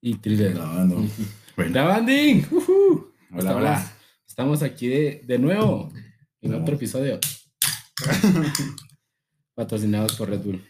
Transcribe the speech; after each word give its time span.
Y 0.00 0.14
thriller. 0.16 0.54
Grabando. 0.54 1.04
Bueno, 1.56 1.70
hola, 1.82 1.98
estamos, 3.30 3.56
hola. 3.56 3.92
estamos 4.26 4.62
aquí 4.62 4.88
de, 4.88 5.22
de 5.24 5.38
nuevo 5.38 5.92
en 6.42 6.54
otro 6.54 6.74
episodio. 6.76 7.18
Patrocinados 9.54 10.16
por 10.16 10.28
Red 10.30 10.40
Bull. 10.40 10.62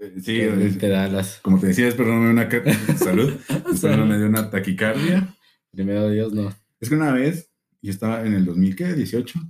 Eh, 0.00 0.14
Sí, 0.22 0.40
es- 0.40 0.78
te 0.78 0.88
da 0.88 1.08
las. 1.08 1.38
como 1.38 1.58
te 1.60 1.68
decía, 1.68 1.88
espero 1.88 2.14
no 2.14 2.20
me 2.20 2.26
dé 2.26 2.32
una 2.32 2.48
salud. 2.98 3.32
espero 3.72 3.96
no 3.96 4.06
me 4.06 4.18
dé 4.18 4.26
una 4.26 4.50
taquicardia. 4.50 5.34
Primero 5.70 6.08
Dios, 6.10 6.32
no. 6.32 6.52
Es 6.80 6.88
que 6.88 6.94
una 6.94 7.12
vez, 7.12 7.50
yo 7.80 7.90
estaba 7.90 8.24
en 8.26 8.34
el 8.34 8.44
2018, 8.44 9.40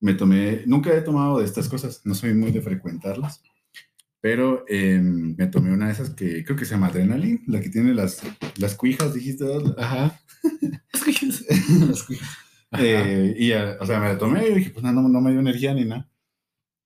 me 0.00 0.14
tomé, 0.14 0.62
nunca 0.66 0.92
he 0.94 1.00
tomado 1.00 1.38
de 1.38 1.44
estas 1.44 1.68
cosas, 1.68 2.00
no 2.04 2.14
soy 2.14 2.34
muy 2.34 2.50
de 2.50 2.60
frecuentarlas, 2.60 3.40
pero 4.22 4.64
eh, 4.68 4.98
me 5.02 5.48
tomé 5.48 5.72
una 5.74 5.88
de 5.88 5.92
esas 5.92 6.10
que 6.10 6.44
creo 6.44 6.56
que 6.56 6.64
se 6.64 6.70
llama 6.70 6.86
Adrenaline, 6.86 7.42
la 7.48 7.60
que 7.60 7.68
tiene 7.68 7.92
las, 7.92 8.22
las 8.56 8.74
cuijas, 8.76 9.12
dijiste. 9.12 9.44
Ajá. 9.76 10.18
Las 11.88 12.02
cuijas. 12.04 12.28
Eh, 12.78 13.34
y, 13.38 13.50
eh, 13.52 13.76
o 13.80 13.84
sea, 13.84 14.00
me 14.00 14.06
la 14.08 14.16
tomé 14.16 14.48
y 14.48 14.54
dije, 14.54 14.70
pues 14.70 14.82
no, 14.82 14.92
no, 14.92 15.06
no 15.06 15.20
me 15.20 15.30
dio 15.30 15.40
energía 15.40 15.74
ni 15.74 15.84
nada. 15.84 16.08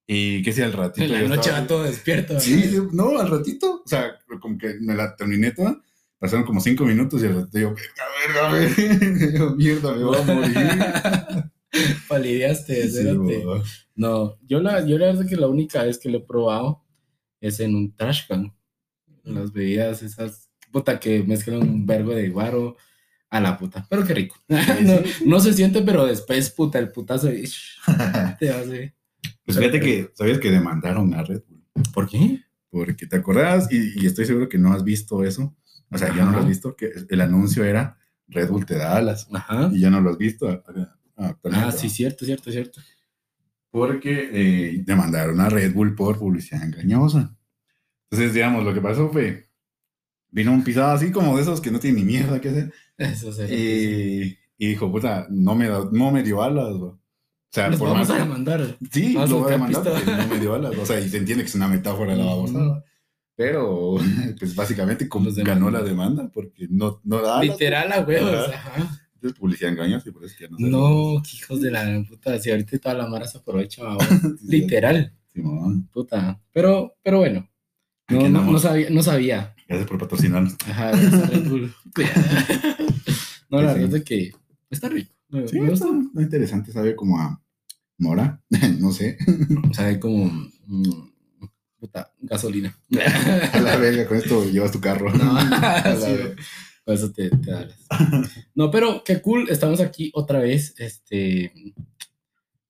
Y 0.05 0.43
que 0.43 0.53
si 0.53 0.61
al 0.61 0.73
ratito. 0.73 1.07
En 1.07 1.13
la 1.13 1.21
noche 1.29 1.43
estaba- 1.51 1.61
va 1.61 1.67
todo 1.69 1.83
despierto. 1.85 2.41
Sí, 2.41 2.61
sí, 2.65 2.79
no, 2.93 3.17
al 3.21 3.31
ratito. 3.31 3.83
O 3.85 3.89
sea, 3.89 4.17
como 4.41 4.59
que 4.59 4.75
me 4.81 4.97
la 4.97 5.15
terminé 5.15 5.53
toda. 5.53 5.81
Pasaron 6.19 6.45
como 6.45 6.61
cinco 6.61 6.85
minutos 6.85 7.23
y 7.23 7.27
al 7.27 7.37
ratito 7.37 7.59
yo, 7.61 7.75
verga, 7.75 8.53
verga, 8.53 9.55
mierda, 9.57 9.95
me 9.95 10.03
voy 10.03 10.17
a 10.19 10.23
morir. 10.23 10.57
Palideaste, 12.09 12.91
Sí. 12.91 13.05
No, 13.95 14.39
yo 14.43 14.61
la, 14.61 14.85
yo 14.85 14.99
la 14.99 15.07
verdad 15.07 15.27
que 15.29 15.37
la 15.37 15.47
única 15.47 15.85
vez 15.85 15.99
que 15.99 16.09
lo 16.11 16.19
he 16.19 16.27
probado 16.27 16.83
es 17.41 17.61
en 17.61 17.75
un 17.75 17.95
trash 17.95 18.27
can. 18.29 18.53
Las 19.25 19.53
bebidas 19.53 20.03
esas, 20.03 20.51
puta, 20.71 21.01
que 21.01 21.23
mezclan 21.25 21.61
un 21.63 21.85
vergo 21.87 22.15
de 22.15 22.29
guaro 22.29 22.77
a 23.29 23.41
la 23.41 23.59
puta. 23.59 23.87
Pero 23.91 24.05
qué 24.07 24.15
rico. 24.15 24.37
no, 24.49 24.95
no 25.25 25.41
se 25.41 25.53
siente, 25.53 25.83
pero 25.83 26.07
después, 26.07 26.51
puta, 26.51 26.79
el 26.79 26.93
putazo 26.93 27.33
y- 27.33 27.49
te 28.39 28.51
hace. 28.51 28.95
Pues 29.45 29.59
fíjate 29.59 29.81
que, 29.81 30.11
¿sabías 30.15 30.39
que 30.39 30.51
demandaron 30.51 31.13
a 31.15 31.23
Red 31.25 31.43
Bull? 31.49 31.65
¿Por 31.93 32.09
qué? 32.09 32.41
Porque 32.71 33.07
te 33.07 33.17
acordás, 33.17 33.69
y, 33.73 34.01
y 34.03 34.07
estoy 34.07 34.27
seguro 34.27 34.49
que 34.49 34.59
no 34.59 34.73
has 34.73 34.85
visto 34.85 35.25
eso. 35.25 35.57
O 35.91 35.99
sea, 35.99 36.15
ya 36.15 36.25
no 36.25 36.33
lo 36.33 36.39
has 36.39 36.49
visto, 36.49 36.77
que 36.77 36.93
el 37.09 37.21
anuncio 37.21 37.65
era 37.65 37.99
Red 38.29 38.49
Bull 38.49 38.67
te 38.67 38.77
da 38.77 38.97
alas. 38.97 39.29
Ajá. 39.33 39.71
Y 39.73 39.81
ya 39.81 39.91
no 39.91 40.01
lo 40.01 40.11
has 40.11 40.19
visto. 40.19 40.63
ah, 41.17 41.73
sí, 41.73 41.89
cierto, 41.89 42.25
cierto, 42.25 42.51
cierto. 42.51 42.81
Porque 43.77 44.31
eh, 44.33 44.83
demandaron 44.87 45.39
a 45.39 45.51
Red 45.51 45.75
Bull 45.75 45.95
por 45.95 46.19
publicidad 46.19 46.65
engañosa. 46.65 47.37
Entonces, 48.11 48.33
digamos, 48.33 48.65
lo 48.65 48.73
que 48.73 48.81
pasó 48.81 49.11
fue, 49.11 49.51
vino 50.31 50.51
un 50.51 50.65
pisado 50.65 50.93
así 50.93 51.13
como 51.13 51.37
de 51.37 51.43
esos 51.43 51.61
que 51.61 51.71
no 51.71 51.79
tienen 51.79 52.07
ni 52.07 52.13
mierda 52.13 52.41
que 52.41 52.49
hacer. 52.49 52.73
Eso 52.97 53.31
sí. 53.35 53.43
Y, 53.53 54.39
y 54.65 54.69
dijo, 54.69 54.91
puta, 54.91 55.27
no 55.29 55.55
me, 55.55 55.69
no 55.69 56.11
me 56.11 56.23
dio 56.23 56.43
alas, 56.43 56.73
bro. 56.79 56.87
O 56.87 57.01
sea, 57.51 57.69
Nos 57.69 57.79
por 57.79 57.91
vamos 57.91 58.09
más- 58.09 58.19
a 58.19 58.23
demandar. 58.23 58.79
Sí, 58.91 59.13
Vamos 59.13 59.29
lo 59.31 59.39
voy 59.41 59.49
a 59.49 59.51
demandar 59.57 59.85
no 60.07 60.27
me 60.27 60.41
dio 60.41 60.55
alas. 60.55 60.73
O 60.79 60.87
sea, 60.87 60.99
y 60.99 61.11
se 61.11 61.19
entiende 61.19 61.45
que 61.45 61.51
es 61.51 61.55
una 61.55 61.69
metáfora 61.69 62.13
de 62.13 62.19
la 62.19 62.25
babosada. 62.25 62.83
Pero, 63.35 63.97
pues 64.39 64.57
básicamente 64.57 65.07
como 65.07 65.29
ganó 65.35 65.71
la 65.71 65.83
demanda 65.83 66.31
porque 66.33 66.67
no, 66.71 67.03
no 67.05 67.21
da 67.21 67.41
alas. 67.41 67.59
Literal 67.59 67.93
a 67.93 68.01
huevos. 68.01 68.49
Ajá. 68.55 69.06
Entonces, 69.17 69.39
publicidad 69.39 69.73
engañosa 69.73 70.09
y 70.09 70.13
por 70.13 70.25
eso 70.25 70.33
es 70.35 70.39
que 70.39 70.49
no 70.49 70.57
No, 70.59 71.23
qué 71.23 71.37
hijos 71.37 71.61
de 71.61 71.71
la 71.71 72.05
puta. 72.09 72.39
Si 72.39 72.51
ahorita 72.51 72.79
toda 72.79 72.95
la 72.95 73.07
mara 73.09 73.27
se 73.27 73.39
aprovecha. 73.39 73.83
Sí, 74.41 74.47
Literal. 74.49 75.13
Simón, 75.33 75.89
Puta. 75.93 76.41
Pero, 76.53 76.95
pero 77.03 77.19
bueno. 77.19 77.49
No, 78.09 78.29
no, 78.29 78.45
no 78.53 78.59
sabía, 78.59 78.89
no 78.91 79.03
sabía. 79.03 79.55
Gracias 79.69 79.89
por 79.89 79.99
patrocinarnos. 79.99 80.55
Ajá, 80.69 80.93
no, 83.51 83.63
la 83.63 83.73
Sí, 83.75 83.79
sí. 83.79 83.81
verdad 83.83 83.97
es 83.97 84.05
que 84.05 84.33
está 84.71 84.89
rico. 84.89 85.13
Me, 85.29 85.49
Sí, 85.49 85.61
me 85.61 85.71
gusta. 85.71 85.87
está 85.89 86.23
interesante, 86.23 86.73
sabe 86.73 86.95
como 86.95 87.19
a 87.21 87.43
mora, 87.99 88.41
no 88.79 88.93
sé. 88.93 89.19
Sabe 89.73 89.99
como. 89.99 90.27
mm, 90.67 91.09
puta, 91.81 92.13
gasolina. 92.21 92.77
A 93.53 93.61
la 93.61 93.77
verga, 93.77 94.07
con 94.07 94.19
esto 94.19 94.45
llevas 94.51 94.73
tu 94.73 94.81
carro. 94.81 95.13
No, 95.13 95.37
A 95.37 95.45
la 95.45 95.97
sí, 95.97 96.13
verga. 96.13 96.37
Por 96.87 96.95
eso 96.95 97.13
te, 97.13 97.29
te 97.29 97.51
da 97.51 97.67
las- 97.67 98.31
No, 98.55 98.71
pero 98.71 99.03
qué 99.05 99.21
cool. 99.21 99.49
Estamos 99.51 99.81
aquí 99.81 100.11
otra 100.15 100.39
vez. 100.39 100.73
Este. 100.79 101.53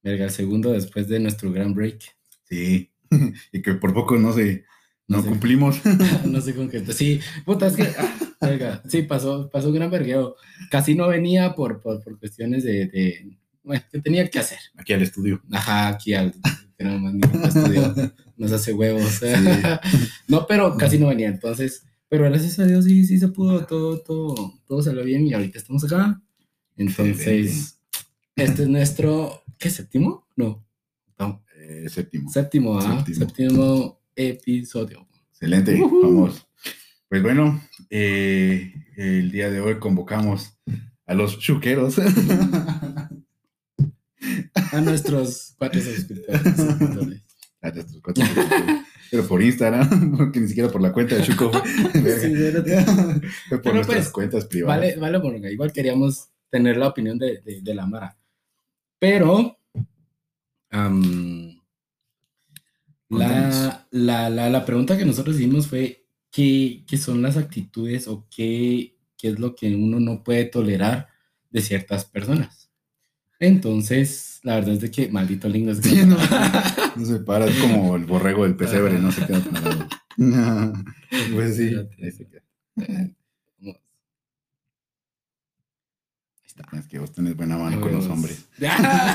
Verga, 0.02 0.24
el 0.24 0.30
segundo 0.30 0.72
después 0.72 1.06
de 1.08 1.20
nuestro 1.20 1.52
gran 1.52 1.74
break. 1.74 2.00
Sí, 2.48 2.90
y 3.52 3.60
que 3.62 3.74
por 3.74 3.92
poco 3.92 4.16
no 4.16 4.32
se, 4.32 4.64
no 5.06 5.18
No 5.18 5.22
sé. 5.22 5.28
cumplimos. 5.28 5.80
no 6.24 6.40
sé 6.40 6.54
con 6.54 6.68
qué. 6.70 6.84
Sí, 6.92 7.20
puta, 7.44 7.66
es 7.66 7.76
que. 7.76 7.82
ah, 7.98 8.16
verga, 8.40 8.82
sí, 8.88 9.02
pasó, 9.02 9.50
pasó 9.50 9.68
un 9.68 9.74
gran 9.74 9.90
vergueo. 9.90 10.36
Casi 10.70 10.94
no 10.94 11.08
venía 11.08 11.54
por, 11.54 11.80
por, 11.82 12.02
por 12.02 12.18
cuestiones 12.18 12.64
de, 12.64 12.86
de. 12.86 13.38
Bueno, 13.62 13.82
que 13.92 14.00
tenía 14.00 14.28
que 14.30 14.38
hacer. 14.38 14.58
Aquí 14.76 14.92
al 14.94 15.02
estudio. 15.02 15.42
Ajá, 15.52 15.88
aquí 15.88 16.14
al. 16.14 16.32
No 16.78 16.98
más 16.98 17.14
ni 17.14 17.20
estudio. 17.48 17.94
Nos 18.36 18.52
hace 18.52 18.72
huevos. 18.72 19.20
no, 20.28 20.46
pero 20.46 20.76
casi 20.76 20.98
no 20.98 21.08
venía. 21.08 21.28
Entonces, 21.28 21.84
pero 22.08 22.24
gracias 22.24 22.58
a 22.58 22.66
Dios 22.66 22.84
sí, 22.84 23.04
sí 23.04 23.18
se 23.18 23.28
pudo. 23.28 23.64
Todo, 23.66 24.00
todo, 24.00 24.54
todo 24.66 24.82
salió 24.82 25.04
bien 25.04 25.26
y 25.26 25.34
ahorita 25.34 25.58
estamos 25.58 25.84
acá. 25.84 26.22
Entonces, 26.76 27.80
este 28.36 28.62
es 28.62 28.68
nuestro. 28.68 29.42
¿Qué 29.58 29.70
séptimo? 29.70 30.26
No. 30.36 30.64
no 31.18 31.42
Eh, 31.58 31.88
séptimo. 31.88 32.30
séptimo, 32.30 32.78
¿ah? 32.78 33.04
Séptimo. 33.06 33.18
Séptimo 33.18 34.00
episodio. 34.14 35.08
Excelente, 35.30 35.78
vamos. 36.02 36.46
Pues 37.08 37.22
bueno, 37.22 37.60
eh, 37.90 38.72
el 38.96 39.30
día 39.30 39.50
de 39.50 39.60
hoy 39.60 39.78
convocamos 39.78 40.58
a 41.06 41.14
los 41.14 41.38
chuqueros. 41.38 41.96
A 44.72 44.80
nuestros 44.80 45.54
cuatro 45.58 45.80
suscriptores. 45.80 46.42
suscriptores. 46.56 47.22
A 47.62 47.70
nuestros 47.70 48.02
cuatro 48.02 48.24
suscriptores. 48.26 48.85
Pero 49.10 49.26
por 49.26 49.42
Instagram, 49.42 50.16
porque 50.16 50.40
ni 50.40 50.48
siquiera 50.48 50.68
por 50.68 50.82
la 50.82 50.92
cuenta 50.92 51.16
de 51.16 51.22
Chuco. 51.22 51.50
Sí, 51.94 52.34
por 53.50 53.62
Pero 53.62 53.74
nuestras 53.74 53.84
pues, 53.84 54.08
cuentas 54.10 54.44
privadas. 54.46 54.78
Vale, 54.78 54.96
vale, 54.96 55.20
porque 55.20 55.52
igual 55.52 55.72
queríamos 55.72 56.28
tener 56.50 56.76
la 56.76 56.88
opinión 56.88 57.18
de, 57.18 57.40
de, 57.42 57.60
de 57.60 57.74
la 57.74 57.86
Mara. 57.86 58.16
Pero 58.98 59.58
la, 63.08 63.86
la, 63.90 64.30
la, 64.30 64.50
la 64.50 64.64
pregunta 64.64 64.96
que 64.96 65.04
nosotros 65.04 65.36
hicimos 65.36 65.68
fue 65.68 66.06
¿qué, 66.30 66.84
qué 66.86 66.98
son 66.98 67.22
las 67.22 67.36
actitudes 67.36 68.08
o 68.08 68.26
qué, 68.30 68.98
qué 69.16 69.28
es 69.28 69.38
lo 69.38 69.54
que 69.54 69.74
uno 69.74 70.00
no 70.00 70.22
puede 70.22 70.44
tolerar 70.44 71.08
de 71.50 71.62
ciertas 71.62 72.04
personas? 72.04 72.65
Entonces, 73.38 74.40
la 74.42 74.54
verdad 74.56 74.74
es 74.74 74.80
de 74.80 74.90
que 74.90 75.08
maldito 75.08 75.48
lindo 75.48 75.72
es 75.72 75.80
que 75.80 75.90
Sí, 75.90 76.06
no, 76.06 76.16
no 76.96 77.04
se 77.04 77.18
para, 77.20 77.46
es 77.46 77.56
como 77.58 77.96
el 77.96 78.04
borrego 78.04 78.44
del 78.44 78.56
pesebre, 78.56 78.98
no 78.98 79.12
se 79.12 79.26
queda 79.26 79.40
parado. 79.40 79.86
pues 81.34 81.56
sí, 81.56 81.74
ahí 82.02 82.10
se 82.10 82.26
queda. 82.26 82.42
Ahí 86.38 86.62
está. 86.62 86.78
Es 86.78 86.86
que 86.86 86.98
vos 86.98 87.12
tenés 87.12 87.36
buena 87.36 87.58
mano 87.58 87.80
con 87.80 87.92
los 87.92 88.06
hombres. 88.06 88.48
¡Ah! 88.66 89.14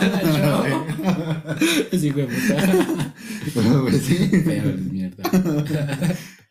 Sí, 1.92 2.12
güey, 2.12 2.28
puta. 2.28 3.16
Pues 3.82 4.02
sí. 4.04 4.16
Feo, 4.30 4.70
eres 4.70 4.82
mierda. 4.82 5.24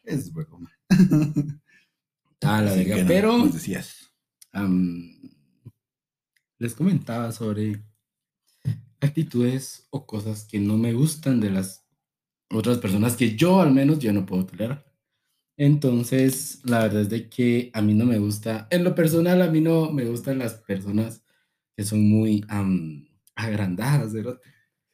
Es 0.03 0.33
bueno. 0.33 0.59
Ah, 2.43 2.63
la 2.63 2.73
verga. 2.75 2.97
no, 2.97 3.07
Pero 3.07 3.39
nos 3.39 3.55
decías. 3.55 4.11
Les 6.61 6.75
comentaba 6.77 7.33
sobre 7.33 7.83
actitudes 9.01 9.87
o 9.91 10.07
cosas 10.07 10.45
que 10.45 10.59
no 10.59 10.77
me 10.77 10.93
gustan 10.93 11.41
de 11.41 11.51
las 11.51 11.87
otras 12.51 12.79
personas 12.79 13.17
que 13.17 13.37
yo 13.37 13.61
al 13.61 13.73
menos 13.73 13.99
yo 14.01 14.13
no 14.13 14.27
puedo 14.27 14.47
tolerar. 14.47 14.85
Entonces, 15.59 16.61
la 16.65 16.81
verdad 16.85 17.03
es 17.03 17.11
de 17.11 17.29
que 17.29 17.71
a 17.75 17.83
mí 17.83 17.95
no 17.95 18.07
me 18.07 18.19
gusta, 18.19 18.69
en 18.71 18.85
lo 18.85 18.95
personal 18.95 19.43
a 19.43 19.51
mí 19.51 19.61
no 19.61 19.93
me 19.93 20.05
gustan 20.07 20.39
las 20.39 20.55
personas 20.55 21.25
que 21.77 21.85
son 21.85 22.09
muy 22.09 22.45
am, 22.49 23.09
agrandadas, 23.37 24.13
¿verdad? 24.15 24.41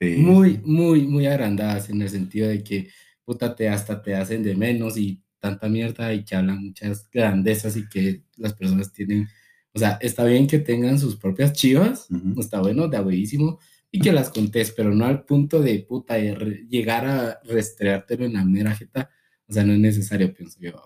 Sí. 0.00 0.16
muy, 0.18 0.58
muy, 0.64 1.06
muy 1.06 1.26
agrandadas 1.26 1.90
en 1.90 2.02
el 2.02 2.10
sentido 2.10 2.48
de 2.48 2.62
que, 2.64 2.90
puta, 3.24 3.54
te 3.56 3.68
hasta 3.68 4.02
te 4.02 4.14
hacen 4.16 4.42
de 4.42 4.54
menos 4.56 4.96
y 4.98 5.22
tanta 5.40 5.68
mierda 5.68 6.12
y 6.14 6.24
que 6.24 6.36
hablan 6.36 6.64
muchas 6.64 7.08
grandezas 7.10 7.76
y 7.76 7.88
que 7.88 8.24
las 8.36 8.54
personas 8.54 8.92
tienen, 8.92 9.28
o 9.76 9.78
sea, 9.78 9.98
está 10.00 10.24
bien 10.24 10.46
que 10.46 10.58
tengan 10.58 10.98
sus 10.98 11.16
propias 11.16 11.52
chivas, 11.52 12.08
está 12.38 12.62
bueno, 12.62 12.88
de 12.88 12.98
buenísimo, 12.98 13.58
y 13.90 14.00
que 14.00 14.10
las 14.10 14.30
contés, 14.30 14.72
pero 14.72 14.94
no 14.94 15.04
al 15.04 15.26
punto 15.26 15.60
de, 15.60 15.80
puta, 15.80 16.14
de 16.14 16.64
llegar 16.66 17.04
a 17.04 17.40
restreártelo 17.44 18.24
en 18.24 18.32
la 18.32 18.44
mera 18.46 18.74
jeta, 18.74 19.10
o 19.46 19.52
sea, 19.52 19.64
no 19.64 19.74
es 19.74 19.78
necesario, 19.78 20.32
pienso 20.32 20.58
yo. 20.60 20.82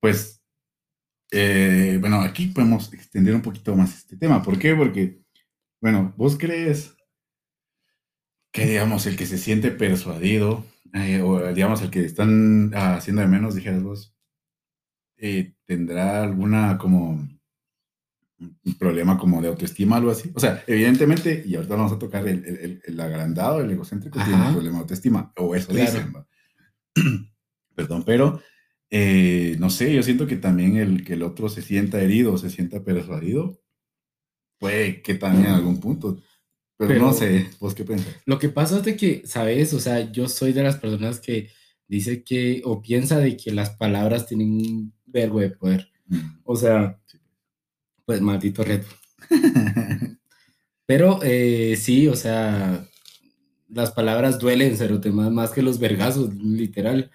Pues, 0.00 0.42
eh, 1.30 1.96
bueno, 2.00 2.22
aquí 2.22 2.46
podemos 2.46 2.92
extender 2.92 3.36
un 3.36 3.42
poquito 3.42 3.76
más 3.76 3.98
este 3.98 4.16
tema. 4.16 4.42
¿Por 4.42 4.58
qué? 4.58 4.74
Porque, 4.74 5.20
bueno, 5.80 6.12
vos 6.16 6.36
crees 6.36 6.92
que, 8.52 8.66
digamos, 8.66 9.06
el 9.06 9.16
que 9.16 9.26
se 9.26 9.38
siente 9.38 9.70
persuadido, 9.70 10.64
eh, 10.92 11.22
o 11.22 11.54
digamos, 11.54 11.82
el 11.82 11.90
que 11.90 12.04
están 12.04 12.72
haciendo 12.74 13.22
de 13.22 13.28
menos, 13.28 13.54
dijeras 13.54 13.84
vos, 13.84 14.12
eh, 15.18 15.54
tendrá 15.66 16.24
alguna 16.24 16.78
como 16.78 17.28
un 18.64 18.78
problema 18.78 19.18
como 19.18 19.40
de 19.40 19.48
autoestima, 19.48 19.96
algo 19.96 20.10
así. 20.10 20.30
O 20.34 20.40
sea, 20.40 20.62
evidentemente, 20.66 21.42
y 21.46 21.54
ahorita 21.54 21.76
vamos 21.76 21.92
a 21.92 21.98
tocar 21.98 22.26
el, 22.26 22.44
el, 22.44 22.82
el 22.84 23.00
agrandado, 23.00 23.60
el 23.60 23.70
egocéntrico, 23.70 24.18
tiene 24.22 24.40
un 24.40 24.52
problema 24.52 24.76
de 24.76 24.82
autoestima, 24.82 25.32
o 25.36 25.54
eso 25.54 25.72
dicen. 25.72 26.12
Perdón, 27.74 28.04
pero 28.04 28.40
eh, 28.90 29.56
no 29.58 29.70
sé, 29.70 29.92
yo 29.92 30.02
siento 30.02 30.26
que 30.26 30.36
también 30.36 30.76
el 30.76 31.04
que 31.04 31.14
el 31.14 31.22
otro 31.22 31.48
se 31.48 31.62
sienta 31.62 32.00
herido, 32.00 32.38
se 32.38 32.50
sienta 32.50 32.84
persuadido, 32.84 33.60
puede 34.58 35.02
que 35.02 35.14
también 35.14 35.46
en 35.46 35.52
algún 35.52 35.80
punto. 35.80 36.22
Pero, 36.76 37.00
no 37.00 37.12
sé, 37.12 37.50
¿vos 37.60 37.74
qué 37.74 37.84
piensas? 37.84 38.14
Lo 38.24 38.38
que 38.38 38.48
pasa 38.48 38.78
es 38.78 38.84
de 38.84 38.96
que, 38.96 39.22
¿sabes? 39.26 39.74
O 39.74 39.80
sea, 39.80 40.12
yo 40.12 40.28
soy 40.28 40.52
de 40.52 40.62
las 40.62 40.76
personas 40.76 41.20
que 41.20 41.50
dice 41.88 42.22
que, 42.22 42.62
o 42.64 42.82
piensa 42.82 43.18
de 43.18 43.36
que 43.36 43.52
las 43.52 43.70
palabras 43.70 44.26
tienen 44.26 44.52
un 44.52 44.94
verbo 45.06 45.40
de 45.40 45.50
poder. 45.50 45.90
Mm. 46.06 46.38
O 46.44 46.56
sea, 46.56 47.00
pues 48.04 48.20
maldito 48.20 48.64
reto. 48.64 48.86
Pero 50.86 51.20
eh, 51.22 51.76
sí, 51.76 52.08
o 52.08 52.16
sea, 52.16 52.86
las 53.68 53.90
palabras 53.92 54.38
duelen, 54.38 54.76
pero 54.78 55.00
más, 55.12 55.32
más 55.32 55.50
que 55.50 55.62
los 55.62 55.78
vergazos, 55.78 56.34
literal. 56.34 57.10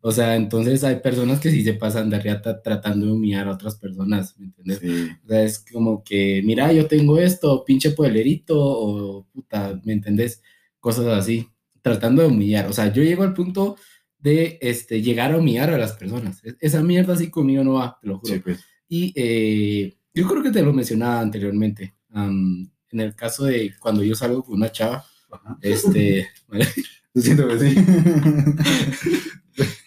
O 0.00 0.10
sea, 0.10 0.34
entonces 0.34 0.82
hay 0.82 0.96
personas 0.96 1.38
que 1.38 1.50
sí 1.50 1.62
se 1.62 1.74
pasan 1.74 2.10
de 2.10 2.18
riata 2.18 2.60
tratando 2.60 3.06
de 3.06 3.12
humillar 3.12 3.46
a 3.46 3.52
otras 3.52 3.76
personas, 3.76 4.36
¿me 4.36 4.46
entiendes? 4.46 4.80
O 5.24 5.28
sea, 5.28 5.44
es 5.44 5.64
como 5.72 6.02
que, 6.02 6.42
mira, 6.44 6.72
yo 6.72 6.86
tengo 6.86 7.18
esto, 7.18 7.64
pinche 7.64 7.92
pueblerito, 7.92 8.58
o 8.58 9.26
puta, 9.32 9.80
¿me 9.84 9.92
entendés? 9.92 10.42
Cosas 10.80 11.06
así, 11.06 11.48
tratando 11.82 12.22
de 12.22 12.28
humillar. 12.28 12.66
O 12.66 12.72
sea, 12.72 12.92
yo 12.92 13.02
llego 13.04 13.22
al 13.22 13.34
punto 13.34 13.76
de 14.18 14.58
este, 14.60 15.02
llegar 15.02 15.32
a 15.32 15.38
humillar 15.38 15.70
a 15.70 15.78
las 15.78 15.92
personas. 15.92 16.44
E, 16.44 16.56
esa 16.60 16.82
mierda 16.82 17.14
así 17.14 17.30
conmigo 17.30 17.62
no 17.62 17.74
va, 17.74 17.98
te 18.00 18.08
lo 18.08 18.18
juro. 18.18 18.42
Pues. 18.42 18.58
Y 18.88 19.12
eh, 19.14 19.96
yo 20.14 20.28
creo 20.28 20.42
que 20.42 20.50
te 20.50 20.62
lo 20.62 20.72
mencionaba 20.72 21.20
anteriormente. 21.20 21.94
en 22.14 22.70
el 22.90 23.14
caso 23.14 23.44
de 23.44 23.74
cuando 23.80 24.02
yo 24.02 24.14
salgo 24.14 24.42
con 24.42 24.56
una 24.56 24.70
chava, 24.70 25.04
este. 25.60 26.28
siento 27.14 27.48
que 27.48 27.58
sí. 27.58 27.76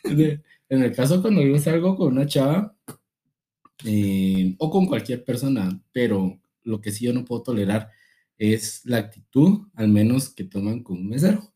en 0.69 0.83
el 0.83 0.95
caso 0.95 1.21
cuando 1.21 1.41
yo 1.41 1.57
salgo 1.59 1.95
con 1.95 2.13
una 2.13 2.25
chava, 2.25 2.75
eh, 3.83 4.55
o 4.57 4.69
con 4.69 4.85
cualquier 4.85 5.23
persona, 5.23 5.81
pero 5.91 6.39
lo 6.63 6.81
que 6.81 6.91
sí 6.91 7.05
yo 7.05 7.13
no 7.13 7.25
puedo 7.25 7.43
tolerar 7.43 7.91
es 8.37 8.81
la 8.85 8.97
actitud, 8.97 9.67
al 9.75 9.89
menos 9.89 10.29
que 10.29 10.43
toman 10.43 10.81
con 10.81 10.97
un 10.97 11.09
mesero. 11.09 11.53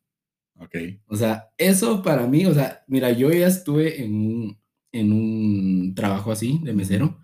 Ok. 0.55 0.75
O 1.07 1.15
sea, 1.15 1.49
eso 1.57 2.03
para 2.03 2.27
mí, 2.27 2.45
o 2.45 2.53
sea, 2.53 2.83
mira, 2.87 3.11
yo 3.11 3.31
ya 3.31 3.47
estuve 3.47 4.03
en 4.03 4.13
un, 4.13 4.58
en 4.91 5.11
un 5.11 5.93
trabajo 5.95 6.31
así 6.31 6.59
de 6.63 6.73
mesero 6.73 7.19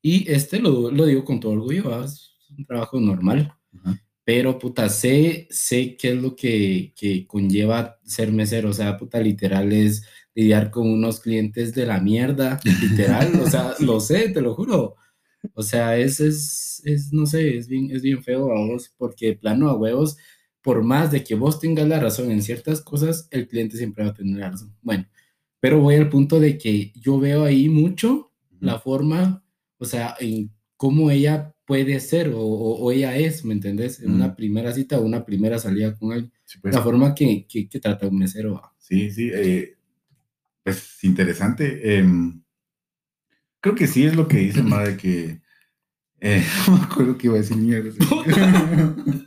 y 0.00 0.30
este 0.30 0.58
lo, 0.60 0.90
lo, 0.90 1.06
digo 1.06 1.24
con 1.24 1.40
todo 1.40 1.52
orgullo, 1.52 2.04
es 2.04 2.34
un 2.56 2.64
trabajo 2.64 3.00
normal. 3.00 3.54
Pero, 4.24 4.58
puta, 4.58 4.88
sé, 4.88 5.48
sé 5.50 5.96
qué 5.96 6.12
es 6.12 6.22
lo 6.22 6.36
que, 6.36 6.92
que 6.96 7.26
conlleva 7.26 7.98
ser 8.04 8.30
mesero. 8.32 8.70
O 8.70 8.72
sea, 8.72 8.96
puta, 8.96 9.18
literal 9.20 9.72
es 9.72 10.04
lidiar 10.34 10.70
con 10.70 10.88
unos 10.88 11.20
clientes 11.20 11.74
de 11.74 11.86
la 11.86 12.00
mierda, 12.00 12.60
literal. 12.80 13.40
o 13.40 13.50
sea, 13.50 13.74
lo 13.80 14.00
sé, 14.00 14.28
te 14.28 14.40
lo 14.40 14.54
juro. 14.54 14.94
O 15.54 15.62
sea, 15.62 15.96
es, 15.96 16.20
es, 16.20 16.82
es 16.84 17.12
no 17.12 17.26
sé, 17.26 17.56
es 17.56 17.66
bien, 17.66 17.90
es 17.90 18.02
bien 18.02 18.22
feo, 18.22 18.46
vamos, 18.46 18.94
porque 18.96 19.34
plano 19.34 19.68
a 19.68 19.76
huevos, 19.76 20.16
por 20.62 20.84
más 20.84 21.10
de 21.10 21.24
que 21.24 21.34
vos 21.34 21.58
tengas 21.58 21.88
la 21.88 21.98
razón 21.98 22.30
en 22.30 22.42
ciertas 22.42 22.80
cosas, 22.80 23.26
el 23.32 23.48
cliente 23.48 23.76
siempre 23.76 24.04
va 24.04 24.10
a 24.10 24.14
tener 24.14 24.38
la 24.38 24.50
razón. 24.50 24.76
Bueno, 24.82 25.06
pero 25.62 25.78
voy 25.78 25.94
al 25.94 26.08
punto 26.08 26.40
de 26.40 26.58
que 26.58 26.90
yo 26.96 27.20
veo 27.20 27.44
ahí 27.44 27.68
mucho 27.68 28.32
la 28.58 28.80
forma, 28.80 29.44
o 29.78 29.84
sea, 29.84 30.16
en 30.18 30.50
cómo 30.76 31.12
ella 31.12 31.54
puede 31.64 32.00
ser 32.00 32.32
o, 32.34 32.90
ella 32.90 33.16
es, 33.16 33.44
¿me 33.44 33.54
entendés? 33.54 34.00
En 34.00 34.10
una 34.10 34.34
primera 34.34 34.72
cita 34.72 34.98
o 34.98 35.02
una 35.02 35.24
primera 35.24 35.60
salida 35.60 35.96
con 35.96 36.10
alguien. 36.10 36.32
Pues. 36.60 36.74
La 36.74 36.82
forma 36.82 37.14
que, 37.14 37.46
que, 37.48 37.78
trata 37.78 38.08
un 38.08 38.18
mesero. 38.18 38.60
Sí, 38.76 39.12
sí, 39.12 39.30
eh, 39.32 39.76
pues 40.64 40.98
interesante. 41.04 41.96
Em, 41.96 42.42
creo 43.60 43.76
que 43.76 43.86
sí 43.86 44.04
es 44.04 44.16
lo 44.16 44.26
que 44.26 44.38
dice, 44.38 44.62
madre, 44.64 44.96
que... 44.96 45.42
Eh, 46.18 46.44
no 46.66 46.76
me 46.76 46.82
acuerdo 46.82 47.16
que 47.16 47.28
iba 47.28 47.36
a 47.36 47.38
decir 47.38 47.56
mierda. 47.56 47.92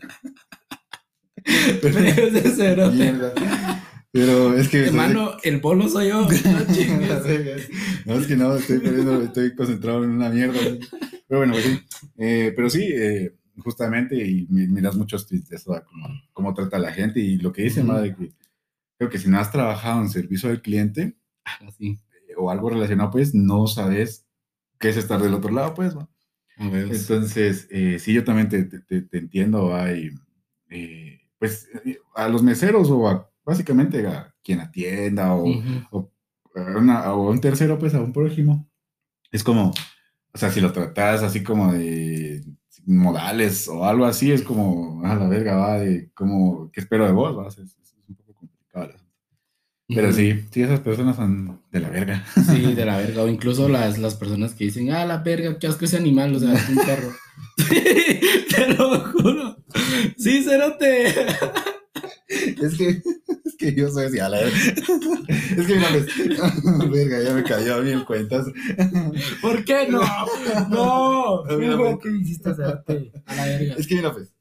Pero, 1.81 2.91
mierda. 2.91 3.33
Pero 4.15 4.57
es 4.57 4.69
que. 4.69 4.85
Hermano, 4.85 5.33
el 5.43 5.59
bolo 5.59 5.89
soy 5.89 6.07
yo. 6.07 6.25
No, 8.05 8.13
es 8.13 8.27
que 8.27 8.37
no, 8.37 8.55
estoy 8.55 8.79
perdiendo, 8.79 9.21
estoy 9.21 9.53
concentrado 9.53 10.05
en 10.05 10.11
una 10.11 10.29
mierda. 10.29 10.57
Pero 11.27 11.39
bueno, 11.39 11.51
pues 11.51 11.65
sí. 11.65 11.81
Eh, 12.17 12.53
pero 12.55 12.69
sí, 12.69 12.87
eh, 12.93 13.35
justamente, 13.57 14.15
y 14.15 14.47
miras 14.47 14.95
muchos 14.95 15.27
tweets 15.27 15.49
de 15.49 15.57
eso, 15.57 15.83
como, 15.85 16.07
cómo 16.31 16.53
trata 16.53 16.77
a 16.77 16.79
la 16.79 16.93
gente 16.93 17.19
y 17.19 17.37
lo 17.39 17.51
que 17.51 17.63
dice, 17.63 17.83
madre, 17.83 18.15
que 18.15 18.31
creo 18.97 19.09
que 19.09 19.17
si 19.17 19.29
no 19.29 19.37
has 19.37 19.51
trabajado 19.51 20.01
en 20.01 20.09
servicio 20.09 20.49
al 20.49 20.61
cliente 20.61 21.17
así, 21.43 21.99
eh, 22.29 22.35
o 22.37 22.49
algo 22.49 22.69
relacionado, 22.69 23.11
pues 23.11 23.35
no 23.35 23.67
sabes 23.67 24.25
qué 24.79 24.89
es 24.89 24.97
estar 24.97 25.21
del 25.21 25.33
otro 25.33 25.51
lado, 25.51 25.73
pues, 25.73 25.93
¿no? 25.93 26.09
Entonces, 26.57 27.67
sí, 27.99 28.13
yo 28.13 28.23
también 28.23 28.47
te, 28.47 28.63
te, 28.63 29.01
te 29.01 29.17
entiendo, 29.17 29.75
hay, 29.75 30.11
pues, 31.37 31.67
a 32.15 32.29
los 32.29 32.43
meseros 32.43 32.89
o 32.89 33.09
a 33.09 33.29
básicamente 33.45 34.05
a 34.07 34.33
quien 34.43 34.59
atienda 34.59 35.35
o, 35.35 35.45
o, 35.91 36.11
a 36.55 37.15
un 37.15 37.39
tercero, 37.39 37.77
pues 37.77 37.93
a 37.93 38.01
un 38.01 38.11
prójimo. 38.11 38.69
Es 39.31 39.43
como, 39.43 39.73
o 40.33 40.37
sea, 40.37 40.49
si 40.51 40.61
lo 40.61 40.71
tratas 40.71 41.23
así 41.23 41.43
como 41.43 41.73
de 41.73 42.43
modales 42.85 43.67
o 43.67 43.85
algo 43.85 44.05
así, 44.05 44.31
es 44.31 44.41
como, 44.41 45.05
a 45.05 45.15
la 45.15 45.27
verga, 45.27 45.55
va, 45.55 45.79
de 45.79 46.11
como, 46.13 46.71
¿qué 46.71 46.81
espero 46.81 47.05
de 47.05 47.11
vos? 47.11 47.37
¿va? 47.37 47.47
Es, 47.47 47.57
es, 47.57 47.95
un 48.07 48.15
poco 48.15 48.33
complicado. 48.33 48.93
Pero 49.87 50.11
sí, 50.11 50.45
sí, 50.51 50.63
esas 50.63 50.79
personas 50.79 51.15
son 51.15 51.61
de 51.71 51.79
la 51.79 51.89
verga. 51.89 52.25
Sí, 52.47 52.73
de 52.73 52.85
la 52.85 52.97
verga. 52.97 53.23
O 53.23 53.27
incluso 53.27 53.69
las, 53.69 53.99
las 53.99 54.15
personas 54.15 54.53
que 54.53 54.65
dicen, 54.65 54.91
ah, 54.91 55.05
la 55.05 55.17
verga, 55.17 55.59
qué 55.59 55.67
asco 55.67 55.85
ese 55.85 55.97
animal, 55.97 56.35
o 56.35 56.39
sea, 56.39 56.53
es 56.53 56.69
un 56.69 56.75
perro. 56.77 57.11
te 58.55 58.73
lo 58.73 58.99
juro. 59.11 59.57
Sí, 60.17 60.43
cerote. 60.43 61.13
Es 62.27 62.77
que, 62.77 63.01
es 63.45 63.55
que 63.57 63.73
yo 63.73 63.89
soy 63.89 64.05
así 64.05 64.19
a 64.19 64.29
la 64.29 64.41
vez. 64.41 64.53
Es 65.57 65.67
que 65.67 65.79
no 65.79 66.89
Verga, 66.89 67.21
ya 67.21 67.33
me 67.33 67.43
cayó 67.43 67.75
a 67.75 67.81
mí 67.81 67.91
en 67.91 68.03
cuentas. 68.03 68.45
¿Por 69.41 69.63
qué 69.63 69.87
no? 69.87 70.01
No. 70.69 71.43
¿Qué, 71.47 71.97
¿Qué 72.01 72.09
hiciste 72.17 72.49
hacerte? 72.49 73.11
A 73.25 73.35
la 73.35 73.45
verga. 73.45 73.75
Es 73.77 73.87
que 73.87 73.95
mira, 73.95 74.11
pues, 74.11 74.33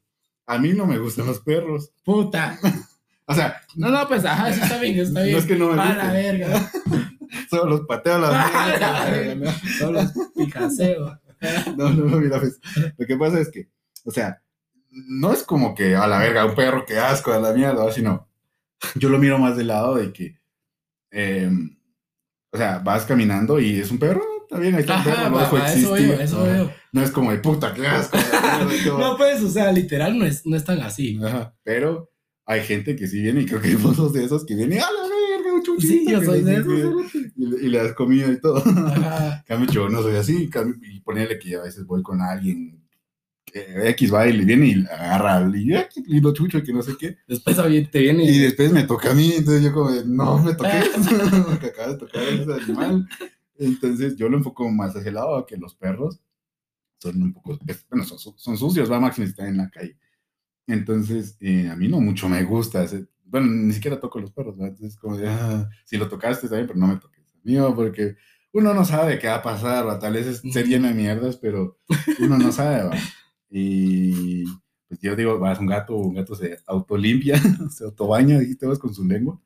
a 0.46 0.58
mí 0.58 0.72
no 0.72 0.86
me 0.86 0.98
gustan 0.98 1.26
los 1.26 1.40
perros. 1.40 1.90
Puta. 2.04 2.58
O 3.26 3.34
sea. 3.34 3.58
No, 3.74 3.88
no, 3.88 4.06
pues, 4.06 4.22
ajá, 4.26 4.50
eso 4.50 4.62
está 4.62 4.78
bien, 4.78 4.98
está 4.98 5.22
bien. 5.22 5.32
No 5.32 5.38
es 5.38 5.46
que 5.46 5.56
no 5.56 5.72
me 5.72 5.80
A 5.80 5.96
la 5.96 6.12
verga. 6.12 6.70
Solo 7.48 7.64
los 7.70 7.80
pateo 7.86 8.16
a 8.16 8.18
la 8.18 9.06
verga. 9.10 9.54
Solo 9.78 10.02
los 10.02 10.12
picaseo. 10.36 11.18
No, 11.74 11.88
no, 11.88 12.04
no, 12.04 12.16
mira, 12.18 12.38
pues, 12.38 12.60
lo 12.98 13.06
que 13.06 13.16
pasa 13.16 13.40
es 13.40 13.50
que, 13.50 13.70
o 14.04 14.10
sea, 14.10 14.42
no 14.94 15.32
es 15.32 15.42
como 15.42 15.74
que 15.74 15.96
a 15.96 16.06
la 16.06 16.18
verga, 16.18 16.44
un 16.44 16.54
perro, 16.54 16.84
que 16.86 16.98
asco, 16.98 17.32
a 17.32 17.40
la 17.40 17.52
mierda, 17.52 17.90
sino 17.92 18.28
yo 18.94 19.08
lo 19.08 19.18
miro 19.18 19.38
más 19.38 19.56
del 19.56 19.68
lado 19.68 19.96
de 19.96 20.12
que, 20.12 20.38
em, 21.10 21.76
o 22.52 22.56
sea, 22.56 22.78
vas 22.78 23.04
caminando 23.04 23.58
y 23.58 23.80
es 23.80 23.90
un 23.90 23.98
perro, 23.98 24.22
está 24.42 24.58
bien, 24.58 24.74
ahí 24.74 24.82
está 24.82 24.98
un 24.98 25.04
perro, 25.04 25.30
no 25.30 25.36
va, 25.36 25.72
eso 25.72 25.92
veo, 25.92 26.20
eso 26.20 26.42
veo. 26.44 26.72
No 26.92 27.02
es 27.02 27.10
como 27.10 27.32
de 27.32 27.38
puta, 27.38 27.74
qué 27.74 27.86
asco. 27.86 28.16
no, 28.98 29.16
pues, 29.16 29.42
o 29.42 29.50
sea, 29.50 29.72
literal 29.72 30.18
no 30.18 30.24
es, 30.24 30.46
no 30.46 30.56
es 30.56 30.64
tan 30.64 30.80
así. 30.80 31.18
pero 31.62 32.10
hay 32.46 32.62
gente 32.62 32.94
que 32.94 33.08
sí 33.08 33.20
viene 33.20 33.40
y 33.40 33.46
creo 33.46 33.60
que 33.60 33.68
hay 33.68 33.74
fotos 33.74 34.12
de 34.12 34.24
esos 34.24 34.44
que 34.44 34.54
vienen 34.54 34.78
a 34.78 34.90
la 34.92 35.02
verga, 35.02 35.54
un 35.54 35.62
chuchito. 35.62 35.92
Sí, 35.92 36.06
yo 36.08 36.22
soy 36.22 36.42
de 36.42 36.56
esos. 36.56 37.14
Y, 37.14 37.68
le 37.68 37.78
das 37.78 37.94
comida 37.94 38.28
y 38.28 38.40
todo. 38.40 38.62
Cambio, 39.46 39.70
yo 39.72 39.88
no 39.88 40.02
soy 40.02 40.16
así. 40.16 40.50
y 40.82 41.00
ponerle 41.00 41.38
que 41.38 41.56
a 41.56 41.62
veces 41.62 41.84
voy 41.84 42.02
con 42.02 42.20
alguien 42.20 42.83
X 43.52 44.12
va 44.12 44.26
y 44.26 44.32
le 44.32 44.44
viene 44.44 44.66
y 44.66 44.86
agarra 44.86 45.48
y 45.54 45.64
lindo 46.06 46.32
chucho, 46.32 46.62
que 46.62 46.72
no 46.72 46.82
sé 46.82 46.96
qué. 46.98 47.18
Después 47.28 47.56
te 47.56 47.98
viene. 48.00 48.24
Y 48.24 48.38
después 48.38 48.72
me 48.72 48.84
toca 48.84 49.12
a 49.12 49.14
mí, 49.14 49.32
entonces 49.36 49.62
yo 49.62 49.72
como, 49.72 49.90
no 50.06 50.38
me 50.38 50.54
toques, 50.56 50.90
porque 51.46 51.66
acaba 51.66 51.92
de 51.92 51.98
tocar 51.98 52.22
ese 52.22 52.52
animal. 52.52 53.08
Entonces 53.56 54.16
yo 54.16 54.28
lo 54.28 54.38
enfoco 54.38 54.68
más 54.70 54.96
hacia 54.96 55.08
el 55.08 55.14
lado, 55.14 55.46
que 55.46 55.56
los 55.56 55.74
perros 55.74 56.20
son 56.98 57.22
un 57.22 57.32
poco, 57.32 57.58
bueno, 57.90 58.04
son, 58.04 58.56
sucios, 58.56 58.90
va 58.90 58.98
máximo 58.98 59.26
están 59.26 59.48
en 59.48 59.58
la 59.58 59.70
calle. 59.70 59.96
Entonces, 60.66 61.36
eh, 61.40 61.68
a 61.68 61.76
mí 61.76 61.88
no 61.88 62.00
mucho 62.00 62.28
me 62.28 62.42
gusta, 62.44 62.86
bueno, 63.24 63.46
ni 63.48 63.72
siquiera 63.72 64.00
toco 64.00 64.18
los 64.18 64.32
perros, 64.32 64.56
entonces 64.58 64.96
como 64.96 65.16
de, 65.16 65.28
ah, 65.28 65.68
si 65.84 65.96
lo 65.96 66.08
tocaste 66.08 66.46
está 66.46 66.56
bien, 66.56 66.66
pero 66.66 66.78
no 66.78 66.86
me 66.86 66.96
toques 66.96 67.24
mío, 67.42 67.74
porque 67.74 68.16
uno 68.52 68.72
no 68.72 68.84
sabe 68.84 69.18
qué 69.18 69.28
va 69.28 69.36
a 69.36 69.42
pasar, 69.42 69.86
¿va? 69.86 69.98
tal 69.98 70.14
vez 70.14 70.26
es 70.26 70.42
ser 70.52 70.66
lleno 70.66 70.88
de 70.88 70.94
mierdas, 70.94 71.36
pero 71.36 71.78
uno 72.20 72.38
no 72.38 72.50
sabe, 72.52 72.84
¿va? 72.84 72.96
Y 73.56 74.44
pues 74.88 74.98
yo 75.00 75.14
digo, 75.14 75.38
vas 75.38 75.60
un 75.60 75.66
gato, 75.66 75.94
un 75.96 76.14
gato 76.14 76.34
se 76.34 76.58
autolimpia, 76.66 77.36
se 77.70 77.84
autobaña, 77.84 78.42
y 78.42 78.56
te 78.56 78.66
vas 78.66 78.80
con 78.80 78.92
su 78.92 79.04
lengua. 79.04 79.40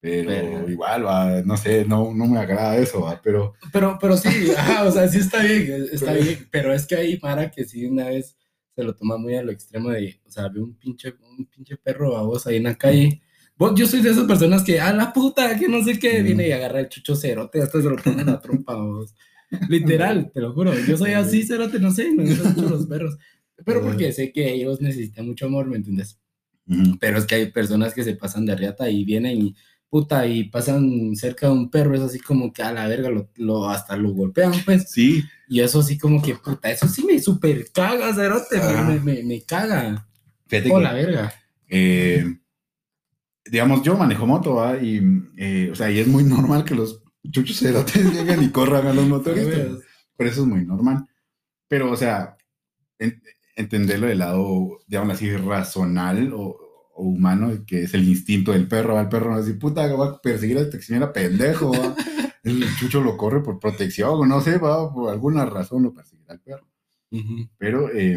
Pero 0.00 0.28
Verga. 0.28 0.70
igual, 0.70 1.06
va, 1.06 1.42
no 1.42 1.56
sé, 1.56 1.84
no, 1.84 2.12
no 2.12 2.26
me 2.26 2.38
agrada 2.38 2.76
eso, 2.76 3.02
va, 3.02 3.20
pero 3.22 3.54
Pero, 3.72 3.98
pero 4.00 4.16
sí, 4.16 4.50
ajá, 4.56 4.84
o 4.84 4.90
sea, 4.92 5.06
sí 5.08 5.18
está 5.18 5.42
bien, 5.42 5.86
está 5.92 6.12
Pero- 6.12 6.24
bien, 6.24 6.48
pero 6.50 6.74
es 6.74 6.86
que 6.86 6.96
hay 6.96 7.18
Mara 7.22 7.50
que 7.50 7.64
sí 7.64 7.86
una 7.86 8.08
vez 8.08 8.36
se 8.74 8.82
lo 8.82 8.94
toma 8.94 9.16
muy 9.16 9.36
a 9.36 9.42
lo 9.42 9.52
extremo 9.52 9.90
de, 9.90 10.20
o 10.26 10.30
sea, 10.30 10.48
ve 10.48 10.60
un 10.60 10.74
pinche, 10.74 11.14
un 11.38 11.46
pinche 11.46 11.76
perro 11.76 12.12
baboso 12.12 12.48
ahí 12.50 12.56
en 12.56 12.64
la 12.64 12.74
calle. 12.74 13.22
Vos, 13.56 13.72
yo 13.74 13.86
soy 13.86 14.02
de 14.02 14.10
esas 14.10 14.24
personas 14.26 14.62
que, 14.64 14.80
a 14.80 14.92
la 14.92 15.12
puta, 15.12 15.56
que 15.58 15.66
no 15.68 15.82
sé 15.84 15.98
qué, 16.00 16.20
viene 16.22 16.48
y 16.48 16.52
agarra 16.52 16.80
el 16.80 16.88
chucho 16.88 17.14
cerote, 17.16 17.62
hasta 17.62 17.80
se 17.80 17.88
lo 17.88 17.96
pone 17.96 18.20
en 18.22 18.26
la 18.26 18.40
trompa, 18.40 18.74
vos. 18.74 19.14
Literal, 19.70 20.30
te 20.34 20.40
lo 20.40 20.52
juro, 20.52 20.74
yo 20.86 20.96
soy 20.98 21.12
así, 21.12 21.42
cerote, 21.44 21.78
no 21.78 21.90
sé, 21.92 22.12
me 22.12 22.24
gustan 22.26 22.54
mucho 22.54 22.68
los 22.68 22.86
perros. 22.86 23.16
Pero 23.64 23.82
porque 23.82 24.12
sé 24.12 24.32
que 24.32 24.52
ellos 24.52 24.80
necesitan 24.80 25.26
mucho 25.26 25.46
amor, 25.46 25.66
¿me 25.66 25.76
entiendes? 25.76 26.18
Pero 27.00 27.18
es 27.18 27.24
que 27.26 27.36
hay 27.36 27.50
personas 27.52 27.94
que 27.94 28.02
se 28.04 28.16
pasan 28.16 28.44
de 28.44 28.56
riata 28.56 28.90
y 28.90 29.04
vienen 29.04 29.40
y 29.40 29.54
puta 29.88 30.26
y 30.26 30.44
pasan 30.50 31.14
cerca 31.14 31.46
de 31.46 31.52
un 31.52 31.70
perro, 31.70 31.94
es 31.94 32.00
así 32.02 32.18
como 32.18 32.52
que 32.52 32.62
a 32.62 32.72
la 32.72 32.88
verga 32.88 33.08
lo, 33.08 33.30
lo- 33.36 33.68
hasta 33.68 33.96
lo 33.96 34.10
golpean, 34.10 34.52
pues. 34.64 34.90
sí, 34.90 35.22
Y 35.48 35.60
eso 35.60 35.78
así 35.80 35.96
como 35.96 36.20
que 36.20 36.34
puta, 36.34 36.70
eso 36.70 36.88
sí 36.88 37.04
me 37.04 37.18
super 37.20 37.70
caga, 37.72 38.12
cerote, 38.14 38.56
me, 38.56 38.62
Ajá. 38.62 38.82
me, 38.90 39.00
me, 39.00 39.22
me 39.22 39.42
caga. 39.42 40.08
fíjate 40.48 40.70
Oh, 40.72 40.78
que, 40.78 40.82
la 40.82 40.92
verga. 40.92 41.32
eh, 41.68 42.24
digamos, 43.44 43.82
yo 43.82 43.96
manejo 43.96 44.26
moto, 44.26 44.54
¿va? 44.56 44.76
Y, 44.78 45.00
eh, 45.36 45.70
o 45.70 45.74
sea, 45.74 45.90
y 45.90 46.00
es 46.00 46.08
muy 46.08 46.24
normal 46.24 46.64
que 46.64 46.74
los 46.74 47.02
chuchos 47.30 47.58
cerotes 47.58 47.94
lleguen 48.12 48.42
y 48.42 48.50
corran 48.50 48.86
a 48.86 48.92
los 48.92 49.06
motoristas. 49.08 49.78
Por 50.16 50.26
eso 50.26 50.42
es 50.42 50.46
muy 50.48 50.64
normal. 50.64 51.06
Pero, 51.68 51.90
o 51.92 51.96
sea, 51.96 52.36
en- 52.98 53.20
entenderlo 53.56 54.06
del 54.06 54.18
lado, 54.18 54.78
digamos 54.86 55.14
así, 55.16 55.34
razonal 55.36 56.32
o, 56.34 56.56
o 56.94 57.02
humano, 57.04 57.50
que 57.66 57.82
es 57.84 57.94
el 57.94 58.08
instinto 58.08 58.52
del 58.52 58.68
perro. 58.68 58.94
¿va? 58.94 59.00
El 59.02 59.08
perro 59.08 59.30
no 59.32 59.38
decir, 59.38 59.58
puta, 59.58 59.86
va 59.94 60.06
a 60.06 60.20
perseguir 60.22 60.58
a 60.58 60.60
este 60.60 60.78
que 60.78 60.84
se 60.84 60.94
mira 60.94 61.12
pendejo. 61.12 61.72
¿va? 61.72 61.94
El 62.44 62.64
chucho 62.76 63.00
lo 63.00 63.16
corre 63.16 63.42
por 63.42 63.58
protección, 63.58 64.10
o 64.12 64.24
no 64.24 64.40
sé, 64.40 64.58
va, 64.58 64.94
por 64.94 65.10
alguna 65.10 65.44
razón 65.46 65.82
lo 65.82 65.92
perseguirá 65.92 66.34
el 66.34 66.40
perro. 66.40 66.68
Ujú. 67.10 67.48
Pero, 67.58 67.90
eh, 67.92 68.16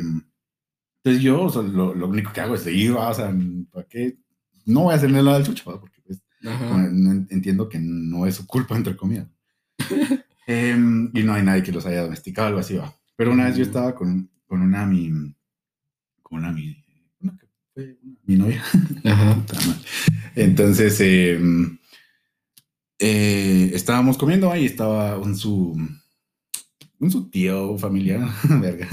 entonces 1.04 1.24
yo 1.24 1.44
o 1.46 1.50
sea, 1.50 1.64
lo, 1.64 1.96
lo 1.96 2.08
único 2.08 2.32
que 2.32 2.42
hago 2.42 2.54
es 2.54 2.62
seguir, 2.62 2.96
¿va? 2.96 3.10
o 3.10 3.14
sea, 3.16 3.34
¿para 3.72 3.88
qué? 3.88 4.20
No 4.66 4.82
voy 4.84 4.94
a 4.94 4.98
hacerle 4.98 5.24
nada 5.24 5.38
al 5.38 5.46
chucho, 5.46 5.72
¿va? 5.72 5.80
porque 5.80 6.00
pues, 6.06 6.22
no- 6.44 7.26
entiendo 7.32 7.68
que 7.68 7.80
no 7.80 8.28
es 8.28 8.36
su 8.36 8.46
culpa, 8.46 8.76
entre 8.76 8.96
comillas. 8.96 9.26
Em, 10.48 11.12
y 11.14 11.24
no 11.24 11.34
hay 11.34 11.44
nadie 11.44 11.62
que 11.64 11.72
los 11.72 11.86
haya 11.86 12.02
domesticado, 12.04 12.48
algo 12.48 12.60
así 12.60 12.76
va. 12.76 12.94
Pero 13.16 13.32
una 13.32 13.46
vez 13.46 13.56
yo 13.58 13.64
estaba 13.64 13.94
con, 13.96 14.30
con 14.50 14.64
una 14.64 14.84
mi, 14.88 15.12
con 16.24 16.40
una 16.40 16.52
mi, 16.52 16.84
una 17.22 17.38
que 17.38 17.48
fue 17.72 18.00
mi 18.24 18.36
novia. 18.36 18.64
Ajá. 19.06 19.38
Entonces, 20.36 21.00
em, 21.02 21.78
eh, 22.98 23.70
estábamos 23.76 24.18
comiendo 24.18 24.52
ahí, 24.52 24.66
estaba 24.66 25.20
un 25.20 25.38
su, 25.38 25.78
un 26.98 27.12
su 27.12 27.30
tío 27.30 27.78
familiar, 27.78 28.28
verga. 28.60 28.88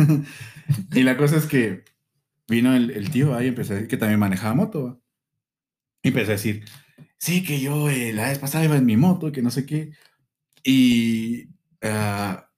Y 0.95 1.03
la 1.03 1.17
cosa 1.17 1.39
es 1.39 1.47
que 1.47 1.85
vino 2.47 2.77
el, 2.77 2.91
el 2.91 3.11
tío 3.11 3.35
ahí 3.35 3.49
empezó 3.49 3.73
a 3.73 3.77
decir 3.77 3.89
que 3.89 3.97
también 3.97 4.21
manejaba 4.21 4.55
moto. 4.55 5.03
Y 6.03 6.09
empezó 6.09 6.33
a 6.33 6.35
decir, 6.35 6.67
sí, 7.17 7.43
que 7.43 7.61
yo 7.61 7.89
eh, 7.89 8.13
la 8.13 8.29
vez 8.29 8.39
pasada 8.39 8.67
iba 8.67 8.77
en 8.77 8.85
mi 8.85 8.99
moto, 8.99 9.33
que 9.33 9.41
no 9.41 9.51
sé 9.51 9.65
qué. 9.65 9.93
Y, 10.63 11.49
ah, 11.81 12.51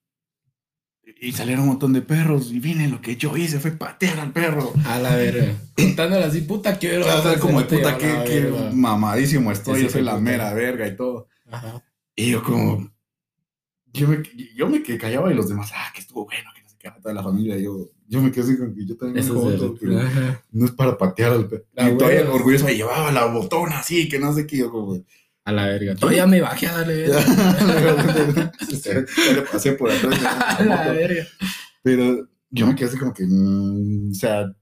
y 1.21 1.33
salieron 1.33 1.63
un 1.63 1.71
montón 1.71 1.93
de 1.93 2.03
perros 2.03 2.53
y 2.53 2.61
vine, 2.61 2.89
lo 2.89 3.01
que 3.01 3.17
yo 3.17 3.37
hice 3.37 3.59
fue 3.59 3.73
patear 3.73 4.21
al 4.21 4.33
perro. 4.33 4.73
A 4.85 4.99
la 4.99 5.17
verga. 5.17 5.55
Contándole 5.77 6.25
así, 6.25 6.43
puta, 6.43 6.79
que 6.79 6.99
O 6.99 7.05
sea, 7.05 7.19
o 7.19 7.23
sea, 7.23 7.39
como 7.39 7.61
de 7.61 7.67
puta, 7.67 7.99
que 7.99 8.71
mamadísimo 8.73 9.51
estoy, 9.51 9.83
yo 9.83 9.91
soy 9.91 10.03
la 10.03 10.19
mera 10.19 10.53
verga 10.55 10.87
y 10.87 10.97
todo. 10.97 11.29
Ajá. 11.51 11.83
Y 12.15 12.31
yo 12.31 12.43
como, 12.43 12.91
yo 13.93 14.09
me, 14.09 14.23
yo 14.55 14.69
me 14.69 14.83
quedé 14.83 14.99
callado 14.99 15.31
y 15.31 15.35
los 15.35 15.49
demás, 15.49 15.71
ah, 15.75 15.91
que 15.95 16.01
estuvo 16.01 16.25
bueno, 16.25 16.51
que 16.55 16.63
no 16.63 16.69
sé 16.69 16.77
qué, 16.79 16.91
toda 17.01 17.15
la 17.15 17.23
familia. 17.23 17.57
y 17.57 17.65
Yo, 17.65 17.91
yo 18.07 18.21
me 18.21 18.31
quedé 18.31 18.45
así 18.45 18.59
con 18.59 18.75
que 18.75 18.87
yo 18.87 18.97
también 18.97 19.27
pero 19.81 20.01
Ajá. 20.01 20.43
no 20.51 20.65
es 20.67 20.73
para 20.73 20.97
patear 20.97 21.33
al 21.33 21.49
perro. 21.49 21.65
Ah, 21.77 21.91
y 21.91 21.97
todavía 21.97 22.31
orgulloso 22.31 22.65
me 22.65 22.77
llevaba 22.77 23.13
la 23.13 23.27
botona 23.27 23.81
así, 23.81 24.09
que 24.09 24.19
no 24.19 24.33
sé 24.33 24.47
qué, 24.47 24.59
yo 24.59 24.71
como... 24.71 25.03
A 25.49 25.53
la 25.53 25.67
verga. 25.67 25.95
Todavía 25.95 26.27
me 26.27 26.43
bajé 26.43 26.67
a 26.67 26.73
darle 26.79 26.95
verga. 27.09 28.53
ya 28.85 29.33
le 29.35 29.43
pasé 29.51 29.73
por 29.73 29.91
atrás. 29.91 30.21
A 30.59 30.63
la 30.63 30.93
verga. 30.93 31.27
Pero 31.83 32.29
yo 32.51 32.67
me 32.67 32.75
quedé 32.75 32.89
así 32.89 32.99
como 32.99 33.15
que, 33.15 33.25
mm, 33.27 34.11
o 34.11 34.15
sea, 34.15 34.53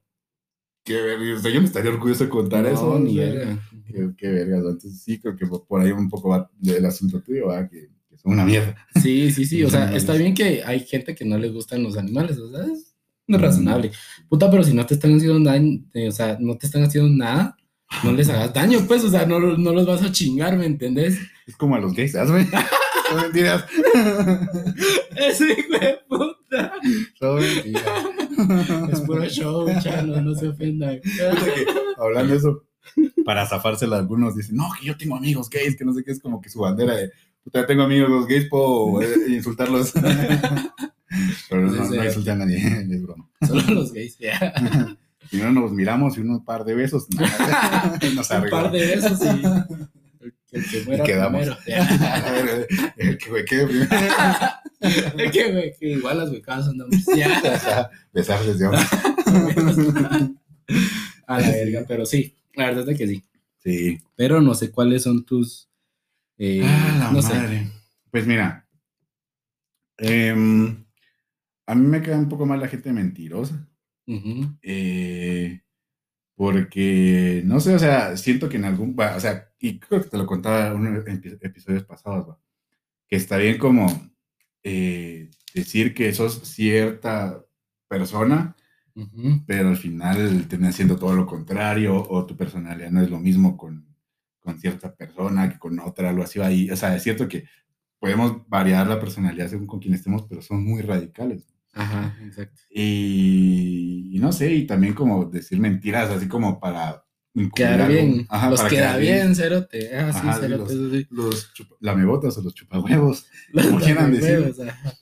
qué 0.84 1.02
verga, 1.02 1.38
o 1.38 1.40
sea, 1.40 1.50
yo 1.50 1.60
me 1.60 1.66
estaría 1.66 1.90
orgulloso 1.90 2.22
de 2.22 2.30
contar 2.30 2.62
No, 2.62 2.68
eso. 2.68 2.98
ni 3.00 3.18
verga. 3.18 3.58
Qué, 3.84 4.10
qué 4.16 4.28
vergas, 4.28 4.62
¿no? 4.62 4.70
entonces 4.70 5.02
sí 5.02 5.18
creo 5.18 5.34
que 5.34 5.46
por 5.46 5.80
ahí 5.80 5.90
un 5.90 6.08
poco 6.08 6.28
va 6.28 6.48
del 6.56 6.86
asunto 6.86 7.20
tuyo, 7.20 7.48
¿va? 7.48 7.68
Que, 7.68 7.88
que 8.08 8.16
son 8.18 8.34
una 8.34 8.44
mierda. 8.44 8.76
Sí, 9.02 9.32
sí, 9.32 9.44
sí. 9.44 9.64
O 9.64 9.70
sea, 9.70 9.92
está 9.96 10.12
bien 10.14 10.34
que 10.34 10.62
hay 10.64 10.80
gente 10.86 11.16
que 11.16 11.24
no 11.24 11.36
les 11.36 11.52
gustan 11.52 11.82
los 11.82 11.96
animales, 11.96 12.38
o 12.38 12.48
sea, 12.48 12.64
es 12.64 12.94
no 13.26 13.38
es 13.38 13.42
razonable. 13.42 13.90
Puta, 14.28 14.48
pero 14.48 14.62
si 14.62 14.72
no 14.72 14.86
te 14.86 14.94
están 14.94 15.16
haciendo 15.16 15.50
daño, 15.50 15.80
eh, 15.94 16.06
o 16.06 16.12
sea, 16.12 16.36
no 16.38 16.56
te 16.56 16.66
están 16.66 16.84
haciendo 16.84 17.10
nada, 17.10 17.56
no 18.04 18.12
les 18.12 18.28
hagas 18.28 18.52
daño, 18.52 18.80
pues, 18.86 19.04
o 19.04 19.10
sea, 19.10 19.26
no, 19.26 19.38
no 19.40 19.72
los 19.72 19.86
vas 19.86 20.02
a 20.02 20.12
chingar, 20.12 20.56
¿me 20.56 20.66
entendés? 20.66 21.18
Es 21.46 21.56
como 21.56 21.76
a 21.76 21.80
los 21.80 21.94
gays, 21.94 22.14
güey? 22.28 22.46
Son 23.08 23.20
mentiras. 23.20 23.64
Ese 25.14 25.52
hijo 25.52 25.78
de 25.78 25.98
puta. 26.08 26.72
Son 27.18 27.40
mentiras. 27.40 27.84
Es 28.92 29.00
puro 29.02 29.24
show, 29.26 29.68
chano, 29.80 30.20
no 30.20 30.34
se 30.34 30.48
ofendan. 30.48 31.00
Hablando 31.98 32.32
de 32.32 32.38
eso, 32.38 32.64
para 33.24 33.46
zafársela 33.46 33.98
algunos 33.98 34.36
dicen, 34.36 34.56
no, 34.56 34.68
que 34.78 34.86
yo 34.86 34.96
tengo 34.96 35.16
amigos 35.16 35.48
gays, 35.48 35.76
que 35.76 35.84
no 35.84 35.92
sé 35.94 36.04
qué, 36.04 36.12
es 36.12 36.20
como 36.20 36.40
que 36.40 36.50
su 36.50 36.60
bandera 36.60 36.96
de, 36.96 37.12
puta, 37.44 37.66
tengo 37.66 37.82
amigos 37.82 38.26
gays, 38.26 38.48
puedo 38.48 39.00
eh, 39.02 39.06
insultarlos. 39.28 39.92
Pero 41.48 41.62
no, 41.62 41.84
no 41.84 42.04
insulté 42.04 42.30
a 42.30 42.34
nadie, 42.34 42.56
es 42.90 43.02
broma. 43.02 43.28
Solo 43.46 43.62
los 43.74 43.92
gays, 43.92 44.18
ya. 44.18 44.96
No 45.38 45.52
nos 45.52 45.72
miramos 45.72 46.16
y 46.16 46.20
un 46.20 46.44
par 46.44 46.64
de 46.64 46.74
besos, 46.74 47.06
nos 48.14 48.30
Un 48.30 48.50
par 48.50 48.70
de 48.70 48.78
besos 48.86 49.20
y 49.22 49.28
el, 49.28 50.34
el 50.52 50.64
que 50.70 50.82
muera 50.86 51.04
Y 51.04 51.06
quedamos. 51.06 51.40
primero. 51.40 51.56
el 52.96 53.18
que 53.18 53.30
me 53.30 53.44
quede 53.44 53.66
primero. 53.66 53.90
Es 55.18 55.32
que, 55.32 55.52
güey, 55.52 55.72
que 55.78 55.90
igual 55.92 56.18
las 56.18 56.30
becadas 56.30 56.68
andamos. 56.68 56.94
Ya. 57.16 57.90
Besar 58.12 58.42
desde 58.44 58.66
ahora. 58.66 58.86
A 61.26 61.40
la 61.40 61.48
verga, 61.50 61.84
pero 61.88 62.06
sí, 62.06 62.36
la 62.54 62.66
verdad 62.66 62.88
es 62.90 62.98
que 62.98 63.06
sí. 63.08 63.24
Sí. 63.58 64.00
Pero 64.14 64.40
no 64.40 64.54
sé 64.54 64.70
cuáles 64.70 65.02
son 65.02 65.24
tus. 65.24 65.68
eh, 66.38 66.62
Ah, 66.64 66.96
la 67.00 67.10
no 67.10 67.20
sé. 67.22 67.34
madre. 67.34 67.70
Pues 68.10 68.26
mira, 68.26 68.66
em, 69.98 70.84
a 71.66 71.74
mí 71.74 71.86
me 71.86 72.00
queda 72.00 72.16
un 72.16 72.28
poco 72.28 72.46
más 72.46 72.58
la 72.60 72.68
gente 72.68 72.92
mentirosa. 72.92 73.66
Eh, 74.62 75.62
porque, 76.36 77.42
no 77.46 77.60
sé, 77.60 77.74
o 77.74 77.78
sea, 77.78 78.16
siento 78.16 78.48
que 78.48 78.56
en 78.58 78.66
algún, 78.66 78.96
o 78.98 79.20
sea, 79.20 79.50
y 79.58 79.78
creo 79.80 80.02
que 80.02 80.10
te 80.10 80.18
lo 80.18 80.26
contaba 80.26 80.68
en 80.68 81.38
episodios 81.42 81.84
pasados, 81.84 82.28
va, 82.30 82.40
que 83.08 83.16
está 83.16 83.38
bien 83.38 83.58
como 83.58 83.86
eh, 84.64 85.30
decir 85.54 85.94
que 85.94 86.12
sos 86.14 86.42
cierta 86.44 87.44
persona, 87.88 88.56
pero 89.46 89.68
al 89.70 89.76
final 89.76 90.48
terminas 90.48 90.76
siendo 90.76 90.96
todo 90.98 91.14
lo 91.14 91.26
contrario, 91.26 91.96
o 92.08 92.26
tu 92.26 92.36
personalidad 92.36 92.90
no 92.90 93.02
es 93.02 93.10
lo 93.10 93.18
mismo 93.20 93.56
con, 93.56 93.86
con 94.40 94.58
cierta 94.60 94.94
persona 94.94 95.50
que 95.50 95.58
con 95.58 95.78
otra, 95.80 96.10
algo 96.10 96.22
así 96.22 96.40
ahí. 96.40 96.70
O 96.70 96.76
sea, 96.76 96.96
es 96.96 97.02
cierto 97.02 97.28
que 97.28 97.44
podemos 97.98 98.48
variar 98.48 98.86
la 98.88 99.00
personalidad 99.00 99.48
según 99.48 99.66
con 99.66 99.80
quién 99.80 99.94
estemos, 99.94 100.24
pero 100.28 100.42
son 100.42 100.64
muy 100.64 100.82
radicales. 100.82 101.55
Ajá, 101.76 102.16
exacto. 102.24 102.60
Y, 102.70 104.10
y 104.12 104.18
no 104.18 104.32
sé, 104.32 104.52
y 104.54 104.66
también 104.66 104.94
como 104.94 105.26
decir 105.26 105.60
mentiras, 105.60 106.10
así 106.10 106.26
como 106.26 106.58
para 106.58 107.02
Quedar 107.54 107.86
bien. 107.90 108.26
Ajá, 108.30 108.48
los 108.48 108.60
para 108.60 108.70
queda 108.70 108.80
quedar 108.96 109.00
bien, 109.00 109.34
cerote. 109.36 109.94
Ah, 109.94 110.10
sí, 110.10 110.18
Ajá, 110.26 110.40
cerote, 110.40 110.74
los- 110.74 110.90
sí. 110.92 111.06
Los 111.10 111.52
chupa- 111.54 111.76
lamebotas 111.80 112.38
o 112.38 112.42
los 112.42 112.54
chupahuevos. 112.54 113.26
Los 113.52 113.66
como 113.66 113.78
quieran 113.78 114.10
decir. 114.10 114.38
huevos, 114.40 114.58
ajá. 114.60 114.94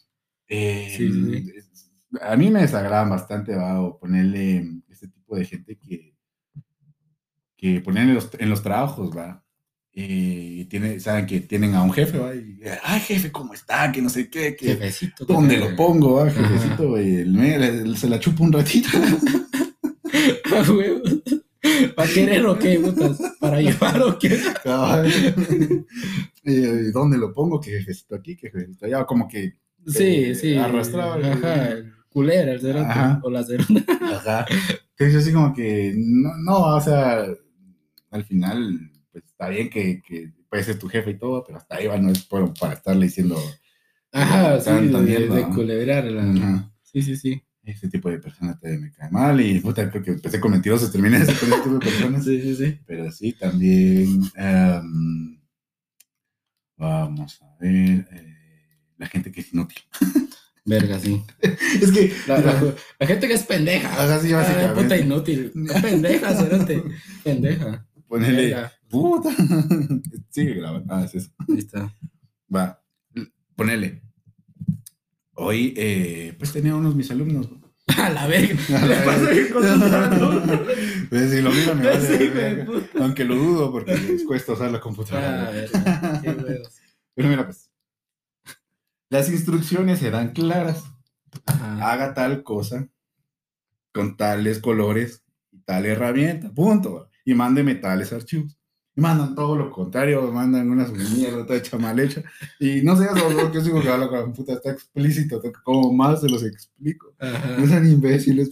Eh, 0.48 0.94
Sí, 0.96 1.12
sí, 1.12 1.78
A 2.20 2.36
mí 2.36 2.50
me 2.50 2.62
desagradan 2.62 3.08
bastante, 3.10 3.54
va, 3.54 3.80
o 3.80 4.00
ponerle 4.00 4.80
este 4.88 5.06
tipo 5.06 5.36
de 5.36 5.44
gente 5.44 5.78
que, 5.78 6.16
que 7.56 7.80
ponen 7.80 8.08
en 8.08 8.14
los, 8.16 8.30
en 8.36 8.50
los 8.50 8.62
trabajos, 8.64 9.16
va. 9.16 9.43
Y 9.96 10.64
tiene, 10.64 10.98
saben 10.98 11.24
que 11.26 11.40
tienen 11.40 11.74
a 11.76 11.82
un 11.84 11.92
jefe, 11.92 12.18
va, 12.18 12.34
y, 12.34 12.58
ay, 12.82 12.98
jefe, 13.00 13.30
¿cómo 13.30 13.54
está? 13.54 13.92
Que 13.92 14.02
no 14.02 14.08
sé 14.08 14.28
qué, 14.28 14.56
que 14.56 14.66
Jefecito. 14.74 15.24
¿dónde 15.24 15.56
lo 15.56 15.76
pongo, 15.76 16.14
va, 16.14 16.28
jefecito? 16.30 17.00
Y 17.00 17.16
el 17.18 17.96
se 17.96 18.08
la 18.08 18.18
chupa 18.18 18.42
un 18.42 18.52
ratito. 18.52 18.88
¿Para 21.96 22.08
querer 22.08 22.44
o 22.46 22.58
qué, 22.58 22.78
putas? 22.78 23.18
¿Para 23.40 23.60
llevar 23.60 24.02
o 24.02 24.18
qué? 24.18 24.38
Cabal. 24.62 25.10
¿Y 26.44 26.60
dónde 26.90 27.18
lo 27.18 27.32
pongo? 27.32 27.60
Que 27.60 27.70
jefecito 27.70 28.16
aquí, 28.16 28.36
que 28.36 28.50
jefecito 28.50 28.86
allá, 28.86 29.04
como 29.04 29.28
que 29.28 29.54
Sí, 29.86 30.04
Eh, 30.04 30.34
sí. 30.34 30.56
arrastraba 30.56 31.16
Ajá, 31.16 31.68
el 31.72 31.92
culera, 32.08 32.52
el 32.52 32.60
cerote. 32.60 32.86
Ajá. 32.86 33.20
O 33.22 33.30
la 33.30 33.44
cerota. 33.44 33.84
Ajá. 34.12 34.46
Entonces, 34.96 35.22
así 35.22 35.32
como 35.32 35.52
que, 35.54 35.92
no, 35.96 36.36
no, 36.38 36.58
o 36.76 36.80
sea, 36.80 37.24
al 38.10 38.24
final, 38.24 38.90
pues 39.20 39.24
está 39.26 39.48
bien 39.48 39.70
que, 39.70 40.02
que 40.02 40.32
puede 40.50 40.64
ser 40.64 40.78
tu 40.78 40.88
jefe 40.88 41.10
y 41.12 41.18
todo, 41.18 41.44
pero 41.46 41.58
hasta 41.58 41.76
ahí 41.76 41.86
va, 41.86 41.96
no 41.98 42.10
es 42.10 42.22
por- 42.24 42.52
para 42.58 42.74
estarle 42.74 43.06
diciendo 43.06 43.38
Ajá, 44.12 44.60
sí, 44.60 44.70
de, 44.70 44.88
también, 44.90 45.32
de 45.32 45.40
¿no? 45.42 45.54
culebrarla. 45.54 46.22
Ajá. 46.32 46.72
Sí, 46.82 47.02
sí, 47.02 47.16
sí. 47.16 47.42
ese 47.62 47.88
tipo 47.88 48.10
de 48.10 48.18
persona 48.18 48.58
te 48.58 48.76
me 48.78 48.90
cae 48.92 49.10
mal 49.10 49.40
y 49.40 49.58
puta, 49.60 49.90
creo 49.90 50.02
que 50.02 50.10
empecé 50.12 50.38
con 50.40 50.50
mentirosos, 50.52 50.92
terminé 50.92 51.18
con 51.24 51.28
ese 51.28 51.34
tipo 51.62 51.70
de 51.74 51.78
personas. 51.78 52.24
Sí, 52.24 52.40
sí, 52.42 52.56
sí. 52.56 52.78
Pero 52.86 53.10
sí, 53.12 53.32
también. 53.32 54.20
em, 54.36 55.40
vamos 56.76 57.40
a 57.42 57.56
ver. 57.60 58.06
eh, 58.10 58.36
la 58.98 59.06
gente 59.06 59.30
que 59.32 59.40
es 59.40 59.52
inútil. 59.52 59.78
Verga, 60.66 60.98
sí. 60.98 61.22
Es 61.42 61.92
que. 61.92 62.10
La, 62.26 62.38
la- 62.40 62.74
la 62.98 63.06
gente 63.06 63.28
que 63.28 63.34
es 63.34 63.42
pendeja. 63.42 63.88
Ajá, 63.92 64.18
sí, 64.20 64.32
Ah, 64.32 64.36
básicamente. 64.38 64.82
puta 64.82 64.96
inútil. 64.96 65.52
Pendeja, 65.82 66.34
cerote. 66.34 66.82
Pendeja. 67.24 67.86
Ponele. 68.08 68.42
Verga. 68.46 68.72
Puta. 68.88 69.30
Sigue 70.30 70.54
grabando. 70.54 70.94
Ah, 70.94 71.04
es 71.04 71.14
eso. 71.14 71.30
Ahí 71.48 71.58
está. 71.58 71.94
Va. 72.54 72.82
Ponele. 73.56 74.02
Hoy, 75.34 75.74
eh, 75.76 76.34
pues 76.38 76.52
tenía 76.52 76.74
unos 76.74 76.94
mis 76.94 77.10
alumnos. 77.10 77.48
A 77.98 78.08
la 78.10 78.26
verga. 78.26 78.56
A 78.80 78.86
la 78.86 79.18
verga. 79.18 80.64
Pues 81.10 81.30
si 81.30 81.40
lo 81.42 81.50
miro 81.50 81.74
me 81.74 81.84
vale. 81.86 82.18
Sí, 82.18 82.28
verga. 82.28 82.66
Aunque 83.00 83.24
lo 83.24 83.34
dudo 83.36 83.72
porque 83.72 83.96
les 83.96 84.24
cuesta 84.24 84.52
usar 84.52 84.70
la 84.70 84.78
Ah, 84.78 84.80
computadora. 84.80 85.50
huevos. 86.22 86.80
Pero 87.14 87.28
mira, 87.28 87.44
pues. 87.46 87.70
Las 89.10 89.30
instrucciones 89.30 90.02
eran 90.02 90.32
claras. 90.32 90.84
Ajá. 91.46 91.90
haga 91.90 92.14
tal 92.14 92.44
cosa 92.44 92.88
con 93.92 94.16
tales 94.16 94.60
colores 94.60 95.24
y 95.50 95.58
tal 95.62 95.84
herramienta, 95.84 96.52
punto. 96.52 97.10
Y 97.24 97.34
mándeme 97.34 97.74
tales 97.74 98.12
archivos. 98.12 98.56
Y 98.96 99.00
mandan 99.00 99.34
todo 99.34 99.56
lo 99.56 99.70
contrario, 99.72 100.30
mandan 100.30 100.70
una 100.70 100.86
mierda 100.86 101.44
toda 101.44 101.58
hecha 101.58 101.76
mal 101.78 101.98
hecha. 101.98 102.22
Y 102.60 102.82
no 102.82 102.96
sé, 102.96 103.06
eso 103.06 103.28
lo 103.28 103.50
que 103.50 103.58
yo 103.58 103.64
digo 103.64 103.82
que 103.82 103.88
habla 103.88 104.08
con 104.08 104.20
la 104.20 104.32
puta 104.32 104.52
está 104.52 104.70
explícito, 104.70 105.42
como 105.64 105.92
más 105.92 106.20
se 106.20 106.28
los 106.28 106.44
explico. 106.44 107.12
No 107.58 107.66
sean 107.66 107.90
imbéciles. 107.90 108.48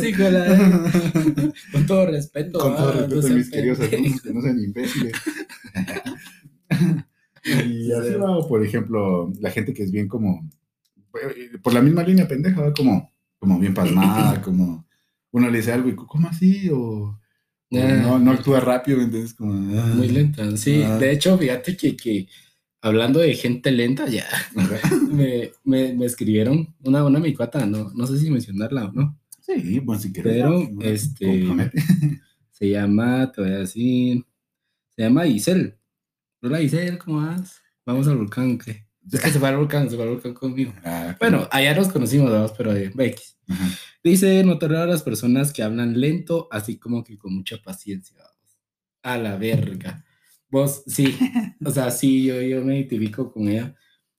Sí, 0.00 0.14
con, 0.14 0.32
la- 0.32 0.90
con 1.72 1.86
todo 1.86 2.06
respeto. 2.06 2.58
Con 2.58 2.76
todo 2.76 2.88
ah, 2.88 2.92
respeto 2.92 3.28
no 3.28 3.34
mis 3.34 3.50
queridos 3.50 3.80
alumnos, 3.80 4.22
que 4.22 4.32
no 4.32 4.40
sean 4.40 4.58
imbéciles. 4.58 5.12
y 7.44 7.92
así 7.92 8.14
va, 8.14 8.48
por 8.48 8.64
ejemplo, 8.64 9.30
la 9.38 9.50
gente 9.50 9.74
que 9.74 9.82
es 9.82 9.90
bien 9.90 10.08
como, 10.08 10.48
por 11.62 11.74
la 11.74 11.82
misma 11.82 12.02
línea 12.02 12.26
pendeja, 12.26 12.72
como, 12.72 13.12
como 13.38 13.58
bien 13.58 13.74
pasmada, 13.74 14.40
como 14.40 14.86
uno 15.30 15.50
le 15.50 15.58
dice 15.58 15.72
algo 15.72 15.90
y 15.90 15.94
¿cómo 15.94 16.28
así? 16.28 16.70
O, 16.72 17.18
no, 17.74 18.18
no 18.18 18.30
actúa 18.32 18.60
rápido, 18.60 18.98
¿me 18.98 19.04
entiendes? 19.04 19.34
Como, 19.34 19.52
ah, 19.80 19.92
Muy 19.94 20.08
lenta, 20.08 20.56
sí. 20.56 20.82
Ah. 20.82 20.98
De 20.98 21.12
hecho, 21.12 21.36
fíjate 21.38 21.76
que, 21.76 21.96
que 21.96 22.28
hablando 22.80 23.20
de 23.20 23.34
gente 23.34 23.70
lenta, 23.70 24.06
ya 24.08 24.26
me, 25.10 25.52
me, 25.64 25.92
me 25.94 26.06
escribieron 26.06 26.74
una, 26.84 27.04
una 27.04 27.18
mi 27.18 27.34
cuata, 27.34 27.66
no, 27.66 27.90
no 27.94 28.06
sé 28.06 28.18
si 28.18 28.30
mencionarla 28.30 28.86
o 28.86 28.92
no. 28.92 29.18
Sí, 29.40 29.78
bueno, 29.80 30.00
si 30.00 30.12
quieres. 30.12 30.32
Pero, 30.34 30.68
¿no? 30.70 30.82
este. 30.82 31.44
Se 32.52 32.70
llama, 32.70 33.30
te 33.32 33.42
voy 33.42 33.50
a 33.50 33.58
decir, 33.58 34.24
se 34.94 35.02
llama 35.02 35.26
Isel. 35.26 35.76
Hola 36.40 36.62
Isel, 36.62 36.98
¿cómo 36.98 37.16
vas? 37.18 37.60
Vamos 37.84 38.06
al 38.06 38.16
volcán, 38.16 38.58
¿qué? 38.58 38.86
Es 39.12 39.20
que 39.20 39.30
se 39.30 39.40
fue 39.40 39.48
al 39.48 39.56
volcán, 39.56 39.90
se 39.90 39.96
fue 39.96 40.04
al 40.04 40.10
volcán 40.12 40.34
conmigo. 40.34 40.72
Ah, 40.84 41.16
Bueno, 41.18 41.48
allá 41.50 41.74
nos 41.74 41.88
conocimos, 41.88 42.30
vamos, 42.30 42.52
pero 42.56 42.72
de 42.72 42.92
X. 42.96 43.36
ajá. 43.48 43.68
Dice, 44.04 44.44
no 44.44 44.58
tolero 44.58 44.82
a 44.82 44.86
las 44.86 45.02
personas 45.02 45.52
que 45.52 45.62
hablan 45.62 45.98
lento, 45.98 46.46
así 46.52 46.76
como 46.78 47.02
que 47.02 47.16
con 47.16 47.34
mucha 47.34 47.56
paciencia. 47.62 48.18
A 49.02 49.18
la 49.18 49.36
verga. 49.36 50.04
Vos, 50.50 50.84
sí, 50.86 51.16
o 51.64 51.70
sea, 51.70 51.90
sí, 51.90 52.24
yo, 52.24 52.40
yo 52.40 52.64
me 52.64 52.76
identifico 52.78 53.32
con 53.32 53.48
ella. 53.48 53.74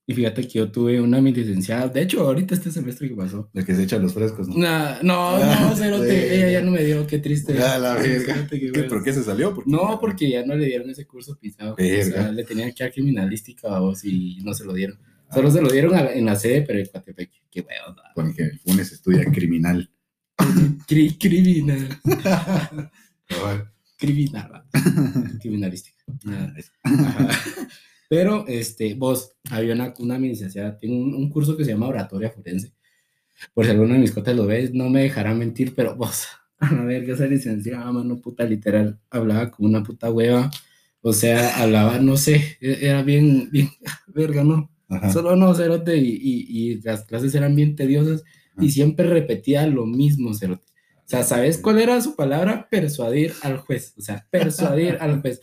Y 0.07 0.13
fíjate 0.13 0.43
que 0.43 0.59
yo 0.59 0.71
tuve 0.71 1.01
una 1.01 1.19
mi 1.19 1.33
licenciada, 1.33 1.87
de 1.87 2.01
hecho, 2.03 2.21
ahorita 2.21 2.53
este 2.53 2.69
semestre 2.71 3.09
que 3.09 3.15
pasó. 3.15 3.49
La 3.53 3.63
que 3.65 3.73
se 3.73 3.83
echa 3.83 3.97
los 3.97 4.13
frescos, 4.13 4.47
¿no? 4.47 4.55
Nah, 4.57 5.01
no, 5.01 5.29
Ah, 5.37 5.67
no, 5.69 5.75
cerote, 5.75 6.05
verga. 6.05 6.33
ella 6.35 6.51
ya 6.51 6.61
no 6.61 6.71
me 6.71 6.83
dio, 6.83 7.07
qué 7.07 7.17
triste. 7.19 7.57
A 7.63 7.79
la 7.79 7.95
verga. 7.95 8.35
Cerote, 8.35 8.59
qué 8.59 8.71
¿Qué, 8.71 8.79
huevos. 8.81 8.93
¿Por 8.93 9.03
qué 9.03 9.13
se 9.13 9.23
salió? 9.23 9.55
No, 9.65 9.97
porque 9.99 10.29
ya 10.29 10.45
no 10.45 10.55
le 10.55 10.65
dieron 10.65 10.89
ese 10.91 11.07
curso 11.07 11.39
pisado. 11.39 11.73
O 11.73 11.77
sea, 11.77 12.31
le 12.31 12.43
tenían 12.43 12.71
que 12.73 12.83
dar 12.83 12.93
criminalística 12.93 13.75
a 13.75 13.79
vos 13.79 14.03
y 14.03 14.37
no 14.43 14.53
se 14.53 14.65
lo 14.65 14.73
dieron. 14.73 14.99
Solo 15.33 15.51
se 15.51 15.61
lo 15.61 15.69
dieron 15.69 15.95
a- 15.95 16.11
en 16.11 16.25
la 16.25 16.35
sede, 16.35 16.61
pero 16.61 16.79
en 16.79 16.85
Coatepec. 16.87 17.31
Qué 17.51 17.61
huevos. 17.61 17.95
Porque 18.13 18.51
Funes 18.63 18.91
estudia 18.91 19.25
criminal. 19.31 19.89
Cri- 20.87 21.17
criminal. 21.19 21.99
Criminal. 23.97 24.63
Criminalística. 25.41 26.03
Ah. 26.27 26.53
Pero, 28.07 28.45
este, 28.47 28.93
vos, 28.93 29.31
había 29.49 29.73
una, 29.73 29.93
una 29.97 30.19
licenciada, 30.19 30.77
tiene 30.77 30.95
un, 30.95 31.15
un 31.15 31.29
curso 31.29 31.57
que 31.57 31.65
se 31.65 31.71
llama 31.71 31.87
Oratoria 31.87 32.29
Forense. 32.29 32.71
Por 33.53 33.65
si 33.65 33.71
alguno 33.71 33.93
de 33.95 33.99
mis 33.99 34.11
cotas 34.11 34.35
lo 34.35 34.45
ves, 34.45 34.73
no 34.73 34.89
me 34.89 35.01
dejará 35.01 35.33
mentir, 35.33 35.73
pero 35.75 35.95
vos, 35.95 36.27
a 36.59 36.71
la 36.71 36.83
verga, 36.83 37.15
esa 37.15 37.25
licenciada, 37.25 37.91
mano, 37.91 38.21
puta, 38.21 38.43
literal, 38.45 38.99
hablaba 39.09 39.49
como 39.49 39.69
una 39.69 39.81
puta 39.81 40.11
hueva. 40.11 40.51
O 41.01 41.13
sea, 41.13 41.61
hablaba, 41.61 41.97
no 41.99 42.15
sé, 42.15 42.57
e- 42.61 42.77
era 42.81 43.01
bien, 43.01 43.49
bien, 43.51 43.69
verga, 44.07 44.43
¿no? 44.43 44.69
Ajá. 44.89 45.11
Solo 45.11 45.35
no, 45.35 45.53
cerote, 45.55 45.97
y, 45.97 46.09
y, 46.21 46.45
y 46.73 46.81
las 46.81 47.03
clases 47.05 47.33
eran 47.35 47.55
bien 47.55 47.75
tediosas 47.75 48.23
y 48.57 48.65
Ajá. 48.65 48.69
siempre 48.69 49.07
repetía 49.07 49.65
lo 49.67 49.85
mismo, 49.85 50.33
cerote. 50.33 50.63
O 50.97 51.07
sea, 51.07 51.21
¿sabes 51.21 51.59
cuál 51.59 51.79
era 51.79 52.01
su 52.01 52.15
palabra? 52.15 52.67
Persuadir 52.71 53.31
al 53.43 53.57
juez. 53.57 53.93
O 53.95 54.01
sea, 54.01 54.25
persuadir 54.31 54.97
al 55.01 55.21
juez. 55.21 55.39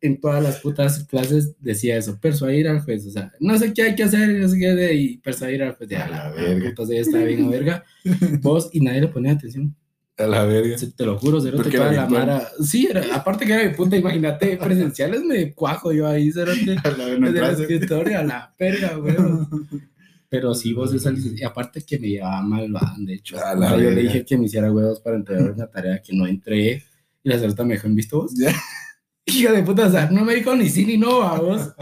En 0.00 0.18
todas 0.18 0.42
las 0.42 0.60
putas 0.60 1.04
clases 1.04 1.54
decía 1.60 1.98
eso, 1.98 2.18
persuadir 2.18 2.66
al 2.66 2.80
juez. 2.80 3.06
O 3.06 3.10
sea, 3.10 3.30
no 3.38 3.58
sé 3.58 3.74
qué 3.74 3.82
hay 3.82 3.94
que 3.94 4.04
hacer, 4.04 4.30
no 4.30 4.48
sé 4.48 4.58
qué, 4.58 4.94
y 4.94 5.18
persuadir 5.18 5.62
al 5.64 5.74
juez. 5.74 5.90
De, 5.90 5.96
A 5.96 6.06
a 6.06 6.08
la 6.08 6.30
verga. 6.30 6.70
puta, 6.70 6.86
sí, 6.86 6.96
está 6.96 7.18
bien, 7.24 7.44
a 7.44 7.48
verga. 7.50 7.84
Vos 8.40 8.70
y 8.72 8.80
nadie 8.80 9.02
le 9.02 9.08
ponía 9.08 9.32
atención. 9.32 9.76
A 10.22 10.26
la 10.26 10.44
verga. 10.44 10.78
Sí, 10.78 10.92
Te 10.92 11.04
lo 11.04 11.18
juro, 11.18 11.40
cerote, 11.40 11.70
toda 11.70 11.92
la 11.92 12.02
virtual. 12.06 12.10
mara. 12.26 12.48
Sí, 12.62 12.86
era, 12.90 13.14
aparte 13.14 13.44
que 13.46 13.52
era 13.54 13.62
de 13.62 13.70
puta, 13.70 13.96
imagínate, 13.96 14.56
presenciales 14.56 15.22
me 15.24 15.52
cuajo 15.52 15.92
yo 15.92 16.06
ahí, 16.06 16.30
cerote. 16.32 16.76
A 16.84 16.90
la 16.90 17.04
verga. 17.06 17.18
no 17.18 17.26
Desde 17.32 17.38
el 17.38 17.44
entraste. 17.50 17.62
escritorio 17.74 18.18
a 18.18 18.22
la 18.24 18.54
verga, 18.58 18.98
weón. 18.98 19.48
Pero 20.28 20.54
sí, 20.54 20.72
vos 20.72 20.94
esa 20.94 21.10
licencia, 21.10 21.44
y 21.44 21.46
aparte 21.46 21.82
que 21.82 21.98
me 21.98 22.08
llevaba 22.08 22.40
mal, 22.40 22.72
van, 22.72 23.04
de 23.04 23.14
hecho. 23.14 23.36
A 23.38 23.52
O 23.52 23.56
la 23.56 23.68
sea, 23.70 23.78
yo 23.78 23.90
le 23.90 24.02
dije 24.02 24.24
que 24.24 24.38
me 24.38 24.46
hiciera 24.46 24.72
huevos 24.72 25.00
para 25.00 25.16
entregar 25.16 25.50
una 25.52 25.66
tarea 25.66 26.00
que 26.00 26.14
no 26.16 26.26
entregué, 26.26 26.82
y 27.22 27.28
la 27.28 27.38
cerota 27.38 27.64
me 27.64 27.74
dejó 27.74 27.86
en 27.88 27.96
visto 27.96 28.22
vos. 28.22 28.32
Hija 29.26 29.52
de 29.52 29.62
puta, 29.62 29.86
o 29.86 29.90
sea, 29.90 30.10
no 30.10 30.24
me 30.24 30.34
dijo 30.34 30.56
ni 30.56 30.68
sí 30.70 30.84
ni 30.86 30.96
no 30.96 31.22
a 31.22 31.38
vos. 31.38 31.74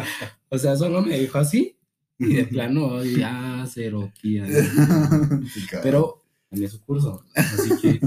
O 0.49 0.59
sea, 0.59 0.77
solo 0.77 1.01
me 1.01 1.17
dijo 1.19 1.39
así, 1.39 1.77
y 2.19 2.35
de 2.35 2.45
plano, 2.45 3.05
ya, 3.05 3.65
cero, 3.73 4.13
cabrón. 4.21 5.45
Pero 5.83 6.23
en 6.51 6.69
su 6.69 6.85
curso, 6.85 7.25
así 7.37 7.71
que, 7.81 8.01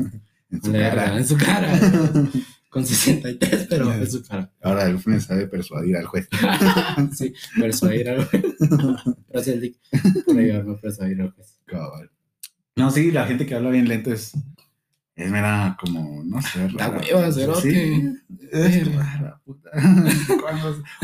En 0.53 0.61
su 0.63 0.71
la 0.71 0.89
cara. 0.89 1.17
en 1.17 1.27
su 1.27 1.37
cara, 1.37 1.79
con 2.69 2.85
63, 2.85 3.67
pero 3.69 3.91
en 3.91 4.09
su 4.09 4.23
cara. 4.23 4.51
Ahora 4.61 4.85
el 4.85 4.99
Funes 4.99 5.23
sabe 5.23 5.47
persuadir 5.47 5.97
al 5.97 6.05
juez. 6.05 6.27
Sí, 7.13 7.33
persuadir 7.59 8.09
al 8.09 8.25
juez. 8.25 8.43
Gracias, 9.29 9.59
Dick, 9.61 9.77
por 10.25 10.37
ayudarme 10.37 10.73
a 10.73 10.77
persuadir 10.77 11.21
al 11.21 11.31
juez. 11.31 11.59
Cabal. 11.65 12.09
No, 12.75 12.91
sí, 12.91 13.11
la 13.11 13.25
gente 13.25 13.45
que 13.45 13.55
habla 13.55 13.69
bien 13.71 13.87
lento 13.87 14.11
es. 14.13 14.33
Es 15.15 15.29
mera 15.29 15.77
como, 15.79 16.23
no 16.23 16.41
sé, 16.41 16.67
rara. 16.69 16.99
hueva, 16.99 17.31
cerote. 17.31 17.61
Sí, 17.61 18.13
es 18.51 18.95
rara, 18.95 19.39
puta. 19.45 19.69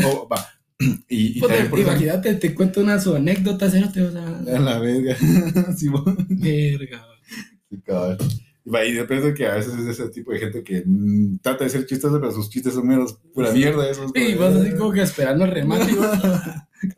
O, 0.06 0.28
va. 0.28 0.46
Y, 1.10 1.38
y 1.38 1.42
por 1.42 1.52
imagínate, 1.78 2.36
te 2.36 2.56
cuento 2.56 2.80
una 2.80 3.02
su 3.02 3.14
anécdota, 3.14 3.70
cerote, 3.70 4.02
o 4.02 4.12
sea, 4.14 4.26
A 4.56 4.60
la 4.60 4.80
verga. 4.80 5.14
Sí, 5.76 5.90
vos. 5.90 6.06
verga. 6.30 7.06
Sí, 7.70 7.82
cabal. 7.82 8.18
Y 8.66 8.92
y 8.92 8.96
yo 8.96 9.08
pienso 9.08 9.34
que 9.34 9.48
a 9.48 9.56
veces 9.56 9.74
es 9.74 9.86
ese 9.88 10.10
tipo 10.10 10.32
de 10.32 10.40
gente 10.40 10.64
que 10.64 10.84
mm, 10.86 11.40
trata 11.40 11.64
de 11.64 11.70
ser 11.70 11.86
chistoso, 11.86 12.20
pero 12.20 12.32
sus 12.32 12.50
chistes 12.50 12.74
son 12.74 12.88
menos 12.88 13.14
pura 13.34 13.52
mierda. 13.52 13.90
Esos, 13.90 14.12
Y 14.16 14.36
vas 14.36 14.56
así 14.56 14.76
como 14.76 14.92
que 14.92 15.02
esperando 15.02 15.46
el 15.46 15.52
remate. 15.52 15.92
y 15.92 15.96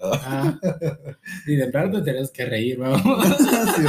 Ah, 0.02 0.60
y 1.48 1.56
de 1.56 1.68
pronto 1.68 2.04
tenés 2.04 2.30
que 2.32 2.46
reír, 2.46 2.78
vamos. 2.78 3.02
Sí. 3.76 3.86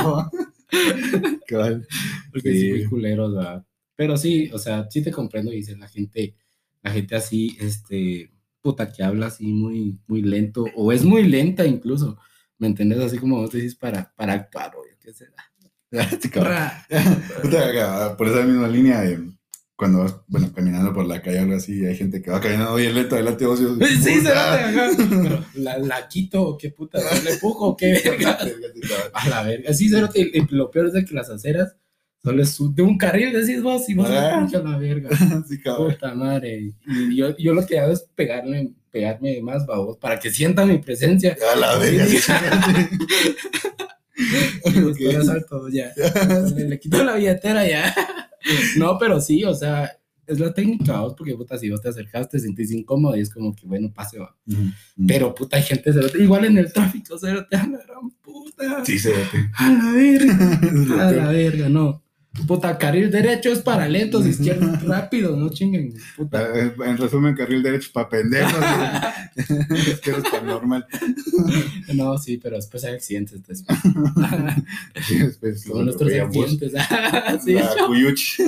Cabal. 1.47 1.87
Porque 2.33 2.53
Sí. 2.55 2.71
muy 2.71 2.85
culeros, 2.87 3.35
¿verdad? 3.35 3.65
Pero 3.95 4.17
sí, 4.17 4.51
o 4.55 4.59
sea, 4.59 4.89
sí 4.91 5.03
te 5.03 5.11
comprendo, 5.11 5.51
dice 5.51 5.77
la 5.77 5.87
gente, 5.89 6.35
la 6.83 6.91
gente 6.93 7.15
así, 7.15 7.57
este, 7.61 8.33
puta, 8.63 8.91
que 8.91 9.03
habla 9.03 9.27
así 9.27 9.53
muy, 9.53 9.99
muy 10.07 10.23
lento, 10.23 10.65
o 10.77 10.91
es 10.93 11.05
muy 11.05 11.25
lenta 11.25 11.67
incluso, 11.67 12.19
¿me 12.59 12.69
entiendes? 12.69 13.01
Así 13.01 13.19
como 13.19 13.37
vos 13.37 13.53
decís 13.53 13.75
para, 13.75 14.13
para 14.17 14.33
actuar, 14.33 14.73
o 14.77 14.83
yo 14.91 14.97
qué 14.99 15.13
sé. 15.13 15.27
Sí, 16.23 16.29
Por 18.19 18.29
esa 18.29 18.43
misma 18.43 18.69
línea 18.69 19.03
de 19.03 19.21
cuando 19.77 20.01
vas, 20.01 20.17
bueno, 20.29 20.53
caminando 20.55 20.93
por 20.93 21.05
la 21.07 21.21
calle 21.21 21.41
o 21.41 21.43
algo 21.43 21.57
así, 21.57 21.85
hay 21.85 21.97
gente 21.97 22.23
que 22.23 22.31
va 22.31 22.41
caminando 22.41 22.77
bien 22.77 22.95
lento 22.95 23.17
adelante 23.17 23.45
de 23.45 23.51
vos. 23.51 23.59
Sí, 23.59 24.21
se 24.21 24.31
ajá. 24.33 24.71
Pero, 24.97 25.45
¿La, 25.55 25.79
la 25.79 26.09
quito 26.09 26.43
o 26.43 26.57
qué 26.57 26.71
puta? 26.71 27.01
¿Le 27.25 27.33
empujo 27.33 27.69
o 27.71 27.77
qué 27.77 28.01
verga? 28.05 28.39
A 29.13 29.29
la 29.29 29.43
verga. 29.43 29.75
Sí, 29.75 29.89
cerote, 29.89 30.21
y 30.21 30.47
lo 30.55 30.71
peor 30.71 30.87
es 30.87 30.93
de 30.93 31.05
que 31.05 31.15
las 31.15 31.31
aceras 31.31 31.75
Solo 32.25 32.41
es 32.45 32.57
de 32.77 32.83
un 32.83 32.97
carril, 32.97 33.33
decís 33.33 33.61
vos, 33.61 33.89
y 33.89 33.95
vos 33.95 34.09
Ah. 34.09 34.47
a 34.47 34.59
la 34.59 34.79
verga. 34.79 35.09
Sí, 35.49 35.61
cabrón. 35.61 35.93
Puta 35.95 36.15
madre. 36.15 36.73
Y 36.87 37.17
yo, 37.17 37.37
yo 37.37 37.53
lo 37.53 37.67
que 37.67 37.81
hago 37.81 37.93
es 37.93 38.07
pegarme, 38.15 38.75
pegarme 38.93 39.43
más 39.43 39.67
babos 39.67 39.97
para 39.99 40.21
que 40.21 40.31
sientan 40.31 40.69
mi 40.69 40.79
presencia. 40.79 41.37
A 41.53 41.57
la 41.59 41.77
verga. 41.79 42.07
Sí, 44.31 44.61
Y 44.65 44.81
después 44.81 45.17
Ok. 45.17 45.23
asalto, 45.23 45.69
ya. 45.69 45.93
Le, 46.57 46.69
le 46.69 46.79
quito 46.81 47.03
la 47.05 47.17
billetera 47.17 47.67
ya. 47.69 47.95
No, 48.77 48.99
pero 48.99 49.21
sí, 49.21 49.45
o 49.45 49.55
sea, 49.55 49.89
es 50.27 50.41
la 50.41 50.53
técnica, 50.53 51.01
vos, 51.01 51.15
porque 51.17 51.37
puta, 51.37 51.57
si 51.59 51.71
vos 51.71 51.81
te 51.81 51.91
acercas, 51.91 52.29
te 52.29 52.41
sentís 52.41 52.73
incómodo 52.73 53.17
y 53.17 53.21
es 53.21 53.31
como 53.33 53.55
que, 53.55 53.67
bueno, 53.67 53.93
pase, 53.95 54.19
va. 54.19 54.37
Pero 55.07 55.33
puta, 55.33 55.59
hay 55.59 55.63
gente, 55.63 55.93
cerote, 55.93 56.21
igual 56.21 56.47
en 56.47 56.59
el 56.59 56.73
tráfico, 56.73 57.17
cerote, 57.19 57.55
a 57.55 57.67
la 57.67 57.79
gran 57.87 58.11
puta. 58.21 58.85
Sí, 58.85 58.99
se 58.99 59.13
A 59.57 59.71
la 59.71 59.93
verga, 59.93 60.61
a 61.09 61.13
la 61.13 61.29
verga, 61.29 61.69
no. 61.69 62.03
Puta, 62.47 62.79
carril 62.79 63.11
derecho 63.11 63.53
es 63.53 63.59
para 63.59 63.87
lentos, 63.87 64.27
izquierdo 64.27 64.67
rápido, 64.87 65.37
no 65.37 65.51
chinguen, 65.51 65.93
puta. 66.17 66.49
En 66.87 66.97
resumen, 66.97 67.35
carril 67.35 67.63
derecho 67.63 67.91
para 67.93 68.09
pendejos. 68.09 68.55
eres 69.37 70.23
tan 70.31 70.47
normal. 70.47 70.87
No, 71.93 72.17
sí, 72.17 72.39
pero 72.39 72.57
después 72.57 72.85
hay 72.85 72.95
accidentes 72.95 73.47
después. 73.47 73.79
Sí, 75.07 75.19
después 75.19 75.65
Como 75.65 75.81
lo 75.81 75.85
nuestros 75.85 76.13
accidentes. 76.13 76.73
sí, 77.45 77.53
La 77.55 77.87
Cuyuchi. 77.87 78.45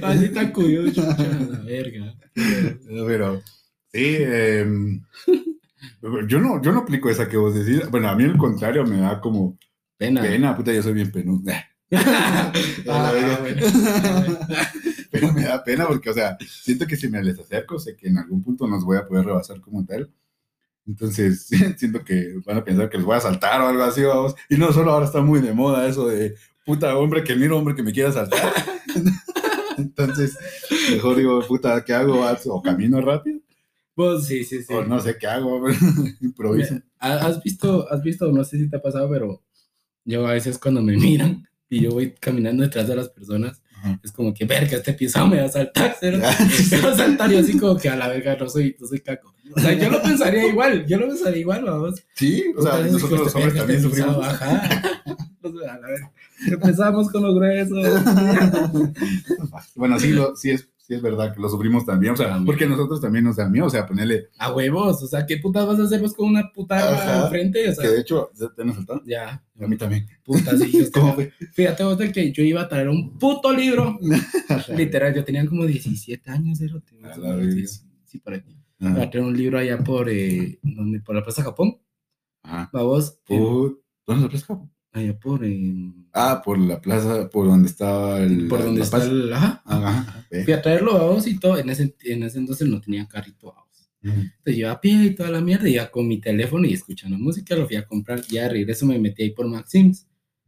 maldita 0.00 0.52
cuyucho, 0.52 1.02
a 1.02 1.16
la 1.16 1.58
verga. 1.60 2.14
Pero, 3.06 3.42
sí, 3.90 4.16
em, 4.18 5.02
yo, 6.28 6.40
no, 6.40 6.60
yo 6.60 6.72
no 6.72 6.80
aplico 6.80 7.08
esa 7.08 7.28
que 7.28 7.38
vos 7.38 7.54
decís. 7.54 7.88
Bueno, 7.90 8.08
a 8.08 8.14
mí 8.16 8.24
al 8.24 8.36
contrario 8.36 8.84
me 8.84 8.98
da 8.98 9.20
como 9.20 9.56
Pena. 9.96 10.22
pena, 10.22 10.56
puta, 10.56 10.72
yo 10.72 10.82
soy 10.82 10.94
bien 10.94 11.10
penudo. 11.10 11.52
Ah. 12.88 13.42
Pero 15.10 15.32
me 15.32 15.44
da 15.44 15.62
pena 15.62 15.86
porque, 15.86 16.10
o 16.10 16.12
sea, 16.12 16.36
siento 16.40 16.86
que 16.86 16.96
si 16.96 17.08
me 17.08 17.22
les 17.22 17.38
acerco, 17.38 17.78
sé 17.78 17.94
que 17.94 18.08
en 18.08 18.18
algún 18.18 18.42
punto 18.42 18.66
nos 18.66 18.84
voy 18.84 18.96
a 18.96 19.06
poder 19.06 19.26
rebasar 19.26 19.60
como 19.60 19.84
tal. 19.84 20.10
Entonces, 20.86 21.46
siento 21.76 22.04
que 22.04 22.34
van 22.44 22.58
a 22.58 22.64
pensar 22.64 22.90
que 22.90 22.96
les 22.96 23.06
voy 23.06 23.16
a 23.16 23.20
saltar 23.20 23.60
o 23.60 23.68
algo 23.68 23.82
así, 23.82 24.02
vamos. 24.02 24.34
Y 24.48 24.56
no 24.56 24.72
solo 24.72 24.90
ahora 24.90 25.06
está 25.06 25.20
muy 25.20 25.40
de 25.40 25.52
moda 25.52 25.86
eso 25.86 26.08
de 26.08 26.34
puta 26.64 26.96
hombre 26.96 27.22
que 27.22 27.36
miro 27.36 27.58
hombre 27.58 27.74
que 27.74 27.82
me 27.82 27.92
quiera 27.92 28.12
saltar. 28.12 28.52
Entonces, 29.78 30.36
mejor 30.90 31.16
digo, 31.16 31.40
puta, 31.46 31.84
¿qué 31.84 31.94
hago? 31.94 32.24
¿O 32.46 32.62
camino 32.62 33.00
rápido? 33.00 33.40
Vos, 33.96 34.26
sí, 34.26 34.44
sí, 34.44 34.62
sí. 34.62 34.72
O 34.72 34.84
no 34.84 35.00
sé 35.00 35.16
qué 35.18 35.26
hago, 35.26 35.64
improviso. 36.20 36.80
¿Has 36.98 37.42
visto, 37.42 37.90
has 37.90 38.02
visto, 38.02 38.30
no 38.32 38.42
sé 38.44 38.58
si 38.58 38.68
te 38.68 38.76
ha 38.76 38.82
pasado, 38.82 39.08
pero 39.08 39.42
yo 40.04 40.26
a 40.26 40.32
veces 40.32 40.58
cuando 40.58 40.82
me 40.82 40.96
miran 40.96 41.46
y 41.68 41.80
yo 41.80 41.90
voy 41.90 42.12
caminando 42.20 42.62
detrás 42.62 42.86
de 42.88 42.96
las 42.96 43.08
personas, 43.08 43.60
Ajá. 43.76 44.00
es 44.02 44.12
como 44.12 44.32
que, 44.32 44.44
verga, 44.44 44.76
este 44.76 44.92
pisado 44.94 45.26
me 45.26 45.40
va 45.40 45.46
a 45.46 45.48
saltar, 45.48 45.96
¿cero? 46.00 46.18
me 46.18 46.78
va 46.80 46.92
a 46.92 46.96
saltar 46.96 47.32
y 47.32 47.36
así 47.36 47.58
como 47.58 47.76
que 47.76 47.88
a 47.88 47.96
la 47.96 48.08
verga 48.08 48.36
no 48.38 48.48
soy, 48.48 48.76
no 48.80 48.86
soy 48.86 49.00
caco. 49.00 49.34
O 49.54 49.60
sea, 49.60 49.72
yo 49.74 49.90
lo 49.90 50.00
pensaría 50.02 50.46
igual, 50.46 50.86
yo 50.86 50.98
lo 50.98 51.06
pensaría 51.08 51.40
igual, 51.40 51.64
vamos. 51.64 52.02
Sí, 52.14 52.44
o 52.56 52.62
sea, 52.62 52.78
nosotros 52.80 53.20
los 53.20 53.34
hombres 53.34 53.54
también 53.54 53.82
sufrimos. 53.82 54.24
Ajá. 54.26 55.02
Entonces, 55.06 55.68
a 55.68 55.78
la 55.78 55.86
verga. 55.88 56.12
Empezamos 56.46 57.10
con 57.10 57.22
los 57.22 57.34
gruesos. 57.34 57.78
Bueno, 59.74 59.98
sí, 59.98 60.10
lo- 60.10 60.34
sí, 60.36 60.50
es, 60.50 60.68
sí 60.86 60.92
es 60.94 61.00
verdad 61.02 61.34
que 61.34 61.40
lo 61.40 61.48
sufrimos 61.48 61.86
también, 61.86 62.12
o 62.12 62.16
sea, 62.16 62.26
También. 62.28 62.44
porque 62.46 62.66
nosotros 62.66 63.00
también 63.00 63.24
nos 63.24 63.36
da 63.36 63.48
miedo, 63.48 63.66
o 63.66 63.70
sea, 63.70 63.86
ponerle, 63.86 64.28
A 64.38 64.52
huevos, 64.52 65.02
o 65.02 65.06
sea, 65.06 65.24
¿qué 65.24 65.38
putas 65.38 65.66
vas 65.66 65.80
a 65.80 65.84
hacer 65.84 66.00
vos 66.00 66.12
con 66.12 66.28
una 66.28 66.52
puta 66.52 66.76
arma 66.76 66.98
Ajá. 67.02 67.24
enfrente? 67.24 67.68
O 67.70 67.74
sea, 67.74 67.84
que 67.84 67.90
de 67.90 68.00
hecho, 68.00 68.30
¿te 68.54 68.62
han 68.62 68.68
asaltado? 68.70 69.02
ya, 69.06 69.42
A 69.60 69.66
mí 69.66 69.76
también. 69.78 70.06
puta, 70.22 70.56
sí. 70.58 70.86
¿Cómo 70.92 71.14
fue? 71.14 71.32
Fíjate 71.52 71.84
vos 71.84 71.96
de 71.96 72.12
que 72.12 72.30
yo 72.32 72.42
iba 72.42 72.60
a 72.62 72.68
traer 72.68 72.88
un 72.90 73.18
puto 73.18 73.52
libro. 73.52 73.98
Literal, 74.76 75.14
yo 75.14 75.24
tenía 75.24 75.46
como 75.46 75.64
17 75.64 76.30
años, 76.30 76.58
¿cero? 76.58 76.82
A 77.02 77.16
la 77.16 77.34
verga. 77.36 77.52
Sí, 77.66 77.80
sí, 78.04 78.18
por 78.18 78.34
ahí. 78.34 78.42
Iba 78.78 79.02
a 79.04 79.10
traer 79.10 79.24
un 79.26 79.36
libro 79.36 79.58
allá 79.58 79.78
por, 79.82 80.08
eh, 80.10 80.58
donde, 80.62 81.00
por 81.00 81.14
la 81.14 81.22
Plaza 81.22 81.42
Japón. 81.42 81.78
Ajá. 82.42 82.68
Vamos, 82.72 83.18
eh, 83.28 83.38
Por- 83.38 83.80
¿Dónde 84.06 84.18
es 84.18 84.22
la 84.24 84.28
plaza? 84.28 84.46
Japón? 84.48 84.70
Allá 84.94 85.18
por, 85.18 85.44
eh, 85.44 85.92
Ah, 86.12 86.40
por 86.44 86.58
la 86.58 86.80
plaza, 86.80 87.28
por 87.28 87.46
donde 87.46 87.68
estaba 87.68 88.20
el. 88.20 88.48
por 88.48 88.62
donde 88.62 88.82
está 88.82 89.02
el, 89.04 89.32
ajá. 89.32 89.62
Ajá. 89.66 90.26
ve. 90.30 90.44
Fui 90.44 90.52
a 90.52 90.62
traerlo, 90.62 90.94
vamos, 90.94 91.26
y 91.26 91.38
todo. 91.38 91.58
En 91.58 91.68
ese, 91.70 91.94
en 92.04 92.22
ese 92.22 92.38
entonces 92.38 92.66
no 92.68 92.80
tenía 92.80 93.06
carrito, 93.06 93.48
vamos. 93.54 93.90
Ujú. 94.02 94.12
Entonces 94.20 94.56
yo 94.56 94.70
a 94.70 94.80
pie 94.80 94.92
y 95.04 95.14
toda 95.14 95.30
la 95.30 95.40
mierda, 95.40 95.68
iba 95.68 95.90
con 95.90 96.06
mi 96.06 96.18
teléfono 96.20 96.66
y 96.66 96.72
escuchando 96.74 97.18
música, 97.18 97.56
lo 97.56 97.66
fui 97.66 97.76
a 97.76 97.84
comprar. 97.86 98.22
Ya 98.28 98.44
de 98.44 98.48
regreso 98.50 98.86
me 98.86 98.98
metí 98.98 99.22
ahí 99.24 99.30
por 99.30 99.48
Maxims. 99.48 100.06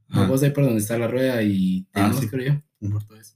Ajá. 0.08 0.20
Vamos 0.22 0.42
ahí 0.42 0.50
por 0.50 0.64
donde 0.64 0.80
está 0.80 0.96
la 0.98 1.08
rueda 1.08 1.42
y 1.42 1.84
Ah, 1.88 2.02
tenemos, 2.02 2.20
sí. 2.20 2.28
creo 2.28 2.54
yo. 2.80 2.90
Por 2.92 3.04
todo 3.04 3.18
eso. 3.18 3.34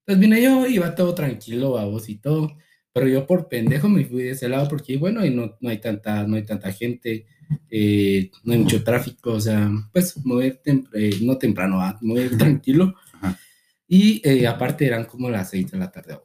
Entonces 0.00 0.20
vine 0.20 0.42
yo, 0.42 0.66
iba 0.66 0.94
todo 0.94 1.14
tranquilo, 1.14 1.72
babos 1.72 2.08
y 2.08 2.16
todo, 2.16 2.50
pero 2.92 3.06
yo 3.08 3.26
por 3.26 3.48
pendejo 3.48 3.88
me 3.88 4.04
fui 4.04 4.22
de 4.24 4.30
ese 4.30 4.48
lado 4.48 4.68
porque, 4.68 4.96
bueno, 4.96 5.24
y 5.24 5.30
no, 5.30 5.56
no 5.60 5.68
hay 5.70 5.78
tanta, 5.78 6.26
no 6.26 6.36
hay 6.36 6.44
tanta 6.44 6.72
gente, 6.72 7.26
eh, 7.70 8.30
no 8.44 8.52
hay 8.52 8.58
mucho 8.60 8.82
tráfico, 8.84 9.32
o 9.32 9.40
sea, 9.40 9.70
pues 9.92 10.16
mover 10.24 10.60
tem- 10.62 10.88
eh, 10.94 11.18
no 11.22 11.38
temprano, 11.38 11.80
ah, 11.80 11.98
mover 12.02 12.36
tranquilo. 12.38 12.94
Ajá. 13.14 13.38
Y 13.86 14.20
eh, 14.28 14.46
aparte 14.46 14.86
eran 14.86 15.04
como 15.06 15.30
las 15.30 15.50
6 15.50 15.70
de 15.70 15.78
la 15.78 15.90
tarde. 15.90 16.18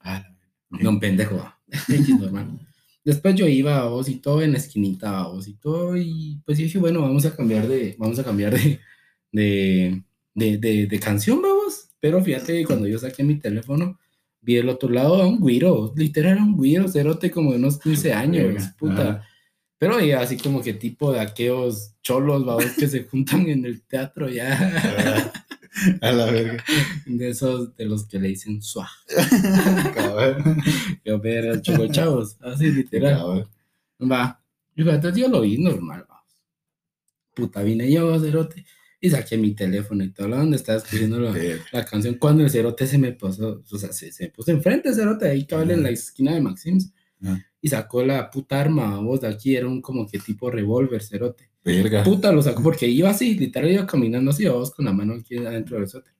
Ah, 0.00 0.24
la- 0.70 0.78
No, 0.82 0.90
un 0.90 1.00
pendejo, 1.00 1.36
ah, 1.40 1.58
normal. 2.20 2.58
Después 3.04 3.36
yo 3.36 3.46
iba 3.46 3.78
a 3.78 3.84
vos 3.84 4.08
y 4.08 4.16
todo 4.16 4.42
en 4.42 4.50
la 4.52 4.58
esquinita 4.58 5.20
a 5.20 5.28
vos 5.28 5.46
y 5.46 5.54
todo 5.54 5.96
y 5.96 6.42
pues 6.44 6.58
yo 6.58 6.64
dije, 6.64 6.78
bueno, 6.78 7.02
vamos 7.02 7.24
a 7.24 7.36
cambiar 7.36 7.68
de, 7.68 7.94
vamos 7.98 8.18
a 8.18 8.24
cambiar 8.24 8.52
de, 8.52 8.80
de, 9.30 10.02
de, 10.34 10.58
de, 10.58 10.86
de 10.86 11.00
canción, 11.00 11.40
vamos. 11.40 11.90
Pero 12.00 12.22
fíjate, 12.22 12.52
que 12.52 12.64
cuando 12.64 12.86
yo 12.88 12.98
saqué 12.98 13.22
mi 13.24 13.38
teléfono, 13.38 13.98
vi 14.46 14.56
el 14.56 14.68
otro 14.68 14.88
lado 14.88 15.20
a 15.20 15.26
un 15.26 15.40
güiro, 15.40 15.92
literal 15.96 16.34
era 16.34 16.42
un 16.44 16.56
güiro, 16.56 16.88
cerote 16.88 17.30
como 17.32 17.50
de 17.50 17.58
unos 17.58 17.78
15 17.80 18.12
años, 18.14 18.64
puta. 18.78 19.02
ajá. 19.10 19.24
Pero 19.78 20.00
ya 20.00 20.22
así 20.22 20.38
como 20.38 20.62
que 20.62 20.72
tipo 20.72 21.12
de 21.12 21.20
aquellos 21.20 21.92
cholos, 22.00 22.46
vamos, 22.46 22.64
que 22.78 22.88
se 22.88 23.04
juntan 23.04 23.46
en 23.48 23.66
el 23.66 23.82
teatro 23.82 24.28
ya, 24.30 24.56
A 26.00 26.10
la 26.12 26.24
verga. 26.30 26.64
de 27.04 27.28
esos 27.28 27.76
de 27.76 27.84
los 27.84 28.06
que 28.06 28.18
le 28.18 28.28
dicen 28.28 28.62
suá. 28.62 28.88
Cabrón. 29.94 30.62
Yo 31.04 31.20
ver 31.20 31.60
chicos 31.60 31.90
chavos, 31.90 32.36
así 32.40 32.70
literal. 32.72 33.18
Cabrón. 33.18 33.48
Va. 34.10 34.42
Y 34.74 34.82
fíjate, 34.82 35.12
yo 35.20 35.28
lo 35.28 35.42
vi 35.42 35.58
normal, 35.58 36.06
vamos. 36.08 36.24
Puta, 37.34 37.62
vine 37.62 37.90
yo, 37.90 38.18
cerote, 38.18 38.64
y 39.00 39.10
saqué 39.10 39.36
mi 39.36 39.54
teléfono 39.54 40.02
y 40.04 40.10
todo, 40.10 40.28
donde 40.28 40.56
estaba 40.56 40.78
escuchando 40.78 41.20
la, 41.20 41.34
la 41.72 41.84
canción. 41.84 42.14
Cuando 42.14 42.42
el 42.44 42.50
cerote 42.50 42.86
se 42.86 42.98
me 42.98 43.12
pasó, 43.12 43.62
o 43.70 43.78
sea, 43.78 43.92
se, 43.92 44.10
se 44.12 44.24
me 44.24 44.30
puso 44.30 44.50
enfrente, 44.50 44.94
cerote, 44.94 45.28
ahí 45.28 45.44
cabal 45.46 45.70
en 45.70 45.82
la 45.82 45.90
esquina 45.90 46.34
de 46.34 46.40
Maxims, 46.40 46.92
y 47.60 47.68
sacó 47.68 48.04
la 48.04 48.30
puta 48.30 48.60
arma, 48.60 48.98
vos 49.00 49.20
de 49.20 49.28
aquí, 49.28 49.56
era 49.56 49.66
un 49.66 49.80
como 49.82 50.06
que 50.06 50.18
tipo 50.18 50.50
revólver, 50.50 51.02
cerote. 51.02 51.50
Verga. 51.64 52.04
Puta, 52.04 52.30
lo 52.30 52.42
sacó 52.42 52.62
porque 52.62 52.86
iba 52.86 53.10
así, 53.10 53.34
literal, 53.36 53.70
iba 53.70 53.86
caminando 53.86 54.30
así, 54.30 54.46
vos 54.46 54.70
con 54.70 54.84
la 54.84 54.92
mano 54.92 55.14
aquí 55.14 55.36
adentro 55.38 55.78
del 55.78 55.88
cerote. 55.88 56.10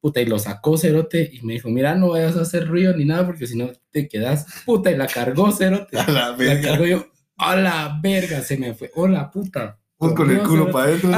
Puta, 0.00 0.22
y 0.22 0.26
lo 0.26 0.38
sacó 0.38 0.78
cerote, 0.78 1.30
y 1.30 1.42
me 1.44 1.52
dijo, 1.54 1.68
mira, 1.68 1.94
no 1.94 2.10
vayas 2.10 2.36
a 2.36 2.42
hacer 2.42 2.66
ruido 2.66 2.96
ni 2.96 3.04
nada, 3.04 3.26
porque 3.26 3.46
si 3.46 3.56
no 3.58 3.70
te 3.90 4.08
quedas, 4.08 4.46
puta, 4.64 4.90
y 4.90 4.96
la 4.96 5.06
cargó 5.06 5.52
cerote. 5.52 5.98
A 5.98 6.06
la 6.10 6.30
La 6.30 6.36
verga. 6.36 6.70
cargo 6.70 6.86
yo, 6.86 7.06
a 7.36 7.56
la 7.56 7.98
verga, 8.02 8.40
se 8.40 8.56
me 8.56 8.72
fue, 8.72 8.90
hola 8.94 9.30
puta. 9.30 9.79
Con 10.14 10.30
el 10.30 10.42
culo 10.42 10.70
para 10.72 10.86
adentro. 10.88 11.10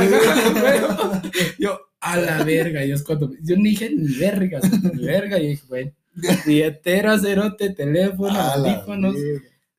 Bueno, 0.60 1.22
yo, 1.58 1.80
a 2.00 2.16
la 2.16 2.42
verga, 2.44 2.84
yo 2.84 2.94
es 2.96 3.02
cuando, 3.02 3.32
yo 3.42 3.56
ni 3.56 3.70
dije 3.70 3.90
ni 3.94 4.14
verga, 4.16 4.60
ni 4.92 5.04
verga, 5.04 5.38
y 5.38 5.48
dije, 5.50 5.62
bueno, 5.68 5.92
billetera, 6.46 7.18
cerote, 7.18 7.70
teléfono, 7.70 8.38
audífonos, 8.38 9.14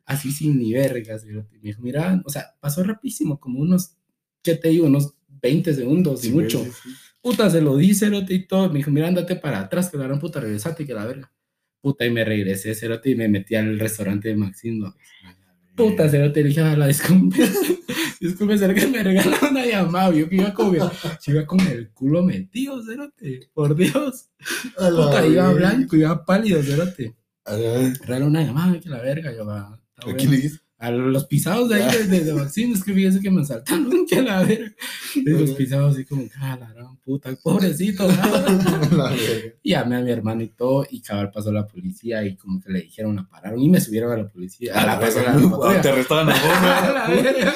así 0.05 0.31
sin 0.31 0.57
ni 0.57 0.73
verga, 0.73 1.19
cerote. 1.19 1.57
Me 1.57 1.69
dijo, 1.69 1.81
mira, 1.81 2.21
o 2.25 2.29
sea, 2.29 2.55
pasó 2.59 2.83
rapidísimo, 2.83 3.39
como 3.39 3.59
unos, 3.59 3.95
¿qué 4.41 4.55
te 4.55 4.69
digo? 4.69 4.87
Unos 4.87 5.13
20 5.41 5.73
segundos 5.73 6.23
y 6.23 6.27
Sí, 6.27 6.33
mucho. 6.33 6.63
sí. 6.63 6.89
Puta, 7.21 7.49
se 7.49 7.61
lo 7.61 7.75
di, 7.77 7.93
cerote, 7.93 8.33
y 8.33 8.47
todo. 8.47 8.67
Me 8.69 8.79
dijo, 8.79 8.91
mira, 8.91 9.07
ándate 9.07 9.35
para 9.35 9.59
atrás, 9.59 9.89
que 9.89 9.97
la 9.97 10.05
gran 10.05 10.19
puta, 10.19 10.39
regresate, 10.39 10.85
que 10.85 10.93
la 10.93 11.05
verga. 11.05 11.31
Puta, 11.81 12.05
y 12.05 12.09
me 12.11 12.23
regresé, 12.23 12.73
cerote, 12.75 13.09
y 13.11 13.15
me 13.15 13.27
metí 13.27 13.55
al 13.55 13.79
restaurante 13.79 14.29
de 14.29 14.35
Maximo. 14.35 14.93
Puta, 15.75 16.09
cerote, 16.09 16.41
le 16.43 16.49
dije 16.49 16.61
a 16.61 16.75
la 16.77 16.87
disculpe. 16.93 17.37
disculpe, 18.19 18.57
será 18.57 18.73
que 18.73 18.87
me 18.87 19.03
regaló 19.03 19.35
una 19.49 19.65
llamada. 19.65 20.13
Yo 20.13 20.29
que 20.29 20.35
iba 20.35 20.53
con, 20.53 20.75
iba 20.75 21.45
con 21.45 21.59
el 21.61 21.89
culo 21.91 22.23
metido, 22.23 22.83
cerote. 22.85 23.49
Por 23.53 23.75
Dios. 23.75 24.29
Puta, 24.77 25.25
iba 25.25 25.51
blanco, 25.53 25.95
iba 25.95 26.23
pálido, 26.25 26.61
cerote. 26.61 27.15
A 27.45 27.53
la- 27.55 27.93
Regala 28.01 28.25
una 28.25 28.43
llamada, 28.43 28.79
que 28.79 28.89
la 28.89 29.01
verga, 29.01 29.33
yo 29.35 29.49
¿A 29.51 29.79
quién 30.17 30.31
le 30.31 30.37
dices? 30.37 30.62
A 30.83 30.91
los 30.91 31.23
pisados 31.27 31.69
de 31.69 31.75
ahí, 31.81 31.97
de, 31.97 32.19
de, 32.25 32.33
de 32.33 32.41
es 32.73 32.83
que 32.83 32.93
fíjese 32.93 33.21
que 33.21 33.31
me 33.31 33.41
asaltaron, 33.41 34.05
que 34.09 34.21
la 34.21 34.43
verga. 34.43 34.69
Y 35.15 35.29
los 35.29 35.51
pisados 35.51 35.93
así 35.95 36.03
como, 36.03 36.25
ah, 36.41 36.57
la 36.59 36.73
gran 36.73 36.97
puta, 36.97 37.33
pobrecito. 37.41 38.05
¿no?". 38.05 38.13
A. 39.05 39.15
Y 39.63 39.69
llamé 39.69 39.95
a 39.95 40.01
mi 40.01 40.11
hermano 40.11 40.41
y 40.43 40.49
todo, 40.49 40.85
y 40.89 40.99
cabal 40.99 41.31
pasó 41.31 41.53
la 41.53 41.65
policía 41.65 42.25
y 42.25 42.35
como 42.35 42.59
que 42.59 42.69
le 42.69 42.81
dijeron, 42.81 43.15
la 43.15 43.23
pararon 43.29 43.61
y 43.61 43.69
me 43.69 43.79
subieron 43.79 44.11
a 44.11 44.17
la 44.17 44.27
policía. 44.27 44.73
A 44.73 44.85
la, 44.85 44.93
a 44.97 44.99
la. 45.73 45.81
Te 45.81 45.87
arrestaban 45.87 46.29
a 46.29 46.33
vos, 46.33 46.51
A 46.51 46.91
la 46.93 47.53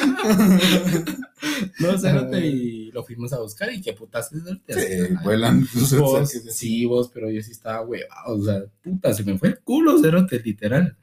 ¿no? 1.80 1.98
cerote, 1.98 2.48
y 2.48 2.92
lo 2.92 3.04
fuimos 3.04 3.34
a 3.34 3.42
buscar 3.42 3.74
y 3.74 3.82
qué 3.82 3.92
putas 3.92 4.32
es 4.32 4.42
el 4.48 4.62
Sí, 4.70 5.14
vuelan. 5.22 5.66
sí, 5.66 6.86
vos, 6.86 7.12
pero 7.14 7.30
yo 7.30 7.42
sí 7.42 7.52
estaba 7.52 7.82
huevado, 7.82 8.36
o 8.36 8.42
sea, 8.42 8.64
puta, 8.82 9.14
se 9.14 9.26
me 9.26 9.38
fue 9.38 9.50
el 9.50 9.60
culo, 9.60 10.00
cerote, 10.00 10.40
literal. 10.40 10.96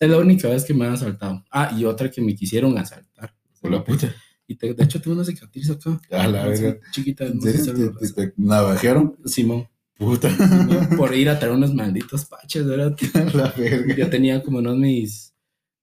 Es 0.00 0.08
la 0.10 0.18
única 0.18 0.48
vez 0.48 0.64
que 0.64 0.74
me 0.74 0.86
han 0.86 0.94
asaltado. 0.94 1.44
Ah, 1.50 1.72
y 1.78 1.84
otra 1.84 2.10
que 2.10 2.20
me 2.22 2.34
quisieron 2.34 2.76
asaltar. 2.78 3.34
Por 3.60 3.70
la 3.70 3.84
puta. 3.84 4.12
Y 4.46 4.56
te- 4.56 4.74
de 4.74 4.82
hecho 4.84 5.00
tengo 5.00 5.14
una 5.14 5.24
cicatriz 5.24 5.70
acá. 5.70 6.00
A 6.10 6.26
la 6.26 6.46
verga. 6.46 6.78
Chiquita, 6.90 7.26
¿En 7.26 7.38
no 7.38 7.44
te 7.44 8.32
navajearon? 8.36 9.16
Simón, 9.26 9.68
Puta. 9.96 10.34
Simón, 10.34 10.88
por 10.96 11.14
ir 11.14 11.28
a 11.28 11.38
traer 11.38 11.54
unos 11.54 11.74
malditos 11.74 12.24
paches, 12.24 12.66
¿verdad? 12.66 12.96
la 13.34 13.50
verga. 13.56 13.94
Yo 13.94 14.08
tenía 14.10 14.42
como 14.42 14.58
unos 14.58 14.76
mis 14.78 15.34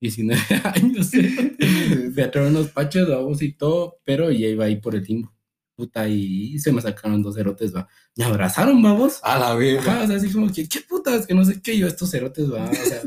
19 0.02 0.42
años. 0.76 1.12
Fui 1.12 2.24
a 2.24 2.32
traer 2.32 2.48
unos 2.50 2.70
paches, 2.70 3.08
vamos 3.08 3.42
y 3.44 3.54
todo, 3.54 4.00
pero 4.04 4.32
ya 4.32 4.48
iba 4.48 4.66
ahí 4.66 4.78
por 4.78 4.96
el 4.96 5.04
limbo. 5.04 5.32
Puta, 5.76 6.08
y 6.10 6.58
se 6.58 6.72
me 6.72 6.82
sacaron 6.82 7.22
dos 7.22 7.36
cerotes, 7.36 7.76
va. 7.76 7.88
Me 8.16 8.24
abrazaron, 8.26 8.82
vamos. 8.82 9.20
A 9.22 9.38
la 9.38 9.54
verga. 9.54 9.82
Ajá, 9.94 10.04
o 10.04 10.08
sea, 10.08 10.16
así 10.18 10.32
como 10.32 10.52
que, 10.52 10.68
¿qué 10.68 10.80
putas? 10.82 11.28
Que 11.28 11.36
no 11.36 11.46
sé 11.46 11.62
qué, 11.62 11.78
yo 11.78 11.86
estos 11.86 12.10
cerotes, 12.10 12.52
va. 12.52 12.68
O 12.68 12.74
sea, 12.74 13.04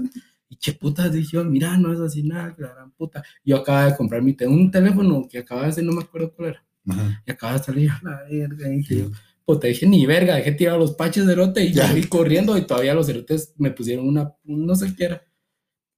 qué 0.60 0.72
putas, 0.72 1.12
dije 1.12 1.30
yo, 1.32 1.44
mira, 1.44 1.76
no 1.78 1.92
es 1.92 2.00
así 2.00 2.22
nada, 2.22 2.54
que 2.54 2.62
la 2.62 2.74
gran 2.74 2.90
puta. 2.92 3.22
Yo 3.44 3.56
acababa 3.56 3.86
de 3.90 3.96
comprar 3.96 4.22
mi 4.22 4.34
te- 4.34 4.46
un 4.46 4.70
teléfono 4.70 5.26
que 5.28 5.38
acababa 5.38 5.66
de 5.66 5.72
hacer, 5.72 5.84
no 5.84 5.92
me 5.92 6.02
acuerdo 6.02 6.32
cuál 6.34 6.48
era. 6.50 6.64
Ajá. 6.88 7.22
Y 7.26 7.30
acaba 7.30 7.52
de 7.54 7.58
salir 7.60 7.90
a 7.90 8.00
la 8.02 8.22
verga. 8.30 8.68
Y 8.72 8.76
dije 8.78 8.98
yo, 8.98 9.10
puta, 9.44 9.66
dije 9.66 9.86
ni 9.86 10.04
verga, 10.06 10.36
dejé 10.36 10.52
tirar 10.52 10.78
los 10.78 10.92
paches 10.92 11.26
de 11.26 11.32
erote 11.32 11.64
y 11.64 11.72
Ya. 11.72 11.86
salí 11.88 12.04
corriendo 12.04 12.56
y 12.58 12.62
todavía 12.62 12.94
los 12.94 13.08
erotes 13.08 13.54
me 13.58 13.70
pusieron 13.70 14.06
una, 14.06 14.32
no 14.44 14.74
sé 14.76 14.94
qué 14.94 15.04
era. 15.04 15.22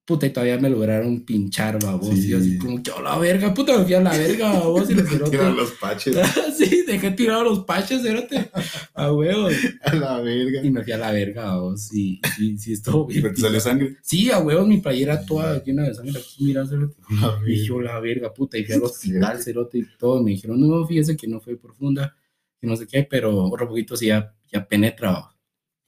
Puta, 0.05 0.27
y 0.27 0.31
todavía 0.31 0.59
me 0.59 0.69
lograron 0.69 1.21
pinchar, 1.25 1.79
babos. 1.81 2.13
Y 2.19 2.29
yo 2.29 2.39
así 2.39 2.53
Sí. 2.55 2.59
como 2.59 2.83
que, 2.83 2.91
a 2.91 3.01
la 3.01 3.19
verga, 3.19 3.55
puta, 3.55 3.79
me 3.79 3.85
fui 3.85 3.95
a 3.95 4.01
la 4.01 4.11
verga, 4.19 4.53
babos. 4.53 4.91
Y 4.91 4.95
Tiran 4.97 5.13
erotes. 5.15 5.55
los 5.57 5.71
paches. 5.73 6.17
sí, 6.59 6.83
dejé 6.87 7.13
tirados 7.13 7.45
los 7.45 7.61
paches, 7.61 8.05
erote. 8.05 8.51
A 8.95 9.13
huevos. 9.13 9.53
A 9.83 9.95
la 9.95 10.21
verga. 10.21 10.61
Y 10.65 10.71
me 10.73 10.83
fui 10.83 10.93
a 10.93 10.99
la 10.99 11.13
verga, 11.13 11.45
babos. 11.45 11.83
Sí, 11.87 12.21
sí, 12.37 12.59
sí, 12.59 12.73
estuvo 12.73 13.09
Y 13.13 13.21
bien. 13.21 13.33
te 13.33 13.41
salió 13.43 13.61
sangre. 13.61 13.97
Sí, 14.03 14.29
a 14.33 14.41
huevos, 14.41 14.67
mi 14.67 14.79
playera 14.79 15.25
toda 15.25 15.63
llena 15.63 15.85
de 15.85 15.95
sangre. 15.95 16.21
Mira, 16.41 16.67
cerote. 16.67 16.97
La 17.21 17.39
Y 17.47 17.65
yo 17.65 17.81
la 17.81 18.01
verga, 18.01 18.35
puta, 18.35 18.59
y 18.59 18.65
fui 18.65 18.75
al 18.75 18.83
hospital, 18.83 19.41
cerote, 19.41 19.79
y 19.79 19.87
todo. 19.99 20.21
Me 20.21 20.33
dijeron, 20.33 20.61
no, 20.61 20.85
fíjese 20.85 21.17
que 21.17 21.29
no 21.29 21.39
fue 21.41 21.57
profunda, 21.57 22.17
que 22.61 22.67
no 22.67 22.75
sé 22.77 22.89
qué, 22.89 23.05
pero 23.09 23.45
otro 23.45 23.69
poquito 23.69 23.97
sí 23.97 24.07
ya, 24.07 24.35
ya 24.53 24.67
penetra 24.67 25.29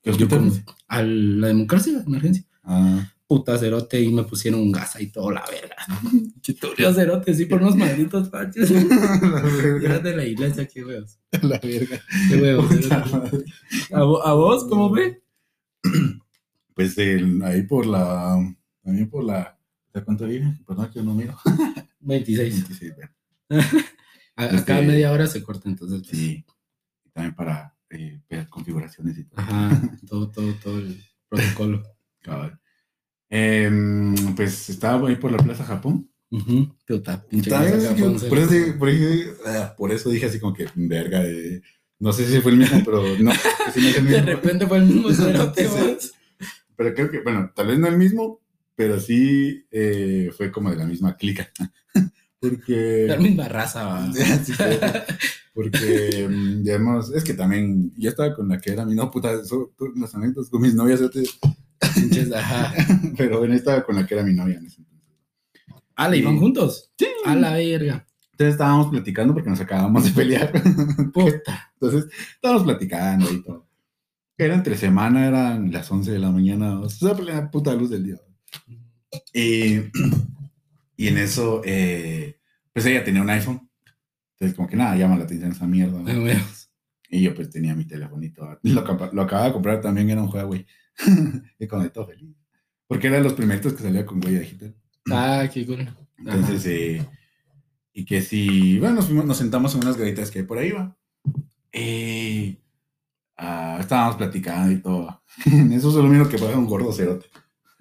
¿Qué 0.03 0.12
yo 0.12 0.29
a 0.87 1.03
la 1.03 1.48
democracia, 1.48 2.03
emergencia. 2.07 2.44
Ah. 2.62 3.11
Puta 3.26 3.56
cerote, 3.58 4.00
y 4.00 4.12
me 4.12 4.22
pusieron 4.24 4.60
un 4.60 4.70
gas 4.70 5.00
y 5.00 5.06
todo, 5.06 5.30
la 5.30 5.44
verga. 5.50 5.76
Chiturio 6.42 6.92
cerote, 6.92 7.32
sí, 7.34 7.46
por 7.46 7.62
unos 7.62 7.74
malditos 7.76 8.28
paches. 8.28 8.70
la 8.90 9.38
Era 9.38 9.40
verga. 9.40 9.98
de 10.00 10.16
la 10.16 10.24
iglesia, 10.26 10.66
qué 10.68 10.84
huevos. 10.84 11.18
La 11.42 11.58
verga. 11.58 12.00
Qué 12.28 12.37
huevos. 12.37 12.70
¿A, 12.92 14.00
vo- 14.02 14.20
a 14.22 14.34
vos 14.34 14.64
cómo 14.68 14.90
fue? 14.90 15.22
Pues 16.74 16.98
el- 16.98 17.40
ahí 17.44 17.62
por 17.62 17.87
la. 17.87 18.37
También 18.82 19.08
por 19.08 19.22
la. 19.24 19.56
¿De 19.92 20.02
cuánto 20.02 20.26
dije? 20.26 20.58
Perdón 20.66 20.88
que 20.90 20.94
yo 20.98 21.04
no 21.04 21.14
miro. 21.14 21.38
26. 22.00 22.52
26, 22.52 22.94
bueno. 22.96 23.10
A, 24.37 24.42
a 24.42 24.46
Este- 24.46 24.64
cada 24.64 24.82
media 24.82 25.12
hora 25.12 25.26
se 25.28 25.40
corta, 25.42 25.68
entonces. 25.68 26.00
pues, 26.00 26.10
Sí. 26.18 26.44
Y 27.04 27.10
también 27.10 27.34
para 27.37 27.76
eh, 27.90 28.20
ver 28.28 28.48
configuraciones 28.48 29.16
y 29.18 29.24
todo. 29.24 29.40
Ajá, 29.40 29.80
todo, 30.08 30.30
todo, 30.32 30.52
todo 30.54 30.78
el 30.78 31.00
protocolo. 31.28 31.82
Cabal. 32.20 32.58
Em, 33.36 34.14
pues 34.36 34.70
estaba 34.70 35.08
ahí 35.08 35.16
por 35.16 35.32
la 35.32 35.38
Plaza 35.38 35.64
Japón. 35.64 36.08
Puta, 36.86 37.24
por, 38.28 38.38
eso, 38.38 38.78
por, 38.78 38.88
ah, 39.46 39.74
por 39.76 39.90
eso 39.92 40.08
dije 40.08 40.26
así 40.26 40.38
como 40.38 40.54
que 40.54 40.66
verga. 40.76 41.24
eh, 41.24 41.60
no 41.98 42.12
sé 42.12 42.26
si 42.28 42.40
fue 42.40 42.52
el 42.52 42.58
mismo, 42.58 42.80
pero 42.84 43.02
no. 43.18 43.32
sí 43.72 43.80
no 43.80 43.88
es 43.88 43.96
el 43.96 44.06
De 44.06 44.12
mismo. 44.18 44.26
repente 44.26 44.66
fue 44.68 44.78
el 44.78 44.84
mismo 44.84 45.10
cerote. 45.12 45.68
Pero 46.76 46.94
creo 46.94 47.10
que, 47.10 47.20
bueno, 47.22 47.50
tal 47.54 47.66
vez 47.68 47.78
no 47.80 47.88
el 47.88 47.98
mismo, 47.98 48.40
pero 48.76 49.00
sí 49.00 49.66
eh, 49.72 50.30
fue 50.36 50.52
como 50.52 50.70
de 50.70 50.76
la 50.76 50.86
misma 50.86 51.16
clica. 51.16 51.50
Porque. 52.50 53.07
La 53.09 53.16
misma 53.16 53.48
raza. 53.48 54.11
Sí, 54.44 54.52
porque, 55.54 56.26
mm, 56.28 56.64
digamos, 56.64 57.12
es 57.12 57.22
que 57.22 57.35
también 57.35 57.92
yo 57.96 58.11
estaba 58.11 58.35
con 58.35 58.48
la 58.48 58.61
que 58.61 58.72
era 58.72 58.85
mi 58.85 58.94
no 58.96 59.09
puta, 59.11 59.33
eso, 59.33 59.72
los 59.94 60.14
anécdotas 60.14 60.50
con 60.50 60.61
mis 60.61 60.74
novias, 60.74 61.00
te- 61.12 62.35
ajá. 62.35 62.74
pero 63.16 63.38
bueno, 63.38 63.54
estaba 63.54 63.85
con 63.85 63.94
la 63.94 64.04
que 64.04 64.14
era 64.14 64.24
mi 64.24 64.35
novia 64.35 64.59
en 64.59 64.66
ese 64.66 64.80
entonces. 64.80 65.09
Ah, 65.94 66.09
¿le 66.09 66.18
iban 66.18 66.38
juntos? 66.38 66.90
Sí. 66.98 67.07
A 67.24 67.37
la 67.37 67.52
verga. 67.52 68.04
Entonces 68.33 68.54
estábamos 68.54 68.88
platicando 68.88 69.33
porque 69.33 69.48
nos 69.48 69.61
acabamos 69.61 70.04
de 70.04 70.11
pelear. 70.11 70.52
Puta. 71.12 71.72
Entonces 71.74 72.11
estábamos 72.35 72.64
platicando 72.64 73.30
y 73.33 73.42
todo. 73.44 73.68
Era 74.37 74.54
entre 74.54 74.76
semana, 74.76 75.28
eran 75.28 75.70
las 75.70 75.88
11 75.88 76.11
de 76.11 76.18
la 76.18 76.33
mañana, 76.33 76.80
o 76.80 76.88
sea, 76.90 77.14
plena 77.14 77.48
puta 77.48 77.72
luz 77.74 77.90
del 77.90 78.04
día. 78.04 78.16
Y, 79.33 79.76
y 80.96 81.09
en 81.09 81.18
eso, 81.18 81.62
eh, 81.64 82.38
pues 82.72 82.87
ella 82.87 83.04
tenía 83.04 83.22
un 83.22 83.30
iPhone. 83.30 83.68
Entonces, 84.35 84.57
como 84.57 84.68
que 84.68 84.76
nada, 84.76 84.96
llama 84.96 85.16
la 85.16 85.24
atención 85.24 85.52
esa 85.52 85.66
mierda. 85.66 86.00
¿no? 86.00 86.30
Ah. 86.30 86.42
Y 87.09 87.22
yo 87.22 87.35
pues 87.35 87.50
tenía 87.50 87.74
mi 87.74 87.85
telefonito. 87.85 88.59
Lo, 88.62 88.83
lo 89.12 89.22
acababa 89.22 89.46
de 89.46 89.52
comprar 89.52 89.80
también, 89.80 90.11
era 90.11 90.22
un 90.22 90.28
Huawei. 90.33 90.66
y 91.59 91.66
con 91.66 91.88
todo 91.90 92.07
feliz. 92.07 92.35
Porque 92.87 93.07
era 93.09 93.16
de 93.16 93.22
los 93.24 93.33
primeritos 93.35 93.72
que 93.72 93.83
salía 93.83 94.04
con 94.04 94.24
huella 94.24 94.40
digital. 94.40 94.74
Ah, 95.11 95.48
qué 95.52 95.66
cool. 95.66 95.88
Entonces, 96.18 96.64
eh, 96.66 97.07
y 97.92 98.04
que 98.04 98.20
si, 98.22 98.78
bueno, 98.78 98.96
nos, 98.96 99.07
fuimos- 99.07 99.24
nos 99.24 99.37
sentamos 99.37 99.74
en 99.74 99.83
unas 99.83 99.96
garitas 99.96 100.30
que 100.30 100.40
hay 100.40 100.44
por 100.44 100.59
ahí, 100.59 100.72
va. 100.72 100.96
Y 101.72 102.59
ah, 103.37 103.78
estábamos 103.80 104.16
platicando 104.16 104.72
y 104.72 104.80
todo. 104.80 105.22
En 105.46 105.72
eso 105.72 105.90
solo 105.90 106.09
miro 106.09 106.28
que 106.28 106.37
baja 106.37 106.59
un 106.59 106.66
gordo 106.66 106.92
cerote. 106.92 107.26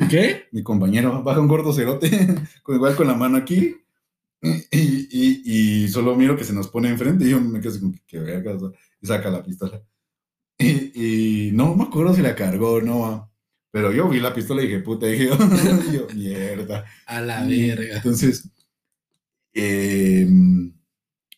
¿Qué? 0.10 0.44
Mi 0.52 0.64
compañero 0.64 1.24
baja 1.24 1.40
un 1.40 1.48
gordo 1.48 1.74
cerote, 1.74 2.10
con, 2.64 2.76
igual 2.76 2.96
con 2.96 3.08
la 3.08 3.16
mano 3.16 3.38
aquí. 3.38 3.76
Y, 4.42 5.08
y, 5.10 5.84
y 5.84 5.88
solo 5.88 6.16
miro 6.16 6.36
que 6.36 6.44
se 6.44 6.54
nos 6.54 6.68
pone 6.68 6.90
enfrente 6.90 7.26
y 7.26 7.30
yo 7.30 7.40
me 7.40 7.62
quedo 7.62 7.72
así 7.72 7.80
como 7.80 7.94
que, 8.06 8.20
verga, 8.20 8.54
o 8.54 8.60
sea, 8.60 8.70
y 9.02 9.08
saca 9.08 9.30
la 9.30 9.42
pistola. 9.42 9.82
Y, 10.58 11.48
y 11.48 11.52
no 11.54 11.76
me 11.76 11.84
acuerdo 11.84 12.14
si 12.14 12.22
la 12.22 12.36
cargó 12.36 12.74
o 12.74 12.82
no, 12.82 13.32
pero 13.72 13.92
yo 13.92 14.10
vi 14.10 14.20
la 14.20 14.34
pistola 14.34 14.62
y 14.62 14.68
dije, 14.68 14.80
puta, 14.82 15.08
dije 15.08 15.26
yo, 15.28 15.38
yo, 15.92 16.08
mierda. 16.14 16.86
A 17.06 17.22
la 17.22 17.46
Y 17.50 17.70
verga. 17.70 17.98
Entonces, 17.98 18.50
eh, 19.54 20.28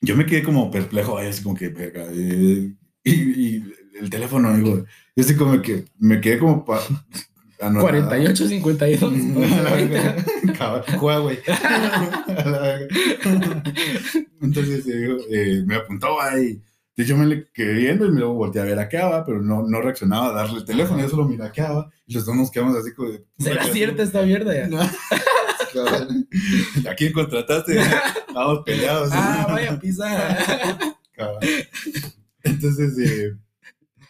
yo 0.02 0.16
me 0.16 0.26
quedé 0.26 0.44
como 0.44 0.72
perplejo, 0.72 1.18
así 1.18 1.44
como 1.44 1.56
que, 1.56 1.70
verga, 1.70 2.06
eh, 2.12 2.74
y, 3.04 3.12
y 3.12 3.74
el 4.00 4.10
teléfono, 4.10 4.56
digo, 4.56 4.86
yo 5.16 5.24
así 5.24 5.36
como 5.36 5.62
que 5.62 5.86
me 5.98 6.20
quedé 6.20 6.40
como 6.40 6.66
pa, 6.66 6.82
anonadado. 7.60 8.08
48, 8.08 8.48
52. 8.48 9.14
A 9.14 9.62
la 9.62 9.72
verga. 9.72 10.16
Cabal, 10.58 10.84
Huawei. 11.00 11.40
A 11.48 12.50
la 12.50 12.60
verga. 12.60 12.96
Entonces 14.42 14.88
eh, 14.88 15.18
eh, 15.30 15.64
me 15.66 15.76
apuntó 15.76 16.20
ahí. 16.22 16.62
Entonces 16.98 17.10
yo 17.10 17.18
me 17.18 17.26
le 17.26 17.48
quedé 17.54 17.74
viendo 17.74 18.06
y 18.06 18.12
me 18.12 18.20
luego 18.20 18.36
volteé 18.36 18.62
a 18.62 18.66
ver 18.66 18.80
a 18.80 18.88
Keaba, 18.88 19.26
pero 19.26 19.42
no, 19.42 19.64
no 19.64 19.82
reaccionaba 19.82 20.30
a 20.30 20.32
darle 20.32 20.60
el 20.60 20.66
teléfono, 20.66 21.02
yo 21.02 21.10
solo 21.10 21.26
miré 21.26 21.44
a 21.44 21.52
Keaba 21.52 21.92
y 22.08 22.14
los 22.14 22.26
dos 22.26 22.36
nos 22.36 22.50
quedamos 22.50 22.78
así 22.78 22.94
como 22.94 23.10
de... 23.10 23.26
¿Será 23.38 23.66
cierta 23.66 24.02
esta 24.02 24.22
mierda 24.22 24.56
ya? 24.56 24.68
No. 24.68 24.80
¿A 26.90 26.96
quién 26.96 27.12
contrataste? 27.12 27.80
Estábamos 28.28 28.64
peleados. 28.66 29.10
Ah, 29.12 29.46
vaya 29.50 29.78
pizza. 29.78 30.06
Cabal. 31.12 31.40
Entonces, 32.44 32.98
eh, 32.98 33.36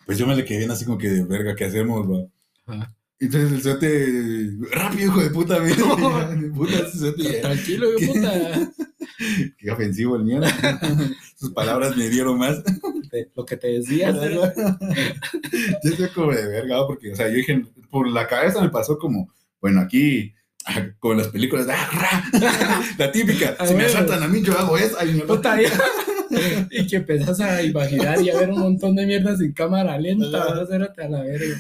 pues 0.05 0.17
yo 0.17 0.27
me 0.27 0.35
le 0.35 0.45
quedé 0.45 0.59
bien 0.59 0.71
así 0.71 0.85
como 0.85 0.97
que 0.97 1.09
de 1.09 1.23
verga, 1.23 1.55
¿qué 1.55 1.65
hacemos? 1.65 2.07
va? 2.07 2.87
Entonces 3.19 3.51
el 3.53 3.61
suete, 3.61 4.51
rápido, 4.71 5.05
hijo 5.05 5.23
de 5.23 5.29
puta, 5.29 5.59
mira, 5.59 5.75
de 6.35 6.49
puta, 6.49 7.41
Tranquilo, 7.41 7.97
hijo 7.97 8.13
de 8.13 8.19
puta. 8.19 8.73
qué 9.57 9.71
ofensivo 9.71 10.15
el 10.15 10.23
mierda. 10.23 10.49
Sus 11.35 11.51
palabras 11.51 11.95
me 11.95 12.09
dieron 12.09 12.37
más. 12.37 12.61
Lo 13.35 13.45
que 13.45 13.57
te 13.57 13.67
decía. 13.67 14.11
yo 14.11 14.51
estoy 15.83 16.09
como 16.09 16.31
de 16.31 16.45
verga, 16.47 16.85
porque, 16.85 17.13
o 17.13 17.15
sea, 17.15 17.29
yo 17.29 17.35
dije, 17.35 17.65
por 17.89 18.09
la 18.09 18.27
cabeza 18.27 18.61
me 18.61 18.69
pasó 18.69 18.97
como, 18.97 19.31
bueno, 19.61 19.81
aquí, 19.81 20.33
ah, 20.65 20.87
como 20.99 21.13
en 21.13 21.19
las 21.19 21.29
películas, 21.29 21.67
ah, 21.69 21.89
ra, 21.93 22.83
la 22.97 23.11
típica, 23.11 23.55
Ah, 23.57 23.67
si 23.67 23.73
me 23.75 23.85
asaltan 23.85 24.23
a 24.23 24.27
mí, 24.27 24.41
yo 24.41 24.57
hago 24.57 24.77
eso. 24.77 24.97
Ay, 24.99 25.17
ya. 25.17 26.67
Y 26.71 26.87
que 26.87 26.97
empezás 26.97 27.39
a 27.39 27.61
imaginar 27.61 28.21
y 28.21 28.29
a 28.29 28.37
ver 28.37 28.49
un 28.49 28.59
montón 28.59 28.95
de 28.95 29.05
mierdas 29.05 29.39
en 29.39 29.53
cámara 29.53 29.97
lenta. 29.97 30.53
Vas 30.53 30.69
a 30.69 31.07
la 31.07 31.21
verga. 31.21 31.55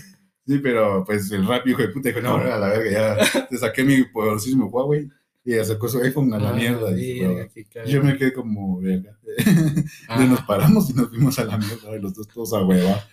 Sí, 0.47 0.59
pero 0.59 1.03
pues 1.05 1.31
el 1.31 1.47
rap, 1.47 1.65
hijo 1.67 1.81
de 1.81 1.87
puta, 1.89 2.09
dijo, 2.09 2.21
no, 2.21 2.35
a 2.35 2.57
la 2.59 2.67
verga, 2.69 3.17
ya 3.25 3.47
te 3.47 3.57
saqué 3.57 3.83
mi 3.83 4.03
poderosísimo 4.03 4.67
Huawei 4.67 5.09
y 5.43 5.55
ya 5.55 5.63
sacó 5.65 5.87
su 5.89 5.99
iPhone 6.01 6.33
a 6.33 6.39
la 6.39 6.49
Ah, 6.49 6.53
mierda. 6.53 6.91
y, 6.99 7.19
verga, 7.19 7.47
yo 7.85 8.03
me 8.03 8.15
quedé 8.17 8.33
como, 8.33 8.79
verga. 8.79 9.17
Ah. 10.07 10.23
Nos 10.23 10.41
paramos 10.41 10.89
y 10.89 10.93
nos 10.93 11.09
fuimos 11.09 11.37
a 11.39 11.45
la 11.45 11.57
mierda, 11.57 11.95
y 11.95 11.99
los 12.01 12.13
dos 12.13 12.27
todos 12.27 12.53
a 12.53 12.63
hueva. 12.63 13.03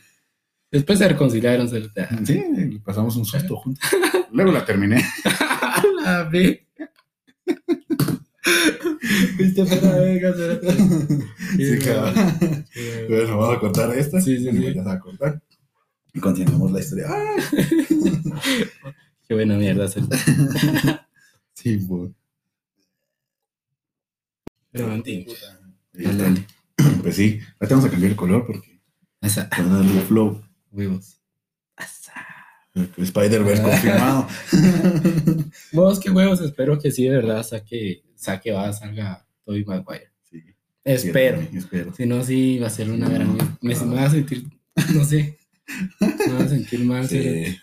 Después 0.71 0.99
se 0.99 1.09
reconciliaron. 1.09 1.69
Se... 1.69 1.83
Sí, 2.25 2.81
pasamos 2.85 3.17
un 3.17 3.25
susto 3.25 3.57
juntos. 3.57 3.85
Luego 4.33 4.53
la 4.53 4.65
terminé. 4.65 5.03
A 5.25 5.83
la 6.05 6.25
verga. 6.25 6.63
Viste 9.39 9.65
para 9.65 9.99
verga. 9.99 10.35
Sí, 11.57 11.79
cabrón. 11.85 12.15
Bueno, 13.09 13.39
vamos 13.39 13.57
a 13.57 13.61
cortar 13.61 13.97
esta. 13.99 14.21
Sí, 14.21 14.39
sí, 14.39 14.51
sí. 14.51 14.63
Ya 14.65 14.73
se 14.73 14.81
va 14.83 14.93
a 14.95 15.01
cortar. 15.01 15.43
Y 16.15 16.21
continuamos 16.21 16.71
la 16.73 16.81
historia. 16.81 17.07
¡Ah! 17.09 17.37
Qué 19.29 19.35
buena 19.35 19.57
mierda. 19.57 19.87
Sí, 21.55 21.77
pues. 21.77 22.11
Pero, 24.73 24.89
Dale. 25.93 26.47
Pues 27.03 27.15
sí, 27.15 27.39
ahorita 27.61 27.75
vamos 27.77 27.85
a 27.85 27.91
cambiar 27.91 28.11
el 28.13 28.17
color 28.17 28.47
porque 28.47 28.81
Asa, 29.21 29.49
para 29.49 29.65
darle 29.65 30.01
flow. 30.01 30.43
huevos. 30.73 31.21
Spider-Verse 32.75 33.63
confirmado. 33.63 34.27
Vos, 35.73 36.01
qué 36.01 36.11
huevos, 36.11 36.41
espero 36.41 36.79
que 36.79 36.91
sí, 36.91 37.05
de 37.05 37.17
verdad, 37.17 37.43
saque, 37.43 38.03
saque, 38.17 38.51
va, 38.51 38.73
salga 38.73 39.27
Tobey 39.45 39.65
Maguire. 39.65 40.11
Sí, 40.29 40.43
Espero. 40.83 41.43
sí, 41.51 41.59
espero. 41.59 41.95
Si 41.95 42.07
no, 42.07 42.25
sí 42.25 42.59
va 42.59 42.69
a 42.69 42.71
ser 42.71 42.91
una 42.91 43.09
gran. 43.11 43.37
Me, 43.61 43.75
me 43.77 43.95
va 43.95 44.05
a 44.07 44.11
sentir, 44.11 44.47
no 44.95 45.05
sé. 45.05 45.39
Me 46.01 46.33
va 46.33 46.45
a 46.45 46.49
sentir 46.49 46.85
mal. 46.85 47.09
Sí. 47.09 47.59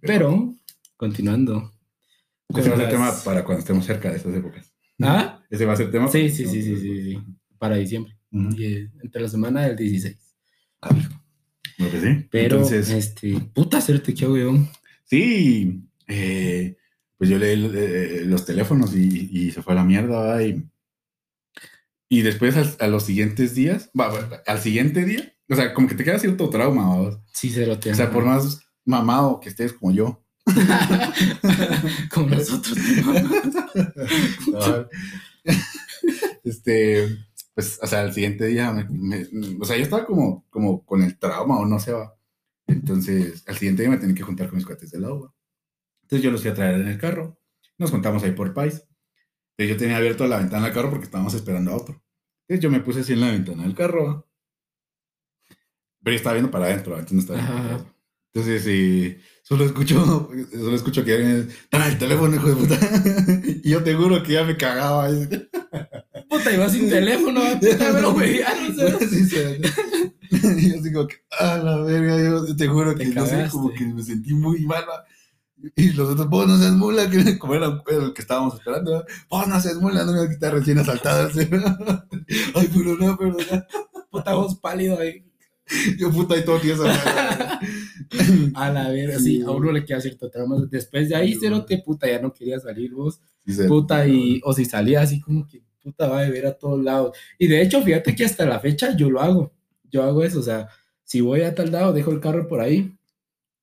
Pero, 0.00 0.54
continuando. 0.96 1.72
Ese 2.48 2.68
va 2.70 2.76
a 2.76 2.78
ser 2.78 2.90
tema 2.90 3.12
para 3.24 3.44
cuando 3.44 3.60
estemos 3.60 3.84
cerca 3.84 4.10
de 4.10 4.16
estas 4.16 4.34
épocas. 4.34 4.72
¿Ah? 5.00 5.42
Ese 5.50 5.64
va 5.66 5.74
a 5.74 5.76
ser 5.76 5.90
tema. 5.90 6.08
Sí, 6.08 6.28
sí, 6.30 6.46
sí, 6.46 6.62
sí, 6.62 6.76
sí, 6.76 7.02
sí. 7.02 7.18
Para 7.58 7.76
diciembre. 7.76 8.16
Eh, 8.58 8.90
entre 9.02 9.22
la 9.22 9.28
semana 9.28 9.66
del 9.66 9.76
16. 9.76 10.16
Lo 11.78 11.90
que 11.90 12.00
sí. 12.00 12.26
Pero, 12.30 12.56
Entonces, 12.56 12.90
este, 12.90 13.40
puta, 13.52 13.78
hacerte 13.78 14.14
qué 14.14 14.26
weón. 14.26 14.68
sí, 15.04 15.82
eh, 16.06 16.76
pues 17.16 17.28
yo 17.30 17.38
leí 17.38 17.70
eh, 17.74 18.22
los 18.26 18.44
teléfonos 18.44 18.94
y, 18.94 19.50
se 19.50 19.62
fue 19.62 19.74
a 19.74 19.76
la 19.76 19.84
mierda. 19.84 20.42
Y, 20.42 20.64
y 22.10 22.20
después 22.22 22.56
al- 22.58 22.76
a, 22.80 22.86
los 22.88 23.04
siguientes 23.04 23.54
días, 23.54 23.90
va, 23.98 24.08
va, 24.08 24.42
al 24.46 24.60
siguiente 24.60 25.04
día, 25.06 25.32
o 25.48 25.54
sea, 25.54 25.72
como 25.72 25.88
que 25.88 25.94
te 25.94 26.04
queda 26.04 26.18
cierto 26.18 26.50
trauma, 26.50 27.00
¿va? 27.02 27.22
Sí, 27.32 27.48
se 27.50 27.66
lo 27.66 27.78
te 27.78 27.92
O 27.92 27.94
sea, 27.94 28.10
por 28.10 28.24
más 28.26 28.60
mamado 28.84 29.40
que 29.40 29.48
estés 29.48 29.72
como 29.72 29.92
yo. 29.92 30.22
Como 32.12 32.26
nosotros. 32.34 32.76
este, 36.44 37.08
pues, 37.54 37.78
o 37.82 37.86
sea, 37.86 38.00
al 38.00 38.12
siguiente 38.12 38.46
día, 38.46 38.72
me- 38.72 38.86
me- 38.90 39.56
o 39.60 39.64
sea, 39.64 39.76
yo 39.76 39.82
estaba 39.82 40.06
como, 40.06 40.46
como 40.50 40.84
con 40.84 41.02
el 41.02 41.18
trauma 41.18 41.58
o 41.58 41.66
no 41.66 41.78
sé, 41.78 41.92
va. 41.92 42.16
Entonces, 42.66 43.42
al 43.46 43.56
siguiente 43.56 43.82
día 43.82 43.90
me 43.90 43.98
tenía 43.98 44.14
que 44.14 44.22
juntar 44.22 44.48
con 44.48 44.56
mis 44.56 44.66
cuates 44.66 44.90
del 44.90 45.04
agua. 45.04 45.34
Entonces 46.02 46.24
yo 46.24 46.30
los 46.30 46.42
fui 46.42 46.50
a 46.50 46.54
traer 46.54 46.80
en 46.80 46.88
el 46.88 46.98
carro. 46.98 47.38
Nos 47.78 47.90
juntamos 47.90 48.22
ahí 48.22 48.32
por 48.32 48.52
Pais. 48.54 48.84
Entonces 49.60 49.76
yo 49.76 49.78
tenía 49.78 49.98
abierto 49.98 50.26
la 50.26 50.38
ventana 50.38 50.64
del 50.64 50.74
carro 50.74 50.88
porque 50.88 51.04
estábamos 51.04 51.34
esperando 51.34 51.72
a 51.72 51.76
otro. 51.76 52.02
Entonces 52.48 52.62
yo 52.62 52.70
me 52.70 52.80
puse 52.80 53.00
así 53.00 53.12
en 53.12 53.20
la 53.20 53.30
ventana 53.30 53.64
del 53.64 53.74
carro. 53.74 54.26
Pero 56.02 56.12
yo 56.12 56.16
estaba 56.16 56.32
viendo 56.32 56.50
para 56.50 56.64
adentro, 56.64 56.92
¿va? 56.92 57.00
entonces 57.00 57.14
no 57.14 57.20
estaba 57.20 57.38
viendo 57.40 57.54
para 57.54 57.74
adentro. 57.74 57.94
Entonces, 58.32 58.64
sí, 58.64 59.18
solo 59.42 59.66
escucho, 59.66 60.30
solo 60.50 60.76
escucho 60.76 61.04
que 61.04 61.12
alguien 61.12 61.50
el 61.72 61.98
teléfono, 61.98 62.36
hijo 62.36 62.48
de 62.48 62.56
puta. 62.56 62.78
y 63.62 63.68
yo 63.68 63.84
te 63.84 63.94
juro 63.94 64.22
que 64.22 64.32
ya 64.32 64.44
me 64.44 64.56
cagaba. 64.56 65.10
Puta, 66.30 66.54
iba 66.54 66.66
sin 66.70 66.88
teléfono, 66.88 67.42
puta, 67.60 67.92
me 67.92 68.00
lo. 68.00 68.16
Y 70.32 70.70
yo 70.70 70.80
así 70.80 70.90
como 70.90 71.06
que, 71.06 71.16
a 71.38 71.58
la 71.58 71.82
verga, 71.82 72.16
yo 72.16 72.56
te 72.56 72.66
juro 72.66 72.94
que 72.94 73.04
no 73.06 73.26
sé, 73.26 73.46
como 73.50 73.74
que 73.74 73.84
me 73.84 74.02
sentí 74.02 74.32
muy 74.32 74.60
mal. 74.64 74.84
Y 75.76 75.92
los 75.92 76.08
otros, 76.10 76.28
vos 76.28 76.46
no 76.46 76.56
seas 76.58 76.72
mula, 76.72 77.08
que 77.10 77.38
como 77.38 77.54
era 77.54 77.82
el 77.88 78.12
que 78.14 78.22
estábamos 78.22 78.54
esperando, 78.54 79.04
vos 79.28 79.46
no 79.48 79.60
seas 79.60 79.76
mula, 79.76 80.04
no 80.04 80.12
me 80.12 80.18
vas 80.20 80.28
a 80.28 80.32
quitar 80.32 80.54
recién 80.54 80.78
asaltada. 80.78 81.30
Ay, 82.54 82.70
pero 82.74 82.96
no, 82.96 83.16
pero 83.18 83.32
no. 83.32 83.64
Puta 84.10 84.34
voz 84.34 84.56
pálido 84.58 84.98
ahí. 84.98 85.24
Yo 85.98 86.10
puta 86.10 86.36
y 86.36 86.44
todo 86.44 86.58
tieso. 86.58 86.84
A 88.54 88.70
la 88.70 88.88
verga, 88.90 89.18
Sí. 89.18 89.36
sí, 89.36 89.42
a 89.42 89.50
uno 89.50 89.70
le 89.72 89.84
queda 89.84 90.00
cierto 90.00 90.30
trauma. 90.30 90.56
Después 90.70 91.08
de 91.08 91.16
ahí, 91.16 91.34
cerote, 91.34 91.78
puta, 91.78 92.08
ya 92.08 92.20
no 92.20 92.32
quería 92.32 92.58
salir 92.58 92.92
vos. 92.92 93.20
Sí, 93.46 93.54
Puta, 93.68 94.06
y, 94.06 94.40
o 94.44 94.52
si 94.52 94.64
salía 94.64 95.00
así 95.02 95.20
como 95.20 95.46
que, 95.46 95.62
puta, 95.82 96.08
va 96.08 96.18
a 96.20 96.22
beber 96.22 96.46
a 96.46 96.52
todos 96.58 96.82
lados. 96.82 97.16
Y 97.38 97.46
de 97.46 97.62
hecho, 97.62 97.82
fíjate 97.82 98.14
que 98.14 98.24
hasta 98.24 98.44
la 98.46 98.60
fecha 98.60 98.96
yo 98.96 99.10
lo 99.10 99.20
hago. 99.20 99.52
Yo 99.90 100.02
hago 100.02 100.22
eso, 100.22 100.40
o 100.40 100.42
sea, 100.42 100.68
si 101.04 101.20
voy 101.20 101.42
a 101.42 101.54
tal 101.54 101.72
lado, 101.72 101.92
dejo 101.92 102.10
el 102.12 102.20
carro 102.20 102.46
por 102.48 102.60
ahí. 102.60 102.96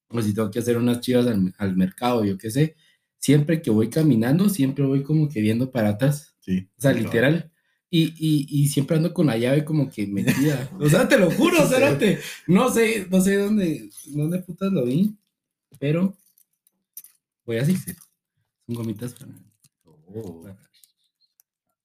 O 0.10 0.22
si 0.22 0.34
tengo 0.34 0.50
que 0.52 0.60
hacer 0.60 0.78
unas 0.78 1.02
chivas 1.02 1.28
al, 1.28 1.54
al 1.58 1.76
mercado, 1.76 2.24
yo 2.26 2.38
qué 2.38 2.50
sé. 2.50 2.76
Siempre 3.20 3.62
que 3.62 3.70
voy 3.72 3.89
caminando, 3.89 4.48
siempre 4.50 4.86
voy 4.86 5.04
como 5.04 5.28
que 5.28 5.41
viendo 5.41 5.72
para 5.72 5.89
atrás. 5.89 6.36
Sí. 6.39 6.70
O 6.78 6.82
sea, 6.82 6.93
literal. 6.93 7.52
Y, 7.89 8.13
y, 8.17 8.48
y 8.50 8.67
siempre 8.67 8.98
ando 8.98 9.13
con 9.13 9.28
la 9.28 9.38
llave 9.38 9.63
como 9.65 9.89
que 9.89 10.08
metida. 10.08 10.70
O 10.80 10.88
sea, 10.89 11.08
te 11.08 11.17
lo 11.17 11.32
juro, 11.32 11.58
Sí. 11.67 11.74
cérate. 11.74 12.20
No 12.48 12.70
sé, 12.72 13.08
no 13.10 13.22
sé 13.22 13.36
dónde, 13.36 13.89
dónde 14.08 14.39
putas 14.39 14.72
lo 14.72 14.86
vi, 14.86 15.17
pero 15.80 16.15
voy 17.46 17.58
así. 17.58 17.76
Son 17.76 18.76
gomitas 18.76 19.13
para, 19.13 19.32
Oh. 19.86 20.41
para- 20.41 20.58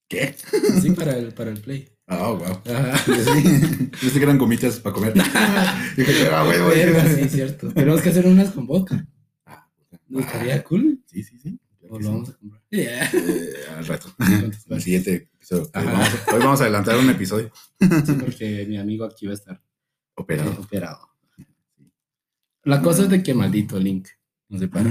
¿Qué? 0.09 0.35
sí, 0.81 0.91
para 0.91 1.17
el, 1.17 1.33
para 1.33 1.51
el 1.51 1.61
play. 1.61 1.89
Ah, 2.07 2.31
wow. 2.33 2.61
Ajá. 2.75 2.99
Sí. 2.99 3.13
Pensé 4.01 4.13
que 4.19 4.23
eran 4.25 4.39
gomitas 4.39 4.79
para 4.81 4.95
comer. 4.95 5.15
Dije, 5.97 6.29
ah, 6.31 6.45
güey, 6.45 6.61
güey. 6.61 7.15
Sí, 7.23 7.29
cierto. 7.29 7.73
Tenemos 7.73 8.01
que 8.03 8.09
hacer 8.11 8.27
unas 8.27 8.51
con 8.51 8.67
vodka. 8.67 9.07
Ah. 9.47 9.69
¿No 10.09 10.21
estaría 10.21 10.63
cool? 10.65 11.03
Sí, 11.07 11.23
sí, 11.23 11.39
sí. 11.39 11.59
O 11.89 11.99
lo 11.99 12.09
vamos 12.11 12.31
a 12.31 12.33
comprar. 12.39 12.63
Yeah. 12.71 13.11
Eh, 13.13 13.53
al 13.77 13.87
rato. 13.87 14.15
El 14.69 14.81
siguiente 14.83 15.15
episodio. 15.15 15.71
Hoy 15.75 15.85
vamos, 15.85 16.09
a, 16.09 16.35
hoy 16.35 16.39
vamos 16.41 16.61
a 16.61 16.65
adelantar 16.65 16.97
un 16.99 17.11
episodio. 17.11 17.51
Sí, 17.79 18.13
porque 18.21 18.67
mi 18.69 18.79
amigo 18.79 19.05
aquí 19.05 19.27
va 19.27 19.33
a 19.33 19.35
estar 19.35 19.63
Operado. 20.15 20.51
operado. 20.61 21.09
La 22.65 22.81
cosa 22.81 23.03
es 23.03 23.09
de 23.11 23.23
que 23.23 23.35
maldito 23.35 23.79
Link 23.79 24.09
no 24.49 24.59
se 24.59 24.69
para. 24.69 24.91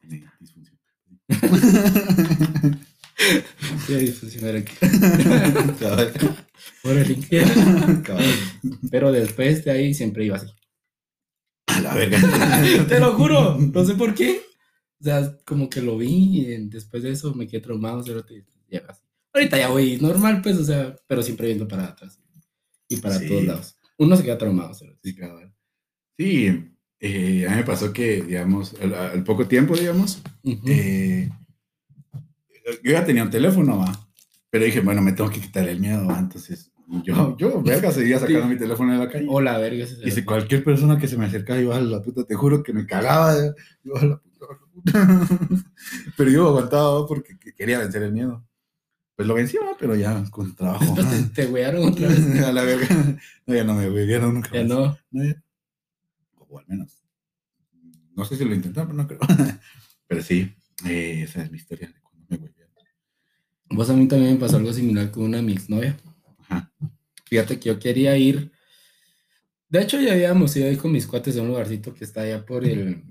Tiene 0.00 0.30
disfunción. 0.40 0.78
Aquí. 3.18 4.72
Cabal. 5.80 6.12
Pobre 6.82 7.04
Link. 7.04 7.28
Cabal. 8.04 8.24
Pero 8.90 9.12
después 9.12 9.64
de 9.64 9.70
ahí 9.70 9.94
siempre 9.94 10.24
iba 10.24 10.36
así. 10.36 10.46
A 11.66 11.80
la 11.80 11.94
verga. 11.94 12.18
Te 12.88 13.00
lo 13.00 13.14
juro, 13.14 13.56
no 13.58 13.84
sé 13.84 13.94
por 13.94 14.14
qué. 14.14 14.40
O 15.00 15.04
sea, 15.04 15.36
como 15.44 15.68
que 15.70 15.80
lo 15.82 15.96
vi 15.96 16.40
y 16.40 16.68
después 16.68 17.02
de 17.02 17.10
eso 17.12 17.34
me 17.34 17.46
quedé 17.46 17.60
traumado. 17.60 18.02
cerote, 18.02 18.34
y 18.68 18.74
ya. 18.74 18.82
Ahorita 19.32 19.58
ya 19.58 19.68
voy 19.68 19.98
normal, 20.00 20.40
pues, 20.42 20.56
o 20.56 20.64
sea, 20.64 20.96
pero 21.06 21.22
siempre 21.22 21.46
viendo 21.48 21.68
para 21.68 21.84
atrás 21.86 22.18
y 22.88 22.96
para 22.96 23.18
Sí. 23.18 23.28
todos 23.28 23.44
lados. 23.44 23.76
Uno 23.98 24.16
se 24.16 24.24
queda 24.24 24.38
traumado. 24.38 24.74
cerote. 24.74 24.98
Sí, 25.04 25.14
cabal. 25.14 25.54
Sí, 26.16 26.46
eh, 27.00 27.46
a 27.46 27.50
mí 27.50 27.56
me 27.58 27.64
pasó 27.64 27.92
que, 27.92 28.22
digamos, 28.22 28.74
al, 28.80 28.94
al 28.94 29.22
poco 29.24 29.46
tiempo, 29.46 29.76
digamos, 29.76 30.20
eh, 30.66 31.28
yo 32.82 32.92
ya 32.92 33.04
tenía 33.04 33.22
un 33.24 33.30
teléfono, 33.30 33.78
va. 33.78 34.08
Pero 34.50 34.64
dije, 34.64 34.80
bueno, 34.80 35.02
me 35.02 35.12
tengo 35.12 35.30
que 35.30 35.40
quitar 35.40 35.68
el 35.68 35.80
miedo, 35.80 36.06
va. 36.06 36.18
Entonces, 36.18 36.70
yo, 37.04 37.36
yo, 37.36 37.62
verga, 37.62 37.92
seguía 37.92 38.18
sacando 38.18 38.42
Sí. 38.44 38.48
mi 38.48 38.56
teléfono 38.58 38.92
de 38.92 38.98
la 38.98 39.10
calle. 39.10 39.26
O 39.28 39.40
la 39.40 39.58
verga. 39.58 39.84
Y 40.04 40.10
si 40.10 40.24
cualquier 40.24 40.64
persona 40.64 40.98
que 40.98 41.06
se 41.08 41.18
me 41.18 41.26
acercaba 41.26 41.60
iba 41.60 41.76
a 41.76 41.80
la 41.80 42.00
puta, 42.02 42.24
te 42.24 42.34
juro 42.34 42.62
que 42.62 42.72
me 42.72 42.86
cagaba. 42.86 43.36
eh. 43.36 43.52
Yo 43.84 43.96
a 43.96 44.04
la 44.06 44.16
puta, 44.18 44.46
a 44.46 44.52
la 44.52 44.58
puta. 44.58 45.64
Pero 46.16 46.30
yo 46.30 46.48
aguantaba 46.48 47.06
porque 47.06 47.38
que- 47.38 47.52
quería 47.54 47.78
vencer 47.78 48.02
el 48.04 48.12
miedo. 48.12 48.44
Pues 49.16 49.26
lo 49.26 49.34
vencí, 49.34 49.56
¿va? 49.56 49.76
pero 49.78 49.96
ya 49.96 50.22
con 50.30 50.54
trabajo. 50.54 50.94
Después 50.94 51.32
te, 51.34 51.42
te 51.44 51.50
wearon 51.50 51.88
otra 51.88 52.06
vez. 52.06 52.20
a 52.46 52.52
la 52.52 52.62
verga. 52.62 52.86
No, 53.46 53.54
ya 53.54 53.64
no 53.64 53.74
me 53.74 53.90
huevieron 53.90 54.32
nunca. 54.34 54.50
Ya 54.52 54.60
más. 54.60 54.68
no. 54.68 54.98
No, 55.10 55.24
ya. 55.24 55.42
O 56.36 56.58
al 56.58 56.64
menos. 56.68 57.02
No 58.14 58.24
sé 58.24 58.36
si 58.36 58.44
lo 58.44 58.54
intentaron, 58.54 58.88
pero 58.88 59.02
no 59.02 59.08
creo. 59.08 59.18
Pero 60.06 60.22
sí, 60.22 60.54
eh, 60.86 61.22
esa 61.24 61.42
es 61.42 61.50
mi 61.50 61.58
historia 61.58 61.88
de 61.88 62.00
cuando 62.00 62.24
me 62.30 62.36
huevieron. 62.36 62.72
Vos 63.70 63.90
a 63.90 63.94
mí 63.94 64.08
también 64.08 64.34
me 64.34 64.38
pasó 64.38 64.56
algo 64.56 64.72
similar 64.72 65.10
con 65.10 65.24
una 65.24 65.42
mi 65.42 65.52
exnovia. 65.52 65.96
Ajá. 66.38 66.72
Fíjate 67.26 67.58
que 67.58 67.68
yo 67.68 67.78
quería 67.78 68.16
ir. 68.16 68.50
De 69.68 69.82
hecho, 69.82 70.00
ya 70.00 70.12
habíamos 70.12 70.56
ido 70.56 70.68
ahí 70.68 70.76
con 70.76 70.92
mis 70.92 71.06
cuates 71.06 71.36
a 71.36 71.42
un 71.42 71.48
lugarcito 71.48 71.92
que 71.94 72.04
está 72.04 72.22
allá 72.22 72.44
por 72.44 72.64
el. 72.64 73.02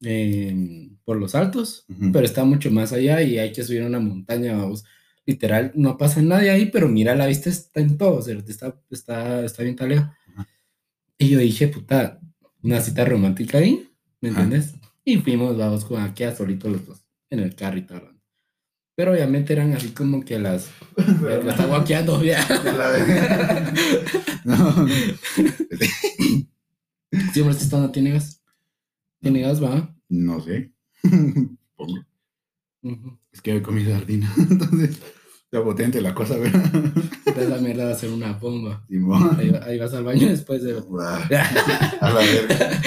em, 0.00 0.96
por 1.04 1.18
los 1.18 1.34
altos, 1.34 1.84
pero 2.12 2.24
está 2.24 2.44
mucho 2.44 2.70
más 2.70 2.92
allá 2.92 3.22
y 3.22 3.38
hay 3.38 3.52
que 3.52 3.62
subir 3.62 3.82
una 3.82 4.00
montaña, 4.00 4.56
vamos. 4.56 4.84
Literal, 5.26 5.72
no 5.74 5.96
pasa 5.96 6.20
nadie 6.22 6.50
ahí, 6.50 6.66
pero 6.66 6.88
mira, 6.88 7.14
la 7.14 7.26
vista 7.26 7.48
está 7.50 7.80
en 7.80 7.96
todo, 7.96 8.16
o 8.16 8.22
sea, 8.22 8.36
está, 8.46 8.80
está, 8.90 9.44
está 9.44 9.62
bien 9.62 9.76
taleo. 9.76 10.00
Ajá. 10.00 10.48
Y 11.18 11.28
yo 11.28 11.38
dije, 11.38 11.68
puta, 11.68 12.20
una 12.62 12.80
cita 12.80 13.04
romántica 13.04 13.58
ahí, 13.58 13.88
¿me 14.20 14.30
entiendes? 14.30 14.74
Y 15.04 15.18
fuimos, 15.18 15.56
vamos, 15.56 15.84
con 15.84 16.00
aquí 16.02 16.24
a 16.24 16.34
solitos 16.34 16.72
los 16.72 16.86
dos, 16.86 17.04
en 17.30 17.40
el 17.40 17.54
carro 17.54 17.78
y 17.78 17.82
tal. 17.82 18.13
Pero 18.96 19.12
obviamente 19.12 19.52
eran 19.52 19.72
así 19.72 19.88
como 19.88 20.24
que 20.24 20.38
las. 20.38 20.70
Me 21.20 21.50
está 21.50 21.66
guaqueando, 21.66 22.22
ya. 22.22 22.46
La. 22.48 23.72
No. 24.44 24.68
Hombre, 27.36 27.56
esto 27.58 27.80
no 27.80 27.90
tiene 27.90 28.12
gas. 28.12 28.42
Tiene 29.20 29.40
gas, 29.40 29.62
va. 29.62 29.94
No 30.08 30.40
sé. 30.40 30.72
Pongo. 31.76 32.04
Es 33.32 33.40
que 33.42 33.56
he 33.56 33.62
comido 33.62 33.92
sardina. 33.92 34.32
Entonces, 34.50 35.00
está 35.44 35.64
potente 35.64 36.00
la 36.00 36.14
cosa, 36.14 36.36
¿verdad? 36.36 36.62
Esa 37.26 37.58
mierda 37.58 37.86
va 37.86 37.92
a 37.92 37.96
ser 37.96 38.10
una 38.10 38.32
bomba. 38.34 38.84
Ahí, 39.38 39.52
ahí 39.62 39.78
vas 39.78 39.94
al 39.94 40.04
baño 40.04 40.28
después 40.28 40.62
de... 40.62 40.74
A 42.00 42.10
la 42.10 42.20
verga. 42.20 42.80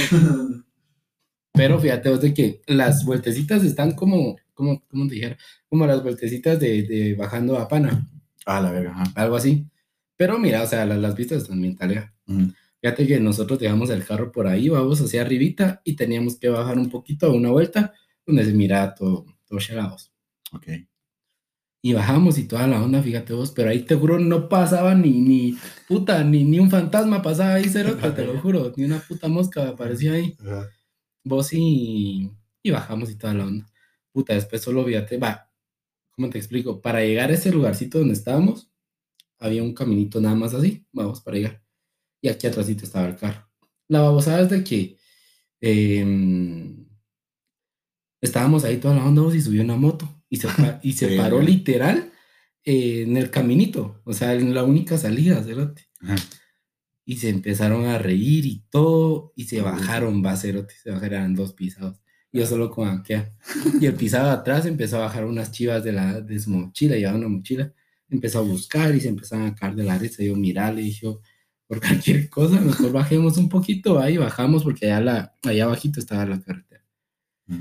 Pero 1.54 1.80
fíjate 1.80 2.10
vos 2.10 2.22
de 2.22 2.34
que 2.34 2.62
las 2.68 3.04
vueltecitas 3.04 3.64
están 3.64 3.94
como, 3.94 4.38
como, 4.58 4.84
como 4.88 5.08
te 5.08 5.16
dijera, 5.16 5.38
como 5.70 5.86
las 5.88 6.04
vueltecitas 6.04 6.60
de, 6.60 6.84
de 6.84 7.14
bajando 7.16 7.58
a 7.58 7.68
Pana, 7.70 8.06
A 8.46 8.60
la 8.60 8.72
verga, 8.72 8.92
ajá. 8.92 9.14
algo 9.16 9.36
así. 9.38 9.66
Pero 10.18 10.40
mira, 10.40 10.64
o 10.64 10.68
sea, 10.68 10.86
las, 10.86 10.98
las 11.00 11.16
vistas 11.16 11.44
están 11.44 11.62
bien 11.62 11.76
talega. 11.78 12.14
Ujú. 12.28 12.52
Fíjate 12.82 13.08
que 13.08 13.20
nosotros 13.20 13.60
dejamos 13.60 13.90
el 13.90 14.04
carro 14.06 14.32
por 14.32 14.48
ahí, 14.48 14.70
vamos 14.70 15.00
hacia 15.02 15.22
arribita 15.22 15.82
y 15.86 15.96
teníamos 15.96 16.38
que 16.38 16.50
bajar 16.50 16.78
un 16.78 16.90
poquito 16.90 17.28
a 17.28 17.34
una 17.34 17.50
vuelta 17.52 17.94
donde 18.26 18.44
se 18.46 18.54
mira 18.54 18.94
todo, 18.96 19.26
todo 19.48 19.60
chelados. 19.60 20.12
Ok. 20.52 20.68
Y 21.84 21.94
bajamos 21.94 22.38
y 22.38 22.46
toda 22.48 22.68
la 22.68 22.82
onda, 22.82 23.02
fíjate 23.02 23.34
vos, 23.34 23.52
pero 23.52 23.70
ahí 23.70 23.82
te 23.84 23.96
juro 23.96 24.20
no 24.20 24.50
pasaba 24.50 24.94
ni, 24.96 25.22
ni, 25.22 25.58
puta, 25.88 26.24
ni, 26.24 26.44
ni 26.44 26.60
un 26.60 26.70
fantasma 26.70 27.22
pasaba 27.22 27.54
ahí, 27.56 27.66
cero, 27.72 27.98
te 28.16 28.26
lo 28.26 28.40
juro, 28.42 28.74
ni 28.76 28.84
una 28.84 29.00
puta 29.00 29.28
mosca 29.28 29.70
aparecía 29.70 30.14
ahí. 30.14 30.36
Ajá. 30.42 30.68
vos 31.24 31.54
y, 31.54 32.32
y 32.64 32.72
bajamos 32.72 33.10
y 33.12 33.16
toda 33.16 33.34
la 33.36 33.46
onda. 33.46 33.66
Puta, 34.18 34.34
después 34.34 34.64
solo 34.64 34.84
fíjate, 34.84 35.20
va, 35.20 35.48
¿cómo 36.10 36.28
te 36.32 36.40
explico? 36.40 36.82
Para 36.82 37.02
llegar 37.02 37.30
a 37.30 37.36
ese 37.36 37.52
lugarcito 37.52 38.00
donde 38.00 38.16
estábamos, 38.16 38.72
había 39.38 39.62
un 39.62 39.76
caminito 39.76 40.20
nada 40.20 40.34
más 40.34 40.56
así, 40.56 40.88
vamos 40.92 41.22
para 41.22 41.38
llegar. 41.38 41.64
Y 42.20 42.28
aquí 42.28 42.48
atrásito 42.48 42.84
estaba 42.84 43.10
el 43.10 43.16
carro. 43.16 43.48
La 43.88 44.02
babosada 44.02 44.42
es 44.42 44.50
de 44.50 44.64
que 44.64 44.98
em, 45.62 46.88
estábamos 48.20 48.64
ahí 48.64 48.78
toda 48.78 48.96
la 48.96 49.06
onda 49.06 49.36
y 49.36 49.40
subió 49.40 49.62
una 49.62 49.76
moto 49.76 50.10
y 50.30 50.38
se, 50.38 50.48
y 50.82 50.94
se 50.94 51.16
paró 51.16 51.40
literal 51.40 52.12
eh, 52.64 53.04
en 53.04 53.18
el 53.18 53.30
caminito, 53.30 54.02
o 54.04 54.14
sea, 54.14 54.34
en 54.34 54.56
la 54.56 54.64
única 54.64 54.98
salida, 54.98 55.44
cerote. 55.44 55.90
Ajá. 56.00 56.16
Y 57.06 57.18
se 57.18 57.30
empezaron 57.30 57.86
a 57.86 58.00
reír 58.00 58.48
y 58.48 58.66
todo, 58.72 59.32
y 59.36 59.44
se 59.44 59.62
bajaron, 59.62 60.26
va, 60.26 60.36
cerote, 60.36 60.74
se 60.74 60.90
bajaron 60.90 61.36
dos 61.36 61.54
pisados. 61.54 62.02
Yo 62.32 62.46
solo 62.46 62.70
con 62.70 62.88
Akea. 62.88 63.32
Y 63.80 63.86
el 63.86 63.94
pisado 63.96 64.30
atrás 64.30 64.66
empezó 64.66 64.98
a 64.98 65.02
bajar 65.02 65.26
unas 65.26 65.52
chivas 65.52 65.84
de, 65.84 65.92
la, 65.94 66.22
de 66.22 66.40
su 66.40 66.50
mochila, 66.52 66.96
llevaba 66.96 67.18
una 67.18 67.30
mochila. 67.30 67.74
Empezó 68.10 68.40
a 68.40 68.44
buscar 68.44 68.94
y 68.96 69.00
se 69.02 69.10
empezaron 69.10 69.48
a 69.48 69.56
caer 69.56 69.76
de 69.76 69.84
la 69.84 69.98
risa. 69.98 70.24
Yo, 70.24 70.36
mira, 70.36 70.72
le 70.72 70.82
dije, 70.82 71.08
por 71.68 71.80
cualquier 71.80 72.30
cosa, 72.30 72.60
mejor 72.62 72.92
bajemos 72.92 73.38
un 73.38 73.50
poquito, 73.50 74.00
ahí 74.00 74.18
bajamos, 74.18 74.64
porque 74.64 74.86
allá, 74.88 75.02
la, 75.02 75.36
allá 75.44 75.66
abajito 75.66 76.00
estaba 76.00 76.26
la 76.26 76.40
carretera. 76.42 76.84
Ujú. 77.50 77.60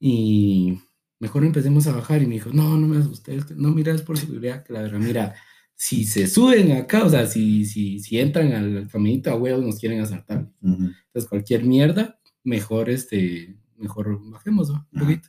Y 0.00 0.78
mejor 1.18 1.44
empecemos 1.44 1.86
a 1.86 1.92
bajar. 1.92 2.22
Y 2.22 2.26
me 2.26 2.34
dijo, 2.34 2.50
no, 2.52 2.76
no 2.76 2.86
me 2.86 2.98
asustes, 2.98 3.44
que- 3.46 3.54
no, 3.54 3.70
mira, 3.70 3.94
es 3.94 4.02
por 4.02 4.18
seguridad, 4.18 4.62
que 4.64 4.72
la 4.72 4.82
verdad, 4.82 4.98
mira, 4.98 5.34
si 5.74 6.04
se 6.04 6.26
suben 6.26 6.72
acá, 6.72 7.04
o 7.04 7.10
sea, 7.10 7.26
si, 7.26 7.64
si, 7.66 8.00
si 8.00 8.18
entran 8.18 8.52
al 8.52 8.88
caminito 8.88 9.30
a 9.30 9.36
huevos, 9.36 9.64
nos 9.64 9.78
quieren 9.78 10.00
asaltar. 10.00 10.48
Entonces, 10.62 11.28
cualquier 11.28 11.64
mierda, 11.64 12.18
mejor, 12.44 12.88
este, 12.90 13.56
mejor 13.78 14.18
bajemos, 14.30 14.68
¿no? 14.70 14.86
Un 14.92 15.00
poquito. 15.00 15.28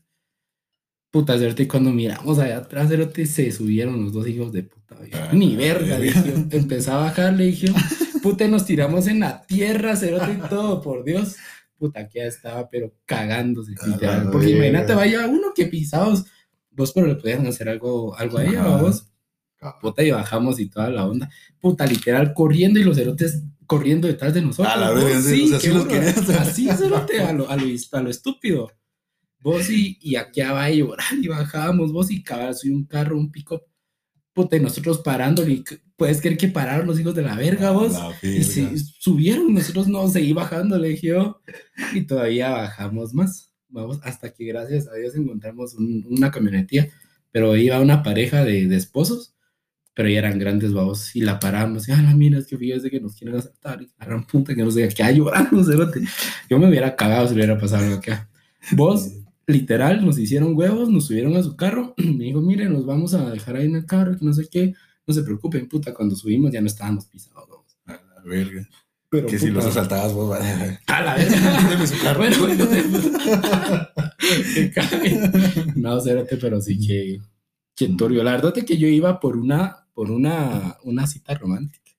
Puta, 1.11 1.37
cerote, 1.37 1.67
cuando 1.67 1.91
miramos 1.91 2.37
allá 2.37 2.57
atrás, 2.57 2.89
cerote, 2.89 3.25
se 3.25 3.51
subieron 3.51 4.03
los 4.03 4.13
dos 4.13 4.27
hijos 4.27 4.51
de 4.51 4.63
puta. 4.63 4.97
yo, 5.05 5.17
Ah, 5.17 5.29
Ni 5.33 5.55
verga, 5.55 5.97
dije. 5.99 6.21
yo. 6.25 6.57
Empezó 6.57 6.93
a 6.93 6.97
bajar, 6.97 7.33
le 7.33 7.45
dije. 7.45 7.67
Puta, 8.21 8.47
nos 8.47 8.65
tiramos 8.65 9.07
en 9.07 9.21
la 9.21 9.41
tierra, 9.43 9.95
cerote 9.95 10.33
y 10.33 10.49
todo, 10.49 10.81
por 10.81 11.03
Dios. 11.05 11.35
Puta, 11.77 12.09
que 12.09 12.19
ya 12.19 12.25
estaba, 12.25 12.69
pero 12.69 12.93
cagándose, 13.05 13.73
literal. 13.85 14.29
Porque 14.31 14.49
imagínate, 14.49 14.93
vaya 14.95 15.27
uno 15.27 15.53
que 15.55 15.67
pisados, 15.67 16.25
vos, 16.71 16.91
pero 16.91 17.07
le 17.07 17.15
podían 17.15 17.45
hacer 17.47 17.69
algo, 17.69 18.15
algo 18.17 18.37
a 18.39 18.43
ella, 18.45 18.63
vos. 18.77 19.07
Puta, 19.81 20.03
y 20.03 20.11
bajamos 20.11 20.59
y 20.59 20.67
toda 20.69 20.89
la 20.89 21.05
onda. 21.05 21.29
Puta, 21.61 21.85
literal, 21.85 22.33
corriendo 22.33 22.79
y 22.79 22.83
los 22.83 22.97
cerotes 22.97 23.43
corriendo 23.67 24.07
detrás 24.07 24.33
de 24.33 24.41
nosotros. 24.41 24.73
A 24.73 24.79
la 24.79 24.91
verga, 24.91 25.21
sí, 25.21 25.43
o 25.43 25.47
sea, 25.49 25.59
qué 25.59 25.67
sí 25.67 25.73
los 25.73 25.83
burro. 25.85 25.89
querías. 25.89 26.29
Así, 26.29 26.67
cerote, 26.69 27.21
a 27.21 27.33
lo, 27.33 27.49
a 27.49 27.55
lo, 27.55 27.65
a 27.91 28.01
lo 28.01 28.09
estúpido. 28.09 28.71
Vos 29.39 29.69
y, 29.69 29.97
y 30.01 30.15
aquí 30.15 30.41
a 30.41 30.69
llorar 30.71 31.13
y 31.21 31.27
bajábamos, 31.27 31.91
vos 31.91 32.09
y 32.09 32.23
cabal, 32.23 32.55
soy 32.55 32.71
un 32.71 32.85
carro, 32.85 33.17
un 33.17 33.31
pick-up. 33.31 33.61
Puta, 34.33 34.55
y 34.55 34.59
nosotros 34.59 34.99
parándole, 34.99 35.51
y 35.53 35.63
puedes 35.95 36.21
creer 36.21 36.37
que 36.37 36.47
pararon 36.47 36.85
los 36.85 36.99
hijos 36.99 37.15
de 37.15 37.23
la 37.23 37.35
verga, 37.35 37.71
vos. 37.71 37.93
La 37.93 38.11
Y 38.21 38.43
se 38.43 38.77
subieron, 38.99 39.53
nosotros 39.53 39.87
no, 39.87 40.07
seguí 40.07 40.33
bajando, 40.33 40.77
le 40.77 40.89
dije 40.89 41.07
yo, 41.07 41.41
y 41.93 42.01
todavía 42.01 42.49
bajamos 42.51 43.15
más, 43.15 43.51
vamos, 43.67 43.99
hasta 44.03 44.31
que 44.31 44.45
gracias 44.45 44.87
a 44.87 44.93
Dios 44.93 45.15
encontramos 45.15 45.73
un- 45.73 46.05
una 46.09 46.29
camionetilla, 46.29 46.87
pero 47.31 47.55
iba 47.57 47.79
una 47.79 48.03
pareja 48.03 48.43
de, 48.43 48.67
de 48.67 48.75
esposos, 48.75 49.33
pero 49.97 50.09
ya 50.09 50.19
eran 50.19 50.37
grandes, 50.37 50.73
vamos, 50.73 51.15
y 51.15 51.21
la 51.21 51.39
paramos, 51.39 51.89
y, 51.89 51.91
ah, 51.91 51.99
la 51.99 52.13
mira, 52.13 52.37
es 52.37 52.45
que 52.45 52.55
fíjese 52.55 52.91
que 52.91 53.01
nos 53.01 53.15
quieren 53.15 53.35
asaltar, 53.35 53.81
y 53.81 53.89
agarran 53.97 54.27
punta, 54.27 54.53
que 54.53 54.61
no 54.61 54.69
sé, 54.69 54.87
que 54.87 55.15
llorando, 55.15 55.63
cerote. 55.63 56.01
Yo 56.47 56.59
me 56.59 56.69
hubiera 56.69 56.95
cagado 56.95 57.27
si 57.27 57.33
le 57.33 57.39
hubiera 57.41 57.59
pasado 57.59 57.83
algo 57.83 57.95
acá. 57.97 58.29
Vos, 58.73 59.11
literal, 59.47 60.05
nos 60.05 60.19
hicieron 60.19 60.55
huevos, 60.55 60.87
nos 60.89 61.07
subieron 61.07 61.35
a 61.35 61.41
su 61.41 61.55
carro, 61.55 61.95
me 61.97 62.25
dijo, 62.25 62.41
miren, 62.41 62.73
nos 62.73 62.85
vamos 62.85 63.15
a 63.15 63.31
dejar 63.31 63.55
ahí 63.55 63.65
en 63.65 63.77
el 63.77 63.87
carro, 63.87 64.15
que 64.15 64.23
no 64.23 64.33
sé 64.33 64.47
qué, 64.51 64.75
no 65.07 65.15
se 65.15 65.23
preocupen, 65.23 65.67
puta, 65.67 65.95
cuando 65.95 66.15
subimos 66.15 66.51
ya 66.51 66.61
no 66.61 66.67
estábamos 66.67 67.07
pisados. 67.07 67.47
A 67.87 67.93
la 67.93 68.21
verga. 68.23 68.69
Pero, 69.09 69.25
Que 69.25 69.39
si 69.39 69.47
puta, 69.47 69.55
los 69.55 69.65
asaltabas 69.65 70.13
vos, 70.13 70.29
vaya. 70.29 70.79
A 70.85 71.01
la 71.01 71.15
verga. 71.15 71.87
Su 71.87 71.99
carro. 72.03 72.19
Bueno, 72.19 72.37
bueno. 72.37 72.67
No, 75.75 75.99
cérate, 76.01 76.37
pero 76.37 76.61
sí 76.61 76.77
que, 76.85 77.19
turbio. 77.97 78.23
La 78.23 78.31
verdad 78.31 78.57
es 78.57 78.63
que 78.65 78.77
yo 78.77 78.87
iba 78.87 79.19
por 79.19 79.37
una, 79.37 79.85
por 79.93 80.09
una, 80.11 80.77
una 80.83 81.05
cita 81.05 81.35
romántica. 81.35 81.91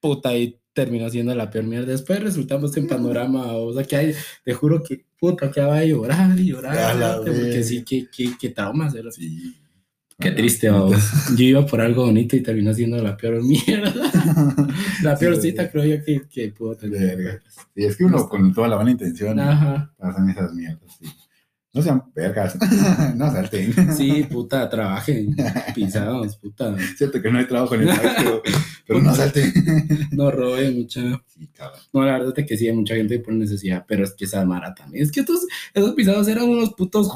Puta, 0.00 0.36
y 0.36 0.58
terminó 0.72 1.08
siendo 1.08 1.34
la 1.34 1.50
peor 1.50 1.64
mierda. 1.64 1.86
Después 1.92 2.22
resultamos 2.22 2.76
en 2.76 2.86
panorama, 2.88 3.52
o 3.54 3.72
sea, 3.72 3.84
que 3.84 3.96
hay, 3.96 4.14
te 4.44 4.52
juro 4.54 4.82
que, 4.82 5.04
puta, 5.18 5.50
que 5.50 5.60
va 5.60 5.78
a 5.78 5.84
llorar 5.84 6.38
y 6.38 6.46
llorar. 6.48 7.16
Porque 7.24 7.62
sí, 7.62 7.82
que, 7.84 8.08
que, 8.10 8.36
que 8.38 8.48
trauma, 8.50 8.90
cérate. 8.90 9.12
Sí. 9.16 9.56
Qué 10.18 10.30
triste, 10.30 10.68
vamos. 10.68 11.02
Yo 11.36 11.44
iba 11.44 11.66
por 11.66 11.80
algo 11.80 12.04
bonito 12.04 12.36
y 12.36 12.42
terminó 12.42 12.72
siendo 12.72 13.02
la 13.02 13.16
peor 13.16 13.42
mierda. 13.42 13.92
La 15.02 15.16
peor 15.16 15.34
Sí, 15.36 15.42
cita 15.50 15.68
creo 15.70 15.84
yo 15.84 16.04
que, 16.04 16.22
que 16.30 16.48
pudo 16.52 16.76
tener. 16.76 17.42
Sí, 17.74 17.84
es 17.84 17.96
que 17.96 18.04
uno 18.04 18.28
con 18.28 18.52
toda 18.54 18.68
la 18.68 18.76
buena 18.76 18.92
intención 18.92 19.40
Ajá. 19.40 19.92
pasan 19.98 20.30
esas 20.30 20.52
mierdas. 20.54 20.96
sí. 21.00 21.06
No 21.74 21.80
sean 21.80 22.02
vergas. 22.14 22.56
no 23.16 23.32
salten. 23.32 23.96
Sí, 23.96 24.24
puta, 24.30 24.68
trabajen 24.68 25.34
pisados, 25.74 26.36
puta. 26.36 26.76
Cierto 26.98 27.22
que 27.22 27.30
no 27.30 27.38
hay 27.38 27.46
trabajo 27.46 27.74
en 27.76 27.82
el 27.82 27.88
país, 27.88 28.12
pero, 28.18 28.42
pero 28.86 29.00
no 29.00 29.14
salten. 29.14 29.52
No 30.10 30.30
roben, 30.30 30.80
mucha. 30.80 31.00
Sí, 31.28 31.46
cabrón. 31.48 31.80
No, 31.94 32.02
la 32.04 32.12
verdad 32.18 32.34
es 32.38 32.46
que 32.46 32.56
sí, 32.58 32.68
hay 32.68 32.74
mucha 32.76 32.94
gente 32.94 33.18
por 33.20 33.32
necesidad, 33.32 33.86
pero 33.88 34.04
es 34.04 34.12
que 34.12 34.26
esa 34.26 34.44
mara 34.44 34.74
también. 34.74 35.02
Es 35.02 35.10
que 35.10 35.20
estos, 35.20 35.46
esos 35.72 35.94
pisados 35.94 36.28
eran 36.28 36.44
unos 36.48 36.74
putos 36.74 37.08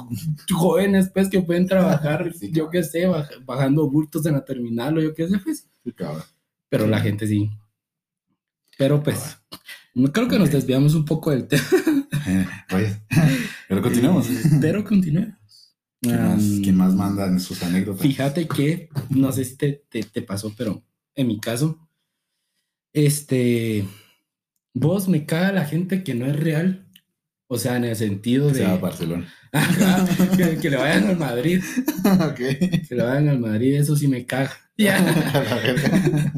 jóvenes, 0.50 1.10
pues, 1.12 1.28
que 1.28 1.42
pueden 1.42 1.66
trabajar, 1.66 2.32
Sí, 2.40 2.50
yo 2.50 2.70
qué 2.70 2.82
sé, 2.82 3.06
baj- 3.06 3.44
bajando 3.44 3.90
bultos 3.90 4.24
en 4.24 4.32
la 4.34 4.44
terminal 4.44 4.96
o 4.96 5.02
yo 5.02 5.12
qué 5.14 5.28
sé, 5.28 5.38
pues. 5.38 5.66
Sí, 5.84 5.92
cabrón. 5.92 6.22
Pero 6.70 6.86
la 6.86 7.00
gente 7.00 7.26
sí. 7.26 7.50
Pero 8.78 9.02
pues, 9.02 9.38
creo 10.12 10.28
que 10.28 10.38
nos 10.38 10.50
desviamos 10.50 10.94
un 10.94 11.04
poco 11.04 11.30
del 11.30 11.46
tema. 11.46 11.64
Pues, 12.68 12.96
pero 13.68 13.80
continuemos. 13.80 14.26
Pero 14.60 14.84
continuemos. 14.84 15.36
¿Quién 16.00 16.22
más, 16.22 16.42
quién 16.62 16.76
más 16.76 16.94
manda 16.94 17.26
en 17.26 17.38
sus 17.38 17.62
anécdotas? 17.62 18.02
Fíjate 18.02 18.48
que, 18.48 18.88
no 19.10 19.30
sé 19.30 19.44
si 19.44 19.56
te, 19.56 19.84
te, 19.88 20.02
te 20.02 20.22
pasó, 20.22 20.52
pero 20.56 20.82
en 21.14 21.28
mi 21.28 21.38
caso, 21.38 21.78
este, 22.92 23.86
vos 24.74 25.08
me 25.08 25.24
caga 25.24 25.52
la 25.52 25.64
gente 25.64 26.02
que 26.02 26.14
no 26.14 26.26
es 26.26 26.34
real. 26.34 26.88
O 27.48 27.58
sea, 27.58 27.76
en 27.76 27.84
el 27.84 27.94
sentido 27.94 28.48
Que 28.48 28.54
de 28.54 28.58
se 28.58 28.66
va 28.66 28.72
a 28.72 28.78
Barcelona. 28.78 29.32
Que, 30.36 30.58
que 30.58 30.68
le 30.68 30.76
vayan 30.76 31.06
al 31.06 31.16
Madrid, 31.16 31.62
ok. 32.20 32.34
que 32.34 32.88
le 32.90 33.02
vayan 33.02 33.28
al 33.28 33.38
Madrid, 33.38 33.76
eso 33.76 33.94
sí 33.96 34.08
me 34.08 34.26
caga. 34.26 34.65
Ya. 34.78 34.96
A 34.98 35.42
la 35.42 35.54
verga. 35.56 36.32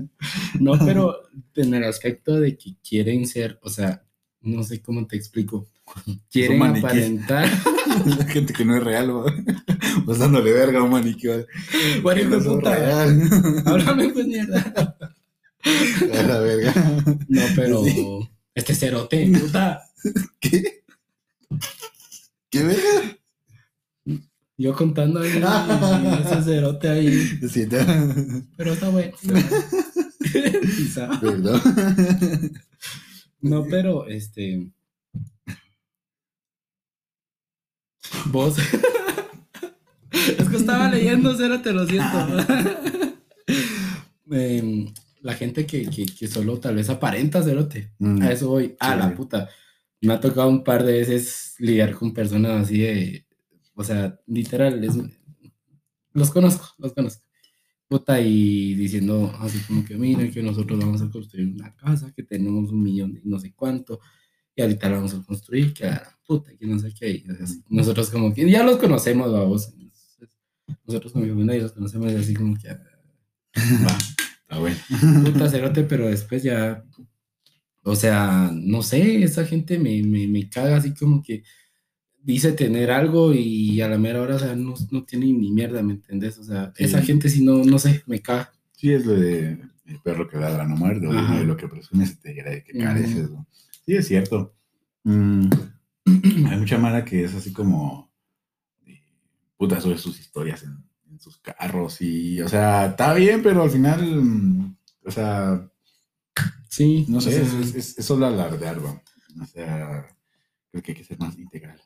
No, 0.61 0.79
pero 0.85 1.23
en 1.57 1.75
el 1.75 1.85
aspecto 1.85 2.39
de 2.39 2.57
que 2.57 2.77
quieren 2.89 3.27
ser, 3.27 3.59
o 3.63 3.69
sea, 3.71 4.05
no 4.41 4.63
sé 4.63 4.81
cómo 4.81 5.07
te 5.07 5.17
explico. 5.17 5.67
Quieren 6.31 6.63
aparentar. 6.63 7.49
La 8.19 8.25
gente 8.27 8.53
que 8.53 8.65
no 8.65 8.77
es 8.77 8.85
real, 8.85 9.11
güey. 9.11 9.35
Vos 10.05 10.19
dándole 10.19 10.53
verga 10.53 10.79
a 10.81 10.83
un 10.83 10.91
maniquí. 10.91 11.27
Bueno, 12.03 12.39
No 12.39 12.57
puta. 12.57 12.75
real. 12.77 13.23
Háblame 13.67 14.09
pues 14.11 14.27
mierda. 14.27 14.97
A 16.15 16.23
la 16.23 16.39
verga. 16.41 16.73
No, 17.29 17.43
pero 17.57 17.83
Sí. 17.85 18.07
este 18.55 18.75
cerote, 18.75 19.27
puta. 19.41 19.83
¿Qué? 20.41 20.85
¿Qué 22.51 22.63
verga? 22.63 23.18
Yo 24.61 24.75
contando 24.75 25.21
ahí 25.21 25.41
ese 26.21 26.43
cerote 26.43 26.89
ahí, 26.89 27.39
pero 28.57 28.73
está 28.73 28.89
bueno. 28.89 29.13
Quizá. 30.77 31.09
Perdón. 31.21 31.63
No, 33.41 33.65
pero 33.71 34.09
este. 34.09 34.73
Vos. 38.27 38.57
Es 40.11 40.49
que 40.49 40.57
estaba 40.57 40.91
leyendo, 40.91 41.37
cero 41.37 41.61
te 41.63 41.73
lo 41.73 41.87
siento. 41.87 42.19
Em, 44.31 44.93
la 45.21 45.35
gente 45.35 45.67
que, 45.67 45.89
que, 45.89 46.07
que, 46.07 46.27
solo 46.27 46.59
tal 46.59 46.77
vez 46.77 46.89
aparenta 46.91 47.43
cerote. 47.43 47.93
Mm, 47.99 48.23
a 48.23 48.33
eso 48.33 48.49
voy. 48.49 48.75
A 48.81 48.97
la 48.97 49.15
puta. 49.15 49.49
Me 50.01 50.15
ha 50.15 50.21
tocado 50.21 50.49
un 50.49 50.65
par 50.65 50.83
de 50.85 50.95
veces 50.95 51.55
lidiar 51.59 51.95
con 51.95 52.13
personas 52.13 52.65
así 52.65 52.79
de. 52.79 53.28
O 53.79 53.85
sea, 53.85 54.19
literal, 54.27 54.85
los 56.13 56.31
conozco, 56.33 56.67
los 56.79 56.93
conozco. 56.93 57.25
Puta, 57.87 58.21
y 58.21 58.75
diciendo 58.75 59.33
así 59.39 59.61
como 59.61 59.85
que, 59.85 59.97
mira, 59.97 60.29
que 60.33 60.43
nosotros 60.43 60.81
vamos 60.81 61.01
a 61.01 61.09
construir 61.09 61.55
una 61.55 61.73
casa, 61.77 62.13
que 62.13 62.25
tenemos 62.25 62.73
un 62.73 62.83
millón 62.83 63.15
de 63.15 63.21
no 63.23 63.39
sé 63.39 63.55
cuánto, 63.55 64.01
y 64.57 64.63
ahorita 64.63 64.91
la 64.91 64.97
vamos 64.97 65.15
a 65.15 65.23
construir, 65.23 65.73
que 65.73 65.85
la 65.85 66.19
puta, 66.27 66.51
que 66.57 66.67
no 66.67 66.77
sé 66.81 66.93
qué. 66.93 67.25
nosotros 67.69 68.11
como 68.11 68.35
que 68.35 68.51
ya 68.51 68.65
los 68.65 68.79
conocemos, 68.79 69.31
vamos. 69.33 69.73
Nosotros 70.85 71.13
como 71.13 71.25
que 71.25 71.57
ya 71.57 71.63
los 71.63 71.73
conocemos, 71.73 72.11
y 72.11 72.17
así 72.17 72.35
como 72.35 72.59
que. 72.59 72.71
Va, 72.71 72.77
está 74.43 74.59
bueno. 74.59 74.77
Puta 75.25 75.49
cerote, 75.49 75.85
pero 75.85 76.09
después 76.09 76.43
ya. 76.43 76.85
O 77.85 77.95
sea, 77.95 78.51
no 78.53 78.83
sé, 78.83 79.23
esa 79.23 79.45
gente 79.45 79.79
me, 79.79 80.03
me, 80.03 80.27
me 80.27 80.51
caga 80.51 80.79
así 80.79 80.93
como 80.95 81.23
que 81.23 81.45
dice 82.23 82.53
tener 82.53 82.91
algo 82.91 83.33
y 83.33 83.81
a 83.81 83.89
la 83.89 83.99
mera 83.99 84.21
hora, 84.21 84.37
o 84.37 84.39
sea, 84.39 84.55
no, 84.55 84.75
no 84.91 85.05
tiene 85.05 85.27
ni 85.27 85.51
mierda, 85.51 85.83
¿me 85.83 85.95
entendés? 85.95 86.39
O 86.39 86.45
sea, 86.45 86.73
esa 86.77 87.03
gente 87.03 87.29
si 87.29 87.45
no, 87.45 87.65
no 87.65 87.79
sé, 87.79 88.03
me 88.07 88.21
caga. 88.21 88.53
Sí, 88.73 88.93
es 88.93 89.07
lo 89.07 89.15
de 89.15 89.59
el 89.87 90.01
perro 90.01 90.29
que 90.29 90.37
ladra 90.37 90.67
no 90.67 90.77
muerde, 90.77 91.07
o 91.07 91.13
lo 91.13 91.57
que 91.57 91.67
presumes 91.67 92.21
te 92.21 92.35
de 92.35 92.63
que 92.63 92.79
careces. 92.79 93.31
Sí, 93.87 93.97
es 93.97 94.07
cierto. 94.07 94.55
Mm, 95.05 95.49
hay 96.51 96.59
mucha 96.59 96.79
mala 96.79 97.05
que 97.05 97.25
es 97.25 97.35
así 97.35 97.53
como 97.53 98.11
puta 99.57 99.81
sobre 99.81 99.99
sus 99.99 100.21
historias 100.21 100.63
en, 100.63 100.87
sus 101.19 101.39
carros 101.39 102.01
y, 102.01 102.41
o 102.43 102.49
sea, 102.49 102.87
está 102.87 103.13
bien, 103.13 103.43
pero 103.43 103.63
al 103.63 103.71
final, 103.71 104.23
mm, 104.23 104.77
o 105.05 105.11
sea, 105.11 105.69
sí, 106.69 107.07
no 107.09 107.21
sé, 107.21 107.43
es, 107.43 107.99
es, 107.99 108.05
solo 108.05 108.27
alardear, 108.27 108.79
o 108.79 109.47
sea, 109.47 110.07
creo 110.71 110.83
que 110.83 110.93
hay 110.93 110.99
que 110.99 111.05
ser 111.05 111.19
más 111.19 111.39
integral. 111.39 111.81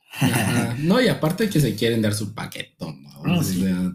No, 0.78 1.01
y 1.01 1.09
aparte 1.09 1.49
que 1.49 1.61
se 1.61 1.74
quieren 1.74 2.03
dar 2.03 2.14
su 2.14 2.35
paquetón, 2.35 3.03
¿no? 3.03 3.22
Ah, 3.24 3.93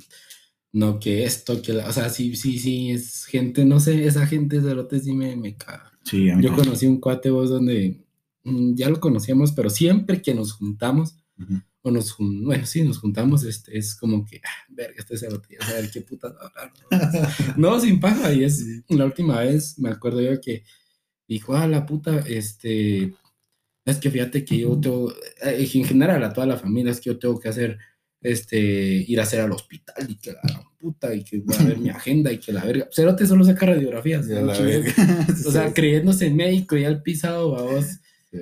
no 0.73 0.99
que 0.99 1.23
esto, 1.23 1.61
que 1.61 1.73
la, 1.73 1.87
o 1.87 1.91
sea, 1.91 2.09
sí, 2.09 2.35
sí, 2.35 2.59
sí, 2.59 2.91
es 2.91 3.25
gente, 3.25 3.65
no 3.65 3.79
sé, 3.79 4.05
esa 4.05 4.27
gente 4.27 4.61
de 4.61 4.75
lote 4.75 4.99
sí 4.99 5.13
me, 5.13 5.35
me 5.35 5.55
caga. 5.55 5.91
Sí, 6.03 6.27
Yo 6.39 6.55
conocí 6.55 6.85
un 6.85 6.99
cuate 6.99 7.29
vos 7.29 7.49
donde 7.49 8.05
mm, 8.43 8.75
ya 8.75 8.89
lo 8.89 8.99
conocíamos, 8.99 9.51
pero 9.51 9.69
siempre 9.69 10.21
que 10.21 10.33
nos 10.33 10.53
juntamos, 10.53 11.17
o 11.81 11.91
nos, 11.91 12.15
bueno, 12.17 12.65
sí, 12.65 12.83
nos 12.83 12.99
juntamos, 12.99 13.43
este, 13.43 13.77
es 13.77 13.95
como 13.95 14.25
que, 14.25 14.41
ah, 14.43 14.65
verga, 14.69 14.95
este 14.97 15.17
cerote, 15.17 15.57
a 15.59 15.73
ver 15.73 15.91
qué 15.91 16.01
puta 16.01 16.33
no, 17.57 17.79
sin 17.79 17.99
paja, 17.99 18.33
y 18.33 18.43
es, 18.43 18.83
la 18.89 19.05
última 19.05 19.39
vez, 19.39 19.77
me 19.79 19.89
acuerdo 19.89 20.21
yo 20.21 20.39
que 20.39 20.63
dijo, 21.27 21.55
ah, 21.55 21.67
la 21.67 21.85
puta, 21.85 22.19
este, 22.19 23.13
es 23.91 23.97
que 23.99 24.11
fíjate 24.11 24.43
que 24.43 24.57
yo 24.59 24.77
tengo, 24.79 25.11
eh, 25.43 25.69
en 25.73 25.85
general 25.85 26.23
a 26.23 26.33
toda 26.33 26.45
la 26.45 26.57
familia, 26.57 26.91
es 26.91 26.99
que 26.99 27.09
yo 27.09 27.17
tengo 27.17 27.39
que 27.39 27.49
hacer, 27.49 27.77
este, 28.21 28.57
ir 28.57 29.19
a 29.19 29.23
hacer 29.23 29.41
al 29.41 29.51
hospital 29.51 30.09
y 30.09 30.15
que 30.15 30.31
la 30.31 30.63
puta 30.77 31.13
y 31.13 31.23
que 31.23 31.39
voy 31.39 31.55
a 31.57 31.63
ver 31.63 31.77
mi 31.77 31.89
agenda 31.89 32.31
y 32.31 32.37
que 32.37 32.51
la 32.51 32.65
verga. 32.65 32.87
Cerote 32.91 33.25
solo 33.25 33.45
saca 33.45 33.67
radiografías. 33.67 34.27
o 35.45 35.51
sea, 35.51 35.73
creyéndose 35.73 36.29
médico 36.29 36.75
y 36.75 36.83
al 36.83 37.01
pisado, 37.01 37.51
vamos. 37.51 37.85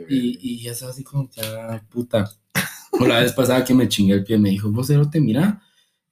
y, 0.09 0.63
y 0.63 0.67
es 0.67 0.81
así 0.81 1.03
como 1.03 1.29
que, 1.29 1.41
ah, 1.41 1.81
puta. 1.89 2.29
O 2.91 3.05
la 3.05 3.19
vez 3.19 3.33
pasada 3.33 3.63
que 3.63 3.73
me 3.73 3.87
chingué 3.87 4.15
el 4.15 4.23
pie, 4.23 4.37
me 4.37 4.49
dijo, 4.49 4.71
vos, 4.71 4.87
Cerote, 4.87 5.19
mira, 5.19 5.61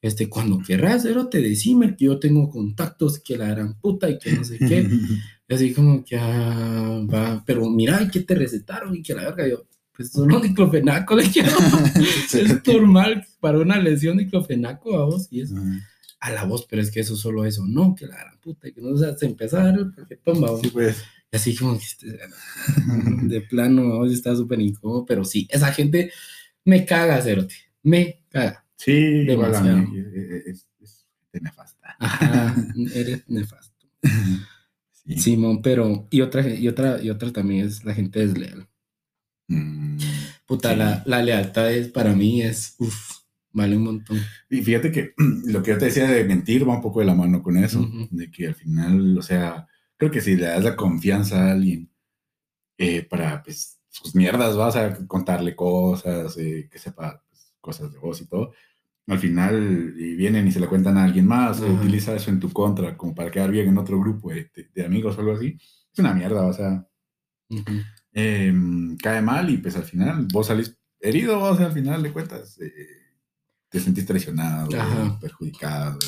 este, 0.03 0.27
cuando 0.29 0.59
querrás, 0.59 1.03
Cerote, 1.03 1.41
decime 1.41 1.95
que 1.95 2.05
yo 2.05 2.19
tengo 2.19 2.49
contactos, 2.49 3.19
que 3.19 3.37
la 3.37 3.47
gran 3.47 3.79
puta 3.79 4.09
y 4.09 4.19
que 4.19 4.33
no 4.33 4.43
sé 4.43 4.59
qué. 4.59 4.85
así 5.49 5.73
como 5.73 6.03
que, 6.03 6.17
ah, 6.17 7.01
va, 7.11 7.41
pero 7.45 7.69
mira, 7.69 8.09
¿qué 8.11 8.19
te 8.19 8.35
recetaron? 8.35 8.95
Y 8.95 9.01
que 9.01 9.13
la 9.13 9.23
verga, 9.23 9.47
yo, 9.47 9.65
pues 9.95 10.11
solo 10.11 10.41
diclofenaco 10.41 11.15
le 11.15 11.29
quiero. 11.31 11.51
es 12.33 12.67
normal 12.67 13.25
para 13.39 13.59
una 13.59 13.79
lesión 13.79 14.17
diclofenaco 14.17 14.99
a 14.99 15.05
vos 15.05 15.29
y 15.31 15.39
es 15.39 15.53
a 16.19 16.31
la 16.31 16.43
voz, 16.43 16.65
pero 16.69 16.81
es 16.81 16.91
que 16.91 16.99
eso 16.99 17.15
solo 17.15 17.45
eso, 17.45 17.65
no, 17.65 17.95
que 17.95 18.05
la 18.05 18.17
gran 18.17 18.37
puta, 18.41 18.69
que 18.71 18.81
no 18.81 18.97
se 18.97 19.07
hace 19.07 19.25
empezar, 19.25 19.73
porque 19.95 20.17
toma, 20.17 20.49
sí, 20.61 20.69
pues. 20.69 21.01
Y 21.31 21.35
así 21.37 21.55
como 21.55 21.77
que 21.77 21.85
este, 21.85 22.19
de 23.23 23.41
plano, 23.41 23.99
vos 23.99 24.11
está 24.11 24.35
súper 24.35 24.59
incómodo, 24.59 25.05
pero 25.05 25.23
sí, 25.23 25.47
esa 25.49 25.71
gente 25.71 26.11
me 26.65 26.85
caga, 26.85 27.21
Cerote, 27.21 27.55
me 27.83 28.21
caga. 28.29 28.62
Sí, 28.83 29.23
demasiado. 29.25 29.79
es, 30.45 30.67
es, 30.81 31.07
es 31.31 31.41
nefasta. 31.41 31.95
Ajá, 31.99 32.55
eres 32.93 33.23
nefasto. 33.29 33.87
Simón, 35.17 35.61
pero 35.61 36.07
y 36.09 36.21
otra, 36.21 36.47
y 36.47 36.67
otra, 36.67 37.01
y 37.01 37.09
otra 37.09 37.31
también 37.31 37.65
es 37.65 37.85
la 37.85 37.93
gente 37.93 38.19
desleal. 38.19 38.67
Mm, 39.47 39.97
Puta, 40.45 40.75
la, 40.75 41.03
la, 41.05 41.21
lealtad 41.21 41.71
es 41.71 41.89
para 41.89 42.13
mí 42.13 42.41
es, 42.41 42.75
uff, 42.79 43.19
vale 43.51 43.77
un 43.77 43.83
montón. 43.83 44.19
Y 44.49 44.61
fíjate 44.61 44.91
que 44.91 45.13
lo 45.45 45.63
que 45.63 45.71
yo 45.71 45.77
te 45.77 45.85
decía 45.85 46.09
de 46.09 46.23
mentir 46.25 46.67
va 46.67 46.75
un 46.75 46.81
poco 46.81 46.99
de 46.99 47.05
la 47.05 47.15
mano 47.15 47.41
con 47.41 47.57
eso, 47.57 47.89
de 48.11 48.29
que 48.31 48.47
al 48.47 48.55
final, 48.55 49.17
o 49.17 49.21
sea, 49.21 49.67
creo 49.97 50.11
que 50.11 50.21
si 50.21 50.35
le 50.35 50.47
das 50.47 50.63
la 50.63 50.75
confianza 50.75 51.47
a 51.47 51.51
alguien 51.51 51.89
eh, 52.77 53.03
para, 53.03 53.43
pues, 53.43 53.79
sus 53.89 54.15
mierdas, 54.15 54.57
vas 54.57 54.75
a 54.75 55.07
contarle 55.07 55.55
cosas, 55.55 56.37
eh, 56.37 56.67
que 56.71 56.79
sepa 56.79 57.23
pues, 57.29 57.53
cosas 57.61 57.91
de 57.93 57.99
vos 57.99 58.19
y 58.21 58.27
todo, 58.27 58.53
al 59.07 59.19
final 59.19 59.93
y 59.97 60.15
vienen 60.15 60.47
y 60.47 60.51
se 60.51 60.59
le 60.59 60.67
cuentan 60.67 60.97
a 60.97 61.03
alguien 61.03 61.27
más, 61.27 61.61
o 61.61 61.67
utiliza 61.67 62.15
eso 62.15 62.29
en 62.29 62.39
tu 62.39 62.51
contra, 62.51 62.95
como 62.95 63.13
para 63.13 63.31
quedar 63.31 63.51
bien 63.51 63.67
en 63.67 63.77
otro 63.77 63.99
grupo 63.99 64.31
de, 64.31 64.85
amigos 64.85 65.17
o 65.17 65.19
algo 65.19 65.33
así, 65.33 65.57
es 65.59 65.99
una 65.99 66.13
mierda, 66.13 66.45
o 66.45 66.53
sea, 66.53 66.87
em, 68.13 68.95
cae 68.97 69.21
mal 69.21 69.49
y 69.49 69.57
pues 69.57 69.75
al 69.75 69.83
final 69.83 70.27
vos 70.31 70.47
salís 70.47 70.77
herido, 70.99 71.39
vos 71.39 71.59
al 71.59 71.73
final 71.73 72.01
le 72.01 72.13
cuentas, 72.13 72.59
eh, 72.61 72.71
te 73.69 73.79
sentís 73.79 74.05
traicionado, 74.05 74.69
perjudicado, 75.19 75.99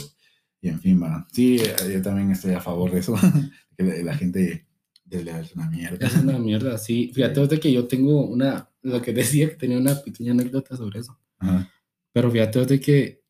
y 0.62 0.70
en 0.70 0.80
fin, 0.80 1.02
va. 1.02 1.28
Sí, 1.32 1.60
yo 1.92 2.02
también 2.02 2.32
estoy 2.32 2.54
a 2.54 2.62
favor 2.62 2.92
de 2.92 3.00
eso, 3.00 3.16
que 3.78 4.04
la 4.04 4.16
gente 4.16 4.66
es 5.10 5.56
una 5.56 5.70
mierda. 5.70 6.06
Es 6.06 6.16
una 6.16 6.38
mierda, 6.40 6.78
sí. 6.78 7.12
Fíjate 7.14 7.60
que 7.60 7.72
yo 7.72 7.88
tengo 7.88 8.26
una, 8.26 8.70
lo 8.82 9.02
que 9.02 9.14
decía 9.14 9.50
que 9.50 9.56
tenía 9.56 9.78
una 9.78 9.96
pequeña 10.02 10.32
anécdota 10.32 10.76
sobre 10.76 11.00
eso. 11.00 11.18
Ajá. 11.40 11.72
Pero 12.16 12.32
fíjate 12.32 12.66
de 12.66 12.80
que 12.80 13.24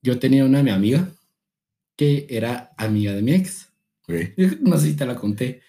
yo 0.00 0.20
tenía 0.20 0.44
una 0.44 0.62
mi 0.62 0.70
amiga 0.70 1.10
que 1.96 2.24
era 2.30 2.70
amiga 2.78 3.12
de 3.12 3.22
mi 3.22 3.32
ex. 3.32 3.72
No 4.60 4.78
sé 4.78 4.86
si 4.86 4.94
te 4.94 5.04
la 5.04 5.16
conté. 5.16 5.60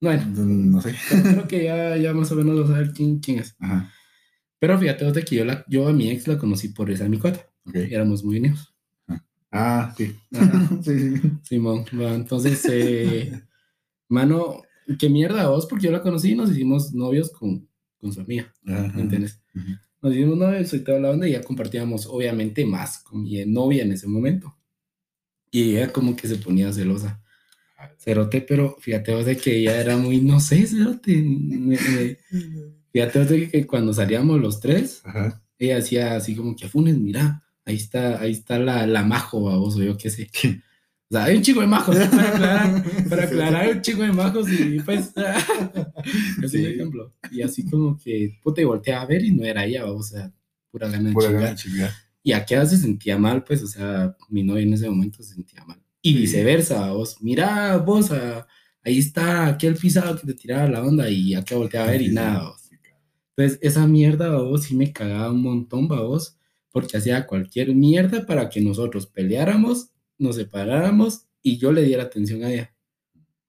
Bueno, 0.00 0.24
no 0.34 0.80
sé. 0.80 0.94
Creo 1.10 1.46
que 1.46 1.64
ya, 1.64 1.94
ya 1.98 2.14
más 2.14 2.32
o 2.32 2.36
menos 2.36 2.58
vas 2.58 2.70
a 2.70 2.72
saber 2.72 2.92
quién, 2.94 3.18
quién 3.18 3.40
es. 3.40 3.54
Ajá. 3.60 3.92
Pero 4.58 4.78
fíjate 4.78 5.12
de 5.12 5.24
que 5.24 5.36
yo, 5.36 5.44
la, 5.44 5.62
yo 5.68 5.86
a 5.86 5.92
mi 5.92 6.08
ex 6.08 6.26
la 6.26 6.38
conocí 6.38 6.68
por 6.68 6.90
esa 6.90 7.06
mi 7.06 7.18
cuata. 7.18 7.46
Éramos 7.74 8.24
muy 8.24 8.40
niños. 8.40 8.74
Ah, 9.52 9.94
sí. 9.98 10.16
sí, 10.82 11.18
sí. 11.18 11.30
Simón. 11.42 11.84
Bueno, 11.92 12.14
entonces, 12.14 12.66
eh, 12.70 13.42
mano, 14.08 14.62
qué 14.98 15.10
mierda 15.10 15.50
vos, 15.50 15.66
porque 15.66 15.84
yo 15.84 15.92
la 15.92 16.00
conocí 16.00 16.32
y 16.32 16.34
nos 16.34 16.50
hicimos 16.50 16.94
novios 16.94 17.30
con, 17.30 17.68
con 17.98 18.10
su 18.10 18.22
amiga. 18.22 18.50
¿Me 18.62 19.02
entiendes? 19.02 19.42
Nos 20.04 20.12
dimos 20.12 20.36
novios 20.36 20.74
y 20.74 20.80
toda 20.80 21.00
la 21.00 21.10
onda 21.12 21.26
y 21.26 21.32
ya 21.32 21.42
compartíamos 21.42 22.04
obviamente 22.04 22.62
más 22.66 22.98
con 22.98 23.22
mi 23.22 23.42
novia 23.46 23.84
en 23.84 23.92
ese 23.92 24.06
momento. 24.06 24.54
Y 25.50 25.76
ella 25.76 25.90
como 25.90 26.14
que 26.14 26.28
se 26.28 26.36
ponía 26.36 26.70
celosa. 26.74 27.22
Cerote, 27.96 28.42
pero 28.42 28.76
fíjate 28.80 29.14
vos 29.14 29.24
de 29.24 29.38
que 29.38 29.56
ella 29.56 29.80
era 29.80 29.96
muy, 29.96 30.20
no 30.20 30.40
sé, 30.40 30.66
cerote. 30.66 31.24
fíjate 32.92 33.18
vos 33.18 33.28
de 33.30 33.48
que 33.50 33.66
cuando 33.66 33.94
salíamos 33.94 34.38
los 34.38 34.60
tres, 34.60 35.02
ella 35.58 35.78
hacía 35.78 36.16
así 36.16 36.36
como 36.36 36.54
que, 36.54 36.68
Funes, 36.68 36.98
mira, 36.98 37.42
ahí 37.64 37.76
está, 37.76 38.20
ahí 38.20 38.32
está 38.32 38.58
la, 38.58 38.86
la 38.86 39.04
majo, 39.04 39.40
vos, 39.40 39.76
o 39.76 39.82
yo 39.82 39.96
qué 39.96 40.10
sé. 40.10 40.28
O 41.14 41.16
sea, 41.16 41.26
hay 41.26 41.36
un 41.36 41.42
chico 41.42 41.60
de 41.60 41.68
majos, 41.68 41.94
para 41.94 42.28
aclarar, 42.28 42.84
para 43.08 43.22
aclarar, 43.22 43.54
hay 43.54 43.70
un 43.76 43.82
chico 43.82 44.02
de 44.02 44.10
majos 44.10 44.50
y 44.50 44.80
pues, 44.80 45.12
es 46.42 46.54
un 46.54 46.66
ejemplo. 46.66 47.14
Y 47.30 47.40
así 47.40 47.64
como 47.70 47.96
que, 47.96 48.36
puta, 48.42 48.60
y 48.60 48.64
volteé 48.64 48.94
a 48.94 49.06
ver 49.06 49.24
y 49.24 49.30
no 49.30 49.44
era 49.44 49.64
ella, 49.64 49.86
o 49.86 50.02
sea, 50.02 50.32
pura 50.72 50.88
gana 50.88 51.10
de 51.10 51.54
chingar. 51.54 51.92
Y 52.20 52.32
aquella 52.32 52.66
se 52.66 52.78
sentía 52.78 53.16
mal, 53.16 53.44
pues, 53.44 53.62
o 53.62 53.68
sea, 53.68 54.16
mi 54.28 54.42
novia 54.42 54.64
en 54.64 54.72
ese 54.72 54.90
momento 54.90 55.22
se 55.22 55.34
sentía 55.34 55.64
mal. 55.64 55.80
Y 56.02 56.14
viceversa, 56.14 56.90
vos, 56.90 57.18
mira, 57.20 57.76
vos, 57.76 58.10
ahí 58.82 58.98
está 58.98 59.46
aquel 59.46 59.76
pisado 59.76 60.18
que 60.18 60.26
te 60.26 60.34
tiraba 60.34 60.68
la 60.68 60.82
onda 60.82 61.08
y 61.08 61.34
acá 61.34 61.54
volteé 61.54 61.78
a 61.78 61.86
ver 61.86 62.02
y 62.02 62.08
nada, 62.08 62.48
vos. 62.48 62.60
Entonces, 63.36 63.60
esa 63.62 63.86
mierda, 63.86 64.36
vos, 64.38 64.64
sí 64.64 64.74
me 64.74 64.92
cagaba 64.92 65.30
un 65.30 65.42
montón, 65.42 65.86
vos, 65.86 66.36
porque 66.72 66.96
hacía 66.96 67.24
cualquier 67.24 67.72
mierda 67.72 68.26
para 68.26 68.48
que 68.48 68.60
nosotros 68.60 69.06
peleáramos 69.06 69.93
nos 70.24 70.36
separáramos 70.36 71.26
y 71.42 71.58
yo 71.58 71.72
le 71.72 71.82
diera 71.82 72.04
atención 72.04 72.42
a 72.42 72.52
ella. 72.52 72.74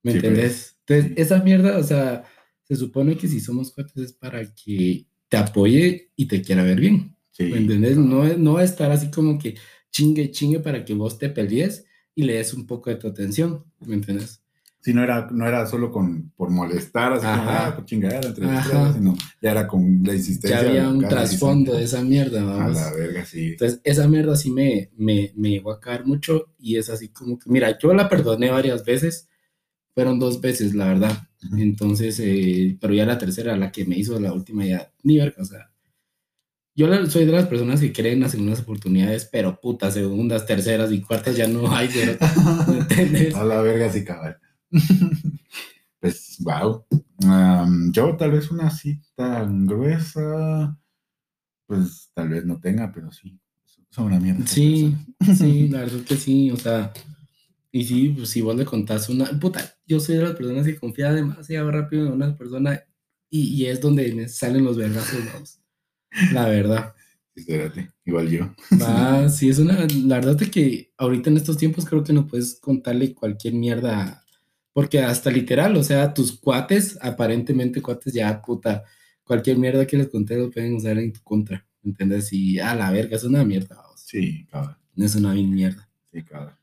¿Me 0.04 0.12
pues. 0.12 0.16
entendés? 0.16 0.78
Entonces, 0.86 1.18
esa 1.18 1.42
mierda, 1.42 1.78
o 1.78 1.84
sea, 1.84 2.24
se 2.64 2.76
supone 2.76 3.18
que 3.18 3.28
si 3.28 3.40
somos 3.40 3.72
cuates 3.72 3.98
es 3.98 4.14
para 4.14 4.54
que 4.54 5.08
te 5.28 5.38
apoye 5.38 6.12
y 6.16 6.28
te 6.28 6.42
quiera 6.42 6.64
ver 6.64 6.80
bien. 6.80 7.16
¿Me 7.40 7.58
entendés? 7.58 7.98
No, 7.98 8.24
no 8.38 8.60
estar 8.60 8.92
así 8.92 9.10
como 9.10 9.38
que 9.40 9.56
chingue, 9.92 10.32
chingue 10.32 10.60
para 10.60 10.86
que 10.86 10.94
vos 10.94 11.18
te 11.18 11.30
pelees 11.30 11.86
y 12.14 12.24
le 12.24 12.36
des 12.36 12.54
un 12.54 12.66
poco 12.66 12.90
de 12.90 12.96
tu 12.96 13.08
atención, 13.08 13.66
¿me 13.80 13.96
entiendes? 13.96 14.45
Sí, 14.86 14.94
no 14.94 15.02
era, 15.02 15.28
no 15.32 15.48
era 15.48 15.66
solo 15.66 15.92
con, 15.92 16.30
por 16.38 16.52
molestar, 16.52 17.14
así 17.14 17.26
como, 17.26 17.42
Ajá. 17.42 17.68
ah, 17.70 17.76
por 17.76 17.86
chingadera 17.86 18.28
entre 18.28 18.46
Ajá. 18.46 18.94
sino 18.94 19.16
ya 19.42 19.50
era 19.50 19.66
con 19.66 20.04
la 20.04 20.12
Ya 20.12 20.18
insistencia. 20.20 20.60
había 20.60 20.88
un 20.90 21.08
trasfondo 21.08 21.74
de 21.74 21.86
esa 21.86 22.04
mierda, 22.04 22.42
A 22.42 22.46
vamos. 22.46 22.76
la 22.76 22.94
verga, 22.94 23.26
sí. 23.26 23.54
Entonces, 23.54 23.82
esa 23.84 24.08
mierda 24.08 24.36
sí 24.36 24.52
me, 24.52 24.92
me, 24.96 25.32
me 25.36 25.50
llegó 25.50 25.72
a 25.72 25.80
caer 25.80 26.06
mucho 26.06 26.54
y 26.60 26.78
es 26.78 26.92
así 26.92 27.08
como 27.10 27.40
que, 27.40 27.50
mira, 27.50 27.76
yo 27.80 27.96
la 27.96 28.08
perdoné 28.08 28.52
varias 28.52 28.86
veces, 28.86 29.28
fueron 29.96 30.20
dos 30.20 30.40
veces, 30.40 30.76
la 30.76 30.86
verdad. 30.86 31.18
Entonces, 31.58 32.20
eh, 32.20 32.78
pero 32.80 32.94
ya 32.94 33.08
la 33.08 33.18
tercera, 33.18 33.58
la 33.58 33.72
que 33.72 33.86
me 33.86 33.98
hizo 33.98 34.20
la 34.20 34.34
última, 34.34 34.66
ya, 34.68 34.92
ni 35.02 35.18
verga, 35.18 35.42
o 35.42 35.46
sea. 35.46 35.72
Yo 36.76 36.88
la- 36.88 37.06
soy 37.10 37.26
de 37.26 37.32
las 37.32 37.48
personas 37.48 37.80
que 37.80 37.92
creen 37.92 38.16
en 38.16 38.22
las 38.22 38.32
segundas 38.34 38.60
oportunidades, 38.60 39.28
pero 39.32 39.60
putas, 39.60 39.94
segundas, 39.96 40.46
terceras 40.46 40.92
y 40.92 41.02
cuartas 41.02 41.36
ya 41.36 41.48
no 41.48 41.74
hay, 41.74 41.90
pero, 41.92 42.18
¿me 42.68 42.78
entiendes? 42.80 43.34
A 43.34 43.44
la 43.46 43.62
verga, 43.62 43.90
sí, 43.92 44.04
cabal. 44.04 44.38
pues, 46.00 46.38
wow. 46.40 46.86
yo 47.92 48.16
tal 48.18 48.32
vez 48.32 48.52
una 48.52 48.72
tan 49.16 49.66
gruesa, 49.66 50.78
pues 51.66 52.12
tal 52.14 52.30
vez 52.30 52.46
no 52.46 52.60
tenga, 52.60 52.92
pero 52.92 53.12
sí. 53.12 53.40
Son 53.90 54.06
una 54.06 54.20
mierda. 54.20 54.46
Sí, 54.46 54.94
sí, 55.38 55.68
la 55.70 55.80
verdad 55.80 56.02
que 56.02 56.18
sí, 56.18 56.52
o 56.52 56.58
sea, 56.58 56.92
y 57.72 57.86
sí, 57.86 58.10
pues 58.10 58.30
si 58.30 58.42
vos 58.42 58.56
le 58.56 58.66
contás 58.66 59.08
una, 59.08 59.26
puta, 59.40 59.78
yo 59.88 60.00
soy 60.00 60.18
de 60.18 60.24
las 60.24 60.36
personas 60.36 60.66
que 60.66 60.76
confía 60.76 61.14
demasiado 61.14 61.72
rápido 61.72 62.06
en 62.06 62.14
una 62.14 62.38
persona 62.38 62.84
y, 63.30 63.56
y 63.56 63.66
es 63.68 63.80
donde 63.80 64.14
me 64.14 64.28
salen 64.28 64.66
los 64.66 64.78
vergazos. 64.78 65.62
La 66.34 66.48
verdad. 66.48 66.94
Espérate, 67.36 67.92
igual 68.06 68.30
yo. 68.30 68.54
Sí, 69.30 69.50
es 69.50 69.60
una, 69.60 69.86
la 70.06 70.16
verdad 70.16 70.42
es 70.42 70.50
que 70.50 70.94
ahorita 70.98 71.30
en 71.30 71.38
estos 71.38 71.58
tiempos 71.58 71.86
creo 71.86 72.04
que 72.04 72.14
no 72.14 72.28
puedes 72.28 72.60
contarle 72.60 73.14
cualquier 73.14 73.54
mierda, 73.54 74.25
porque 74.76 75.00
hasta 75.00 75.32
literal, 75.32 75.78
o 75.78 75.84
sea, 75.84 76.14
tus 76.14 76.38
cuates, 76.38 76.98
aparentemente 77.02 77.82
cuates, 77.82 78.14
ya, 78.14 78.42
puta, 78.42 78.84
cualquier 79.24 79.58
mierda 79.58 79.88
que 79.88 79.96
les 79.96 80.10
conté 80.10 80.36
lo 80.38 80.52
pueden 80.52 80.74
usar 80.76 80.98
en 80.98 81.14
tu 81.14 81.22
contra, 81.24 81.66
¿entendés? 81.82 82.34
Y 82.34 82.60
a 82.60 82.76
la 82.76 82.92
verga, 82.92 83.16
es 83.16 83.24
una 83.24 83.46
mierda, 83.46 83.78
vamos. 83.78 84.02
Sí, 84.06 84.46
cabal. 84.52 84.76
Es 84.98 85.16
una 85.16 85.32
bien 85.34 85.50
mierda. 85.50 85.90
Sí, 86.12 86.24
cabal. 86.24 86.58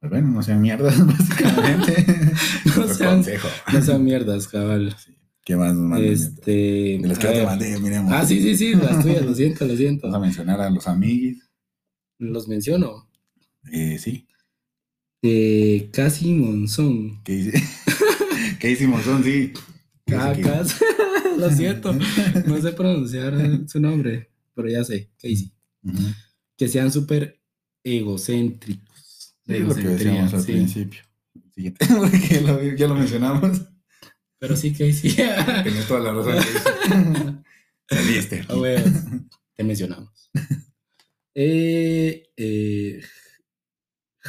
Pues 0.00 0.10
bueno, 0.10 0.28
no 0.32 0.42
sean 0.42 0.60
mierdas, 0.60 0.98
básicamente. 1.06 2.04
No 2.76 2.86
sean- 2.88 3.14
consejo. 3.16 3.48
No 3.72 3.82
sean 3.82 4.04
mierdas, 4.04 4.48
cabal. 4.48 4.96
¿Qué 5.44 5.54
más 5.56 5.74
nos 5.74 5.84
mandan? 5.84 6.08
Este. 6.12 6.98
De 7.00 7.04
los 7.08 7.18
que 7.18 7.26
yo 7.28 7.32
te 7.34 7.44
mandé, 7.46 7.78
miremos. 7.78 8.12
Ah, 8.12 8.26
sí, 8.26 8.40
sí, 8.42 8.56
sí, 8.56 8.74
las 8.74 9.00
tuyas, 9.02 9.24
lo 9.24 9.32
siento, 9.34 9.64
lo 9.64 9.70
Vamos 9.70 9.74
a 9.74 9.76
siento. 9.76 10.20
mencionar 10.20 10.60
a 10.60 10.70
los 10.70 10.86
amiguis. 10.88 11.48
Los 12.18 12.48
menciono. 12.48 13.08
Eh, 13.72 13.96
sí. 13.98 14.27
Eh, 15.22 15.90
Casi 15.92 16.32
Monzón. 16.32 17.22
¿Qué? 17.24 17.52
¿Qué 18.60 18.70
hicimos? 18.72 19.04
Son, 19.04 19.22
sí. 19.24 19.52
Cacas. 20.06 20.80
lo 21.38 21.50
siento. 21.50 21.92
No 22.46 22.60
sé 22.60 22.72
pronunciar 22.72 23.34
su 23.68 23.80
nombre, 23.80 24.30
pero 24.54 24.68
ya 24.68 24.84
sé, 24.84 25.10
Casey. 25.16 25.52
Ujú. 25.82 26.02
Que 26.56 26.68
sean 26.68 26.90
súper 26.92 27.40
egocéntricos. 27.84 29.34
Sí, 29.46 29.58
lo 29.60 29.74
que 29.74 29.82
decíamos 29.82 30.34
al 30.34 30.42
sí. 30.42 30.52
principio. 30.52 31.00
Siguiente, 31.54 31.86
porque 31.96 32.40
lo- 32.40 32.62
ya 32.76 32.86
lo 32.88 32.94
mencionamos. 32.94 33.62
Pero 34.38 34.56
sí, 34.56 34.72
Casey. 34.72 35.14
Tenés 35.64 35.86
toda 35.88 36.00
la 36.00 36.12
razón. 36.12 36.36
Casey. 36.36 37.38
Saliste. 37.90 38.44
Huevos. 38.54 38.92
Te 39.56 39.64
mencionamos. 39.64 40.30
Eh, 41.34 42.24
eh, 42.36 43.00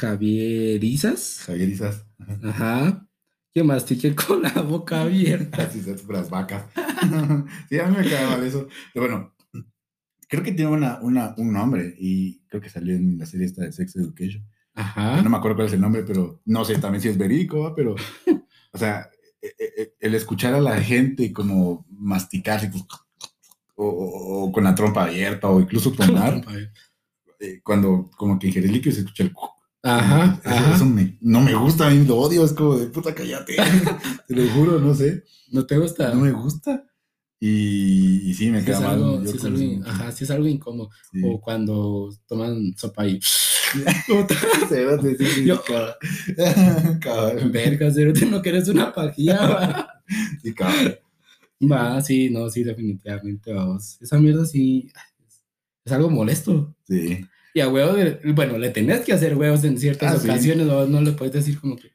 Javier 0.00 0.82
Isas. 0.82 1.42
Javier 1.46 1.68
Isas. 1.68 2.04
Ajá. 2.18 2.38
Ajá. 2.48 3.06
Que 3.52 3.62
mastique 3.64 4.14
con 4.14 4.42
la 4.42 4.52
boca 4.62 5.02
abierta. 5.02 5.62
Así 5.64 5.80
se 5.82 5.96
las 6.12 6.30
vacas. 6.30 6.64
sí, 7.68 7.78
a 7.78 7.86
mí 7.86 7.96
me 7.96 8.04
queda 8.04 8.30
mal 8.30 8.44
eso. 8.44 8.68
Pero 8.94 9.06
bueno, 9.06 9.34
creo 10.28 10.42
que 10.42 10.52
tiene 10.52 10.70
una, 10.70 11.00
una, 11.02 11.34
un 11.36 11.52
nombre 11.52 11.94
y 11.98 12.40
creo 12.46 12.62
que 12.62 12.70
salió 12.70 12.94
en 12.94 13.18
la 13.18 13.26
serie 13.26 13.46
esta 13.46 13.64
de 13.64 13.72
Sex 13.72 13.96
Education. 13.96 14.46
Ajá. 14.74 15.20
No 15.20 15.28
me 15.30 15.36
acuerdo 15.36 15.56
cuál 15.56 15.66
es 15.68 15.72
el 15.74 15.80
nombre, 15.80 16.04
pero 16.04 16.40
no 16.44 16.64
sé 16.64 16.78
también 16.78 17.02
si 17.02 17.08
es 17.08 17.18
verídico, 17.18 17.60
¿va? 17.60 17.74
pero, 17.74 17.96
o 18.72 18.78
sea, 18.78 19.10
e- 19.42 19.54
e- 19.58 19.94
el 19.98 20.14
escuchar 20.14 20.54
a 20.54 20.60
la 20.60 20.80
gente 20.80 21.32
como 21.32 21.84
masticar 21.90 22.60
pues, 22.70 22.84
o, 23.74 23.84
o- 23.88 24.44
o 24.44 24.52
con 24.52 24.62
la 24.64 24.74
trompa 24.76 25.04
abierta 25.04 25.48
o 25.48 25.60
incluso 25.60 25.90
tomar, 25.92 26.40
eh, 27.40 27.60
cuando 27.64 28.08
como 28.16 28.38
que 28.38 28.46
ingerir 28.46 28.70
líquido 28.70 28.94
se 28.94 29.00
escucha 29.00 29.24
el... 29.24 29.32
Ajá, 29.82 30.38
Eso, 30.44 30.50
ajá. 30.54 30.74
eso 30.76 30.84
me- 30.84 31.16
no 31.22 31.40
me 31.40 31.54
gusta, 31.54 31.86
a 31.86 31.90
mí 31.90 32.04
lo 32.04 32.16
odio, 32.18 32.44
es 32.44 32.52
como 32.52 32.76
de 32.76 32.86
puta 32.88 33.14
cállate, 33.14 33.56
te 34.28 34.36
lo 34.36 34.46
juro, 34.52 34.78
no 34.78 34.94
sé, 34.94 35.24
¿No 35.50 35.64
te 35.66 35.78
gusta? 35.78 36.12
no 36.14 36.20
me 36.20 36.32
gusta. 36.32 36.84
Y, 37.42 38.28
y 38.30 38.34
sí, 38.34 38.50
me 38.50 38.60
Sí 38.60 38.66
queda 38.66 38.80
mal. 38.80 38.90
algo, 38.96 39.24
sí 39.24 39.36
es 39.38 39.44
algo, 39.44 39.58
in- 39.60 39.82
ajá, 39.86 40.12
sí 40.12 40.24
es 40.24 40.30
algo 40.30 40.46
incómodo. 40.46 40.90
sí. 41.10 41.22
O 41.24 41.40
cuando 41.40 42.10
toman 42.26 42.74
sopa 42.76 43.06
y... 43.06 43.18
Yo-. 45.46 45.62
Verga, 47.50 47.90
cero, 47.92 48.12
no 48.30 48.42
quieres 48.42 48.68
una 48.68 48.92
pajilla, 48.92 49.40
va. 49.48 50.02
Sí, 50.42 50.52
cabal. 50.54 51.00
Va, 51.62 52.00
sí, 52.02 52.30
no, 52.30 52.48
sí, 52.50 52.62
definitivamente, 52.64 53.52
vamos. 53.52 53.96
Esa 54.00 54.18
mierda 54.18 54.44
sí 54.44 54.90
es 55.84 55.92
algo 55.92 56.10
molesto. 56.10 56.74
Sí. 56.86 57.24
Y 57.54 57.60
a 57.60 57.68
huevos, 57.68 57.96
de- 57.96 58.20
bueno, 58.32 58.58
le 58.58 58.70
tenés 58.70 59.00
que 59.00 59.12
hacer 59.12 59.36
huevos 59.36 59.64
en 59.64 59.78
ciertas 59.78 60.14
Ah, 60.14 60.18
sí. 60.20 60.28
ocasiones, 60.28 60.66
¿no? 60.66 60.86
no 60.86 61.00
le 61.00 61.12
puedes 61.12 61.34
decir 61.34 61.58
como 61.60 61.76
que... 61.76 61.88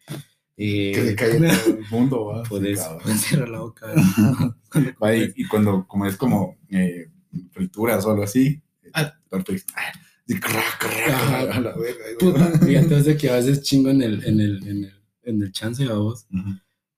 eh, 0.57 0.91
Que 0.93 1.05
se 1.05 1.15
calle 1.15 1.37
todo 1.39 1.77
el 1.77 1.85
mundo, 1.89 2.25
va. 2.25 2.43
Sí, 2.43 2.49
puedes 2.49 2.79
cerrar 3.21 3.49
la 3.49 3.59
boca. 3.59 3.87
Va, 5.01 5.15
y, 5.15 5.31
y 5.35 5.45
cuando, 5.47 5.85
como 5.87 6.05
es 6.05 6.17
como 6.17 6.57
eh, 6.69 7.07
frituras 7.51 8.05
o 8.05 8.11
algo 8.11 8.23
así, 8.23 8.61
Ah. 8.93 9.13
tortas, 9.29 9.65
ah, 9.75 9.91
y 10.27 10.35
crack, 10.35 10.77
crack, 10.79 11.09
Ajá. 11.09 11.39
a 11.41 11.59
la 11.61 11.75
verga, 11.75 12.03
güey. 12.19 12.33
Puta, 12.33 12.51
y 12.71 12.75
entonces 12.75 13.17
que 13.17 13.29
a 13.29 13.35
veces 13.35 13.61
chingo 13.61 13.89
en 13.89 14.01
el, 14.01 14.23
en 14.25 14.39
el, 14.39 14.67
en 14.67 14.83
el, 14.85 14.93
en 15.23 15.41
el 15.41 15.51
chance, 15.51 15.85
vamos. 15.85 16.25
Ujú. 16.33 16.49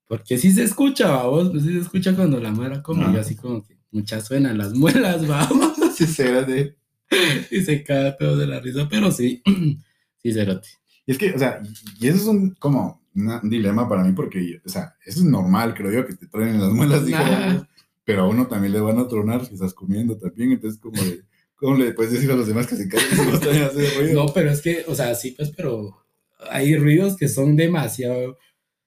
Porque 0.08 0.38
sí 0.38 0.52
se 0.52 0.64
escucha, 0.64 1.08
vamos, 1.12 1.50
pues 1.52 1.64
sí 1.64 1.74
se 1.74 1.80
escucha 1.80 2.16
cuando 2.16 2.40
la 2.40 2.52
mara 2.52 2.82
come, 2.82 3.04
Ah. 3.06 3.12
y 3.16 3.18
así 3.18 3.36
como 3.36 3.64
que 3.64 3.78
muchas 3.92 4.26
suenan 4.26 4.58
las 4.58 4.74
muelas, 4.74 5.28
vamos, 5.28 5.74
Sí, 5.98 6.04
espérate. 6.06 6.76
y 7.52 7.62
se 7.62 7.84
cae 7.84 8.16
todo 8.20 8.38
de 8.38 8.48
la 8.48 8.60
risa, 8.60 8.88
pero 8.90 9.12
sí, 9.12 9.42
sí, 10.22 10.34
cerote. 10.34 10.70
Y 11.06 11.12
es 11.12 11.18
que, 11.18 11.32
o 11.32 11.40
sea, 11.40 11.62
y 12.00 12.08
eso 12.08 12.18
es 12.18 12.26
un, 12.26 12.52
como 12.56 13.02
un 13.16 13.50
dilema 13.50 13.88
para 13.88 14.04
mí 14.04 14.14
porque, 14.14 14.62
o 14.66 14.70
sea, 14.70 14.96
eso 15.06 15.20
es 15.20 15.26
normal, 15.26 15.74
creo 15.74 15.92
yo, 15.92 16.06
que 16.06 16.16
te 16.16 16.28
truenen 16.28 16.62
las 16.62 16.72
muelas, 16.72 17.06
digamos, 17.06 17.66
pero 18.04 18.24
a 18.24 18.28
uno 18.28 18.48
también 18.48 18.74
le 18.74 18.80
van 18.80 19.00
a 19.00 19.08
tronar 19.08 19.46
si 19.46 19.56
estás 19.56 19.74
comiendo 19.74 20.18
también, 20.18 20.52
entonces 20.52 20.80
como 20.80 21.02
de, 21.02 21.24
¿cómo 21.56 21.78
le 21.78 21.94
puedes 21.94 22.14
decir 22.14 22.32
a 22.32 22.36
los 22.36 22.48
demás 22.48 22.68
que 22.68 22.76
se 22.76 22.88
callen 22.88 23.10
si 23.10 23.26
vos 23.26 23.40
también 23.40 23.64
haces 23.64 23.98
ruido? 23.98 24.26
No, 24.26 24.34
pero 24.34 24.52
es 24.52 24.62
que, 24.62 24.86
o 24.88 24.96
sea, 24.96 25.16
sí, 25.16 25.32
pues, 25.32 25.52
pero 25.56 26.06
hay 26.52 26.76
ruidos 26.76 27.18
que 27.18 27.28
son 27.28 27.56
demasiado 27.56 28.38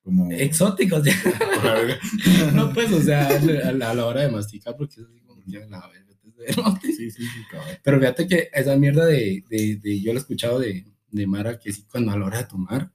Como, 0.04 0.30
exóticos, 0.30 1.04
ya. 1.04 1.14
no, 2.54 2.72
pues, 2.72 2.92
o 2.92 3.00
sea, 3.00 3.28
a 3.28 3.72
la, 3.72 3.90
a 3.90 3.94
la 3.94 4.06
hora 4.06 4.22
de 4.22 4.30
masticar, 4.30 4.76
porque 4.76 5.00
es 5.00 5.06
así 5.06 5.20
como 5.20 5.42
que, 5.42 5.58
la 5.66 5.88
verga. 5.88 6.09
Sí, 6.82 7.10
sí, 7.10 7.22
sí, 7.22 7.42
cabrón. 7.50 7.76
Pero 7.82 7.98
fíjate 7.98 8.26
que 8.26 8.48
esa 8.52 8.76
mierda 8.76 9.06
de, 9.06 9.44
de, 9.48 9.76
de 9.76 10.00
yo 10.00 10.12
lo 10.12 10.18
he 10.18 10.22
escuchado 10.22 10.58
de, 10.58 10.84
de 11.10 11.26
Mara, 11.26 11.58
que 11.58 11.72
sí, 11.72 11.84
cuando 11.90 12.12
a 12.12 12.18
la 12.18 12.26
hora 12.26 12.38
de 12.38 12.44
tomar, 12.44 12.92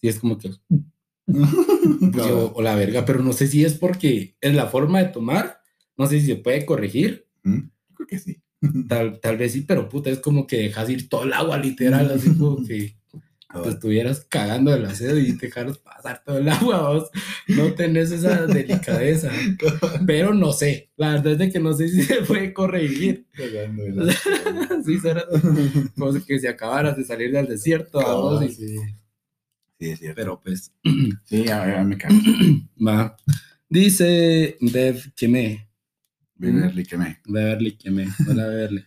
sí 0.00 0.08
es 0.08 0.18
como 0.18 0.38
que, 0.38 0.50
pues, 1.26 2.26
o, 2.26 2.52
o 2.54 2.62
la 2.62 2.74
verga, 2.76 3.04
pero 3.04 3.22
no 3.22 3.32
sé 3.32 3.46
si 3.46 3.64
es 3.64 3.74
porque 3.74 4.36
es 4.40 4.54
la 4.54 4.66
forma 4.66 5.02
de 5.02 5.08
tomar, 5.08 5.60
no 5.96 6.06
sé 6.06 6.20
si 6.20 6.26
se 6.26 6.36
puede 6.36 6.66
corregir, 6.66 7.26
¿Mm? 7.42 7.68
Creo 7.94 8.06
que 8.08 8.18
sí. 8.18 8.42
tal, 8.88 9.20
tal 9.20 9.36
vez 9.36 9.52
sí, 9.52 9.62
pero 9.62 9.88
puta, 9.88 10.10
es 10.10 10.18
como 10.18 10.46
que 10.46 10.58
dejas 10.58 10.90
ir 10.90 11.08
todo 11.08 11.24
el 11.24 11.32
agua, 11.32 11.58
literal, 11.58 12.10
así 12.10 12.34
como 12.34 12.56
que 12.66 12.96
te 13.62 13.68
estuvieras 13.70 14.26
cagando 14.28 14.70
de 14.72 14.80
la 14.80 14.94
sed 14.94 15.16
y 15.16 15.36
te 15.38 15.46
dejaras 15.46 15.78
pasar 15.78 16.22
todo 16.24 16.38
el 16.38 16.48
agua, 16.48 16.92
vos 16.92 17.10
no 17.48 17.72
tenés 17.74 18.10
esa 18.10 18.46
delicadeza, 18.46 19.30
pero 20.06 20.34
no 20.34 20.52
sé, 20.52 20.90
la 20.96 21.12
verdad 21.12 21.32
es 21.32 21.38
de 21.38 21.50
que 21.52 21.58
no 21.60 21.72
sé 21.72 21.88
si 21.88 22.02
se 22.04 22.16
puede 22.22 22.52
corregir, 22.52 23.26
Cagando 23.32 23.82
de 23.84 23.92
la- 23.92 24.12
sí, 24.84 24.98
será 24.98 25.24
como 25.96 26.12
si 26.12 26.22
que 26.22 26.38
se 26.38 26.48
acabaras 26.48 26.96
de 26.96 27.04
salir 27.04 27.32
del 27.32 27.46
desierto, 27.46 27.98
vamos, 27.98 28.42
y- 28.44 28.48
sí. 28.54 28.76
Sí, 29.78 29.90
es 29.90 29.98
cierto. 29.98 30.16
pero 30.16 30.40
pues, 30.42 30.72
Sí, 31.24 31.48
a, 31.48 31.80
a 31.80 31.84
me 31.84 31.98
cago. 31.98 32.14
va. 32.86 33.16
Dice 33.68 34.56
Bev 34.60 35.12
que 35.14 35.28
me, 35.28 35.68
Beverly, 36.36 36.84
que 36.84 36.96
me. 36.96 37.20
Beverly 37.26 37.76
que 37.76 37.90
me, 37.90 38.08
hola 38.28 38.46
Beverly. 38.46 38.84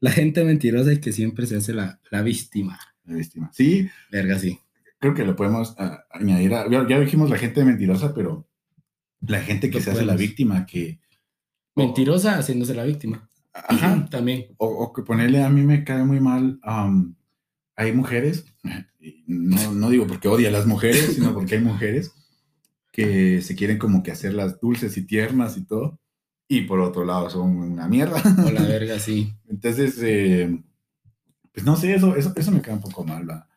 La 0.00 0.10
gente 0.10 0.44
mentirosa 0.44 0.92
y 0.92 0.98
que 1.00 1.12
siempre 1.12 1.46
se 1.46 1.56
hace 1.56 1.72
la, 1.72 2.00
la 2.10 2.20
víctima. 2.22 2.78
Víctima. 3.14 3.50
Sí, 3.52 3.88
Verga, 4.10 4.38
sí. 4.38 4.58
creo 4.98 5.14
que 5.14 5.24
lo 5.24 5.36
podemos 5.36 5.74
ah, 5.78 6.04
añadir. 6.10 6.54
A, 6.54 6.68
ya, 6.70 6.86
ya 6.88 7.00
dijimos 7.00 7.30
la 7.30 7.38
gente 7.38 7.64
mentirosa, 7.64 8.14
pero 8.14 8.48
la 9.20 9.40
gente 9.40 9.70
que 9.70 9.78
Lo 9.78 9.84
se 9.84 9.90
hace 9.90 10.00
la 10.00 10.12
podemos. 10.14 10.20
víctima, 10.20 10.66
que. 10.66 11.00
Mentirosa 11.76 12.38
haciéndose 12.38 12.74
la 12.74 12.84
víctima. 12.84 13.28
Ajá. 13.52 14.06
También. 14.10 14.46
O, 14.58 14.66
o 14.66 14.92
que 14.92 15.02
ponerle 15.02 15.42
a 15.42 15.50
mí 15.50 15.62
me 15.62 15.84
cae 15.84 16.04
muy 16.04 16.20
mal 16.20 16.58
am, 16.62 17.16
hay 17.80 17.92
mujeres, 17.92 18.44
no, 19.26 19.72
no 19.72 19.88
digo 19.88 20.06
porque 20.06 20.28
odia 20.28 20.50
a 20.50 20.52
las 20.52 20.66
mujeres, 20.66 21.12
sino 21.14 21.32
porque 21.32 21.54
hay 21.54 21.62
mujeres 21.62 22.12
que 22.92 23.40
se 23.40 23.54
quieren 23.54 23.78
como 23.78 24.02
que 24.02 24.10
hacer 24.10 24.34
las 24.34 24.60
dulces 24.60 24.96
y 24.98 25.06
tiernas 25.06 25.56
y 25.56 25.64
todo, 25.64 25.98
y 26.46 26.62
por 26.62 26.80
otro 26.80 27.04
lado 27.06 27.30
son 27.30 27.56
una 27.56 27.88
mierda. 27.88 28.22
O 28.44 28.50
la 28.50 28.62
verga, 28.62 28.98
sí. 28.98 29.32
Entonces, 29.48 29.98
eh, 30.02 30.62
pues 31.52 31.64
no 31.66 31.76
sé, 31.76 31.94
eso, 31.94 32.16
eso, 32.16 32.32
eso 32.36 32.50
me 32.50 32.62
queda 32.62 32.74
un 32.74 32.80
poco 32.80 33.04
mal, 33.04 33.28
¿va? 33.28 33.48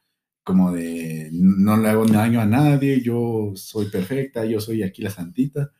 Como 0.44 0.72
de 0.72 1.30
no 1.32 1.78
le 1.78 1.90
hago 1.90 2.06
daño 2.06 2.42
a 2.42 2.46
nadie, 2.46 3.02
yo 3.02 3.54
soy 3.56 3.88
perfecta, 3.88 4.46
yo 4.46 4.60
soy 4.60 4.84
aquí 4.84 5.02
la 5.02 5.10
santita. 5.10 5.72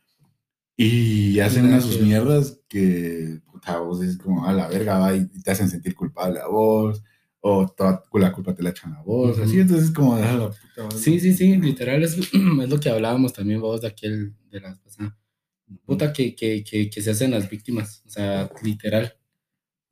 Y 0.76 1.38
hacen 1.38 1.66
unas 1.66 1.84
sus 1.84 2.00
mierdas 2.00 2.60
que, 2.68 3.40
puta, 3.46 3.78
vos 3.78 4.02
es 4.02 4.16
como 4.18 4.46
a 4.46 4.52
la 4.52 4.66
verga, 4.66 4.98
va, 4.98 5.14
y 5.14 5.26
te 5.26 5.50
hacen 5.52 5.68
sentir 5.70 5.94
culpable 5.94 6.40
a 6.40 6.48
vos, 6.48 7.02
o 7.40 7.68
toda 7.68 8.02
la 8.14 8.32
culpa 8.32 8.54
te 8.54 8.62
la 8.62 8.70
echan 8.70 8.94
a 8.94 9.02
vos, 9.02 9.38
así, 9.38 9.60
entonces 9.60 9.88
es 9.88 9.94
como, 9.94 10.16
a 10.16 10.20
la 10.20 10.50
puta. 10.50 10.96
Sí, 10.96 11.20
sí, 11.20 11.32
sí, 11.32 11.56
literal, 11.58 12.02
es, 12.02 12.16
es 12.62 12.70
lo 12.70 12.80
que 12.80 12.90
hablábamos 12.90 13.32
también 13.32 13.60
vos 13.60 13.82
de 13.82 13.88
aquel, 13.88 14.34
de 14.50 14.60
la 14.60 14.80
pasada. 14.82 15.16
Puta 15.84 16.12
que, 16.12 16.34
que, 16.34 16.64
que, 16.64 16.90
que 16.90 17.02
se 17.02 17.10
hacen 17.10 17.30
las 17.30 17.48
víctimas, 17.48 18.02
o 18.06 18.10
sea, 18.10 18.50
literal. 18.62 19.14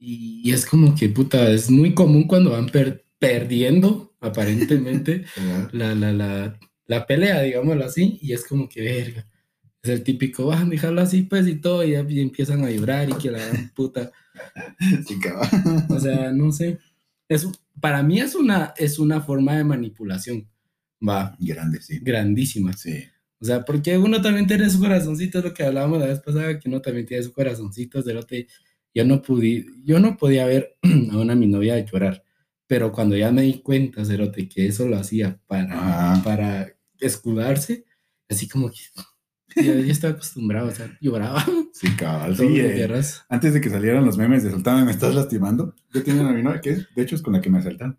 Y, 0.04 0.50
es 0.52 0.66
como 0.66 0.94
que, 0.96 1.08
puta, 1.08 1.48
es 1.50 1.70
muy 1.70 1.94
común 1.94 2.24
cuando 2.26 2.50
van 2.50 2.66
per- 2.66 3.04
perdiendo, 3.18 4.14
aparentemente, 4.20 5.24
la, 5.72 5.94
la, 5.94 6.12
la, 6.12 6.58
la 6.86 7.06
pelea, 7.06 7.40
digámoslo 7.42 7.84
así, 7.84 8.18
y 8.20 8.32
es 8.32 8.44
como 8.44 8.68
que, 8.68 8.80
verga. 8.82 9.26
Es 9.82 9.90
el 9.90 10.02
típico, 10.04 10.46
van 10.46 10.66
a 10.68 10.70
dejarlo 10.70 11.00
así, 11.00 11.22
pues, 11.22 11.46
y 11.48 11.56
todo, 11.56 11.84
y, 11.84 11.92
ya- 11.92 12.06
y 12.08 12.20
empiezan 12.20 12.64
a 12.64 12.70
llorar 12.70 13.08
y 13.10 13.14
que 13.14 13.30
la 13.30 13.38
gran 13.46 13.70
puta. 13.74 14.10
Sí, 15.06 15.18
cabrón. 15.20 15.86
O 15.90 16.00
sea, 16.00 16.32
no 16.32 16.50
sé. 16.52 16.78
Es, 17.28 17.46
para 17.80 18.02
mí 18.02 18.18
es 18.20 18.34
una, 18.34 18.72
es 18.76 18.98
una 18.98 19.20
forma 19.20 19.56
de 19.56 19.64
manipulación, 19.64 20.48
va, 21.06 21.36
Grande, 21.38 21.80
sí. 21.82 21.98
grandísima. 22.02 22.72
Sí. 22.72 23.04
O 23.40 23.44
sea, 23.44 23.64
porque 23.64 23.98
uno 23.98 24.22
también 24.22 24.46
tiene 24.46 24.70
su 24.70 24.78
corazoncito, 24.80 25.38
es 25.38 25.44
lo 25.44 25.52
que 25.54 25.64
hablábamos 25.64 25.98
la 26.00 26.06
vez 26.06 26.20
pasada, 26.20 26.58
que 26.58 26.68
uno 26.68 26.80
también 26.80 27.06
tiene 27.06 27.22
su 27.22 27.32
corazoncito, 27.32 28.02
cerote. 28.02 28.46
Yo 28.94 29.04
no 29.04 29.22
pude, 29.22 29.66
yo 29.84 29.98
no 30.00 30.16
podía 30.16 30.46
ver 30.46 30.76
a 31.12 31.16
una 31.18 31.34
mi 31.34 31.46
novia 31.46 31.78
llorar, 31.78 32.22
pero 32.66 32.92
cuando 32.92 33.16
ya 33.16 33.32
me 33.32 33.42
di 33.42 33.60
cuenta, 33.60 34.04
cerote, 34.04 34.48
que 34.48 34.66
eso 34.66 34.86
lo 34.86 34.96
hacía 34.96 35.40
para, 35.46 35.74
Ajá. 36.14 36.22
para 36.22 36.72
escudarse, 36.98 37.86
así 38.28 38.48
como 38.48 38.70
que 38.70 38.80
yo, 39.62 39.74
yo 39.74 39.92
estaba 39.92 40.14
acostumbrado, 40.14 40.68
o 40.68 40.72
sea, 40.72 40.96
lloraba. 41.00 41.44
Sí, 41.74 41.88
cabal. 41.96 42.36
Sí, 42.36 42.60
eh, 42.60 42.86
antes 43.30 43.54
de 43.54 43.60
que 43.60 43.70
salieran 43.70 44.04
los 44.04 44.18
memes 44.18 44.44
de 44.44 44.50
soltame, 44.50 44.84
me 44.84 44.90
estás 44.90 45.14
lastimando. 45.14 45.74
Yo 45.92 46.02
tenía 46.04 46.20
una 46.20 46.32
mi 46.32 46.42
novia 46.42 46.60
que 46.60 46.70
es, 46.70 46.94
de 46.94 47.02
hecho, 47.02 47.16
es 47.16 47.22
con 47.22 47.32
la 47.32 47.40
que 47.40 47.48
me 47.48 47.58
asaltaron. 47.58 47.96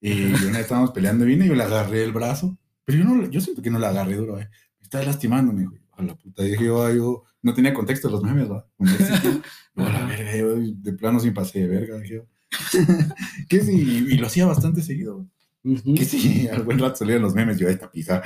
Y 0.00 0.22
una 0.24 0.52
vez 0.52 0.60
estábamos 0.60 0.92
peleando, 0.92 1.26
vine 1.26 1.44
y 1.44 1.48
yo 1.48 1.54
le 1.54 1.62
agarré 1.62 2.02
el 2.02 2.12
brazo. 2.12 2.58
Pero 2.86 2.98
yo 2.98 3.04
no, 3.04 3.30
yo 3.30 3.40
siento 3.42 3.60
que 3.60 3.70
no 3.70 3.78
la 3.78 3.90
agarré 3.90 4.16
duro, 4.16 4.40
eh. 4.40 4.48
Me 4.78 4.84
estaba 4.84 5.04
lastimando, 5.04 5.52
me 5.52 5.60
dijo. 5.60 5.74
A 5.92 6.02
la 6.02 6.14
puta, 6.16 6.42
dije 6.42 6.64
yo, 6.64 6.90
yo 6.94 7.24
no 7.42 7.54
tenía 7.54 7.74
contexto 7.74 8.08
de 8.08 8.12
los 8.12 8.22
memes, 8.22 8.50
va. 8.50 8.66
Como 8.76 8.90
ese, 8.90 9.18
tío. 9.20 9.42
Yo, 9.76 9.86
a 9.86 9.92
la 9.92 10.06
verga, 10.06 10.36
yo 10.36 10.56
de 10.56 10.92
plano 10.92 11.20
sin 11.20 11.34
pase 11.34 11.60
de 11.60 11.66
verga, 11.68 11.98
dije 11.98 12.22
que 13.48 13.60
sí, 13.60 14.06
y 14.10 14.16
lo 14.16 14.26
hacía 14.26 14.46
bastante 14.46 14.82
seguido. 14.82 15.16
güey. 15.16 15.76
Ujú. 15.76 15.94
Que 15.94 16.04
sí, 16.04 16.48
al 16.52 16.62
buen 16.62 16.78
rato 16.78 16.96
salían 16.96 17.22
los 17.22 17.34
memes, 17.34 17.58
yo, 17.58 17.68
esta 17.68 17.90
pizza. 17.90 18.22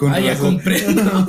Ah, 0.00 0.20
ya 0.20 0.38
comprendo. 0.38 1.26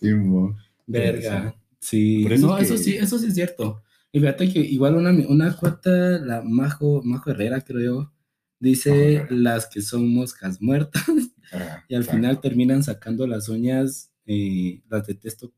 sí, 0.00 0.12
mo. 0.14 0.56
Verga. 0.86 1.54
Sí. 1.80 2.22
Por 2.22 2.32
eso 2.32 2.46
no, 2.46 2.58
es 2.58 2.70
eso 2.70 2.78
sí, 2.82 2.96
eso 2.96 3.18
sí 3.18 3.26
es 3.26 3.34
cierto. 3.34 3.82
Y 4.12 4.20
fíjate 4.20 4.52
que 4.52 4.60
igual 4.60 4.96
una, 4.96 5.10
una 5.28 5.54
cuota, 5.56 5.90
la 5.90 6.42
Majo, 6.42 7.02
Majo 7.04 7.30
Herrera, 7.30 7.60
creo 7.60 7.80
yo, 7.80 8.12
dice 8.60 9.26
las 9.30 9.66
que 9.66 9.82
son 9.82 10.08
moscas 10.08 10.60
muertas 10.62 11.04
Ah, 11.52 11.84
y 11.88 11.94
al 11.94 12.00
exacto. 12.02 12.16
final 12.16 12.40
terminan 12.40 12.82
sacando 12.82 13.26
las 13.26 13.48
uñas, 13.48 14.10
eh, 14.26 14.82
las 14.88 15.06
detesto 15.06 15.52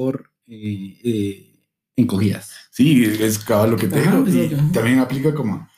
por 0.00 0.30
eh, 0.46 0.98
eh, 1.04 1.66
encogidas. 1.94 2.52
Sí, 2.70 3.04
es 3.04 3.38
cabal 3.38 3.72
lo 3.72 3.76
que 3.76 3.86
te 3.86 4.00
digo. 4.00 4.24
Y 4.26 4.72
también 4.72 4.98
aplica 4.98 5.34
como. 5.34 5.68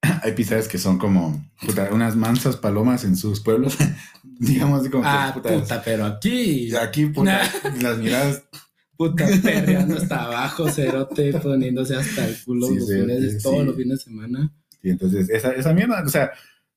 Hay 0.22 0.32
pizzas 0.32 0.68
que 0.68 0.78
son 0.78 0.96
como 0.96 1.50
puta, 1.60 1.88
unas 1.92 2.14
mansas 2.14 2.56
palomas 2.56 3.02
en 3.02 3.16
sus 3.16 3.40
pueblos. 3.40 3.76
Digamos 4.22 4.80
así 4.80 4.90
como 4.90 5.02
que, 5.02 5.08
Ah, 5.10 5.32
puta, 5.34 5.58
puta, 5.58 5.82
pero 5.84 6.06
aquí, 6.06 6.72
aquí 6.76 7.06
puta, 7.06 7.42
las 7.80 7.98
miradas. 7.98 8.44
puta, 8.96 9.26
perreando 9.42 9.96
hasta 9.96 10.24
abajo, 10.26 10.70
cerote, 10.70 11.32
poniéndose 11.40 11.96
hasta 11.96 12.28
el 12.28 12.36
culo 12.44 12.68
Sí, 12.68 12.74
los 12.76 12.86
sí, 12.86 12.94
fines, 12.94 13.32
sí. 13.32 13.42
todos 13.42 13.66
los 13.66 13.74
fines 13.74 13.98
de 13.98 14.04
semana. 14.04 14.52
Y 14.84 14.90
entonces, 14.90 15.28
esa, 15.30 15.50
esa 15.50 15.74
mierda, 15.74 16.04
o 16.06 16.08
sea, 16.08 16.30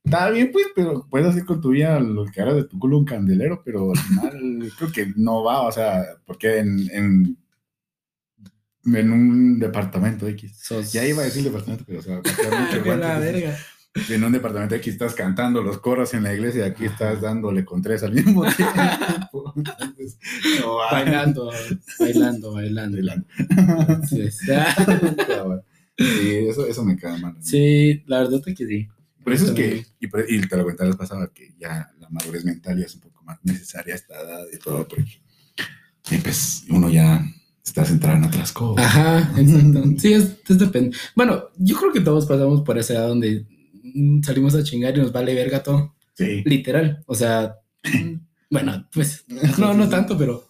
está 0.04 0.30
bien, 0.30 0.52
pues, 0.52 0.68
pero 0.76 1.08
puedes 1.10 1.28
hacer 1.28 1.46
con 1.46 1.62
tu 1.62 1.70
vida 1.70 2.00
lo 2.00 2.26
que 2.26 2.42
hagas 2.42 2.56
de 2.56 2.64
tu 2.66 2.80
culo 2.80 2.98
un 2.98 3.06
candelero, 3.06 3.62
pero 3.64 3.92
al 3.92 3.98
final 3.98 4.72
creo 4.78 4.92
que 4.92 5.14
no 5.16 5.44
va, 5.44 5.62
o 5.62 5.72
sea, 5.72 6.04
porque 6.26 6.60
en, 6.60 6.90
en, 6.92 7.38
en 8.86 9.12
un 9.12 9.60
departamento 9.60 10.28
X. 10.28 10.58
Sos... 10.62 10.92
Ya 10.92 11.06
iba 11.06 11.22
a 11.22 11.26
decir 11.26 11.44
departamento, 11.44 11.84
pero 11.88 12.00
o 12.00 12.04
sea, 12.04 12.22
la 12.98 13.20
verga. 13.20 13.56
en 14.10 14.24
un 14.24 14.32
departamento 14.32 14.76
X 14.76 14.94
estás 14.94 15.14
cantando 15.14 15.62
los 15.62 15.78
coros 15.80 16.14
en 16.14 16.24
la 16.24 16.34
iglesia 16.34 16.66
y 16.66 16.70
aquí 16.70 16.86
estás 16.86 17.22
dándole 17.22 17.64
con 17.66 17.82
tres 17.82 18.04
al 18.04 18.14
mismo 18.14 18.44
tiempo. 18.56 19.54
Entonces, 19.56 20.18
no 20.62 20.76
va. 20.78 20.92
Bailando, 20.92 21.52
bailando, 22.00 22.54
bailando. 22.54 22.98
Adelante. 22.98 23.28
Sí, 24.08 24.30
Sí, 25.98 26.36
eso, 26.48 26.66
eso 26.66 26.84
me 26.84 26.98
queda 26.98 27.18
mal. 27.18 27.36
sí, 27.42 28.02
la 28.08 28.20
verdad 28.20 28.42
es 28.46 28.56
que 28.56 28.66
sí. 28.66 28.88
Por 29.24 29.34
eso 29.34 29.46
es 29.46 29.52
que, 29.52 29.86
y, 30.00 30.08
y 30.36 30.42
te 30.42 30.58
lo 30.58 30.64
comenté 30.64 30.86
la 30.86 30.94
pasada, 30.94 31.32
que 31.34 31.54
ya 31.60 31.92
la 32.00 32.10
madurez 32.10 32.44
mental 32.44 32.80
ya 32.80 32.86
es 32.86 32.96
un 32.96 33.02
poco 33.02 33.24
más 33.24 33.38
necesaria 33.44 33.94
a 33.94 33.98
esta 33.98 34.20
edad 34.20 34.46
y 34.52 34.58
todo, 34.58 34.88
porque 34.88 35.22
pues, 36.24 36.66
uno 36.70 36.90
ya 36.90 37.24
está 37.64 37.86
centrado 37.86 38.18
en 38.18 38.24
otras 38.26 38.52
cosas. 38.52 38.86
Ajá, 38.86 39.34
exacto. 39.38 39.84
Sí, 39.98 40.14
es, 40.14 40.38
es 40.48 40.60
depende. 40.60 40.98
Bueno, 41.16 41.46
yo 41.58 41.78
creo 41.78 41.94
que 41.94 42.02
todos 42.02 42.26
pasamos 42.26 42.62
por 42.62 42.78
esa 42.78 42.94
edad 42.94 43.08
donde 43.08 43.46
mm, 43.84 44.22
salimos 44.24 44.56
a 44.56 44.64
chingar 44.64 44.98
y 44.98 45.02
nos 45.02 45.12
vale 45.12 45.34
verga 45.34 45.64
todo. 45.64 45.96
Sí. 46.14 46.44
Literal. 46.46 47.04
O 47.06 47.16
sea, 47.16 47.56
bueno, 48.50 48.88
pues 48.92 49.26
no, 49.58 49.74
no 49.74 49.90
tanto, 49.90 50.18
pero, 50.18 50.50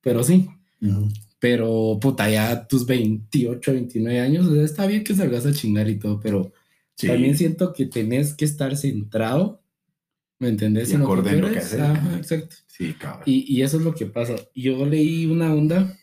pero 0.00 0.22
sí. 0.22 0.48
Ujú. 0.80 1.08
Pero 1.38 1.98
puta, 2.00 2.30
ya 2.30 2.68
tus 2.68 2.86
28, 2.86 3.72
29 3.72 4.20
años, 4.20 4.46
o 4.46 4.54
sea, 4.54 4.62
está 4.62 4.86
bien 4.86 5.02
que 5.02 5.14
salgas 5.14 5.44
a 5.44 5.52
chingar 5.52 5.88
y 5.88 5.98
todo, 5.98 6.20
pero 6.20 6.52
Sí. 6.96 7.06
también 7.08 7.36
siento 7.36 7.72
que 7.72 7.86
tenés 7.86 8.34
que 8.34 8.44
estar 8.44 8.76
centrado, 8.76 9.62
¿me 10.38 10.48
entendés? 10.48 10.90
Y 10.90 10.94
En 10.94 11.02
en 11.02 11.06
lo 11.08 11.22
que 11.22 11.30
quieres. 11.30 11.56
haces. 11.66 11.80
Ajá, 11.80 12.16
exacto. 12.16 12.56
Sí, 12.66 12.92
cabrón. 12.94 13.22
Y, 13.26 13.52
y 13.56 13.62
eso 13.62 13.78
es 13.78 13.82
lo 13.84 13.94
que 13.94 14.06
pasa. 14.06 14.34
Yo 14.54 14.84
leí 14.86 15.26
una 15.26 15.52
onda 15.54 15.98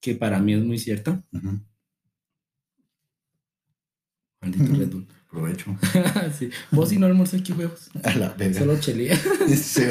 que 0.00 0.14
para 0.14 0.38
mí 0.40 0.54
es 0.54 0.62
muy 0.62 0.78
cierta. 0.78 1.24
Ujú. 1.32 1.60
Maldito 4.40 4.72
Red 4.74 4.88
Bull. 4.92 5.06
Provecho. 5.30 5.76
sí. 6.38 6.48
Vos 6.70 6.88
si 6.88 6.96
no 6.98 7.06
almorzé 7.06 7.38
aquí, 7.38 7.52
huevos. 7.52 7.90
A 8.02 8.14
la 8.14 8.30
verga. 8.30 8.58
Solo 8.60 8.78
chelé. 8.80 9.10
Sí. 9.56 9.82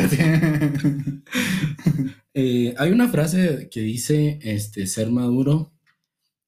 Eh, 2.34 2.76
hay 2.78 2.92
una 2.92 3.08
frase 3.10 3.68
que 3.72 3.82
dice, 3.82 4.40
este, 4.44 4.86
ser 4.88 5.10
maduro 5.10 5.74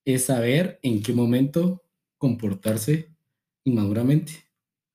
es 0.05 0.25
saber 0.25 0.79
en 0.83 1.01
qué 1.01 1.13
momento 1.13 1.83
comportarse 2.17 3.08
inmaduramente. 3.69 4.33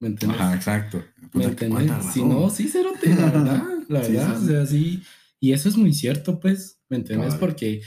¿Me 0.00 0.08
entiendes? 0.08 0.40
Ajá, 0.40 0.54
exacto. 0.54 1.02
¿Me 1.32 1.44
entiendes? 1.44 1.90
Si 2.12 2.22
no, 2.22 2.50
sí, 2.50 2.68
cerote, 2.68 3.14
la 3.14 3.24
verdad, 3.30 3.64
la 3.88 4.00
verdad, 4.08 4.38
sí, 4.38 4.44
o 4.44 4.46
sea, 4.48 4.66
sí. 4.66 5.02
Y 5.40 5.52
eso 5.52 5.68
es 5.68 5.76
muy 5.76 5.92
cierto, 5.92 6.40
pues, 6.40 6.80
¿me 6.88 6.96
entiendes? 6.98 7.34
Porque, 7.34 7.82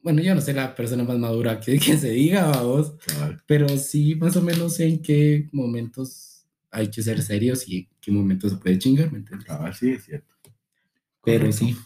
bueno, 0.00 0.22
yo 0.22 0.34
no 0.34 0.40
sé 0.40 0.52
la 0.54 0.74
persona 0.74 1.04
más 1.04 1.18
madura 1.18 1.60
que, 1.60 1.78
que 1.78 1.96
se 1.96 2.10
diga, 2.10 2.50
vos, 2.62 2.94
Cabal. 3.06 3.42
pero 3.46 3.68
sí 3.78 4.14
más 4.16 4.36
o 4.36 4.42
menos 4.42 4.74
sé 4.76 4.86
en 4.88 5.02
qué 5.02 5.48
momentos 5.52 6.46
hay 6.70 6.88
que 6.90 7.02
ser 7.02 7.22
serios 7.22 7.68
y 7.68 7.76
en 7.76 7.88
qué 8.00 8.10
momentos 8.10 8.50
se 8.52 8.56
puede 8.58 8.78
chingar, 8.78 9.12
¿me 9.12 9.18
entiendes? 9.18 9.46
Cabal, 9.46 9.74
sí, 9.74 9.90
es 9.90 10.04
cierto. 10.04 10.34
Pero 11.24 11.44
Correcto. 11.46 11.66
sí. 11.66 11.76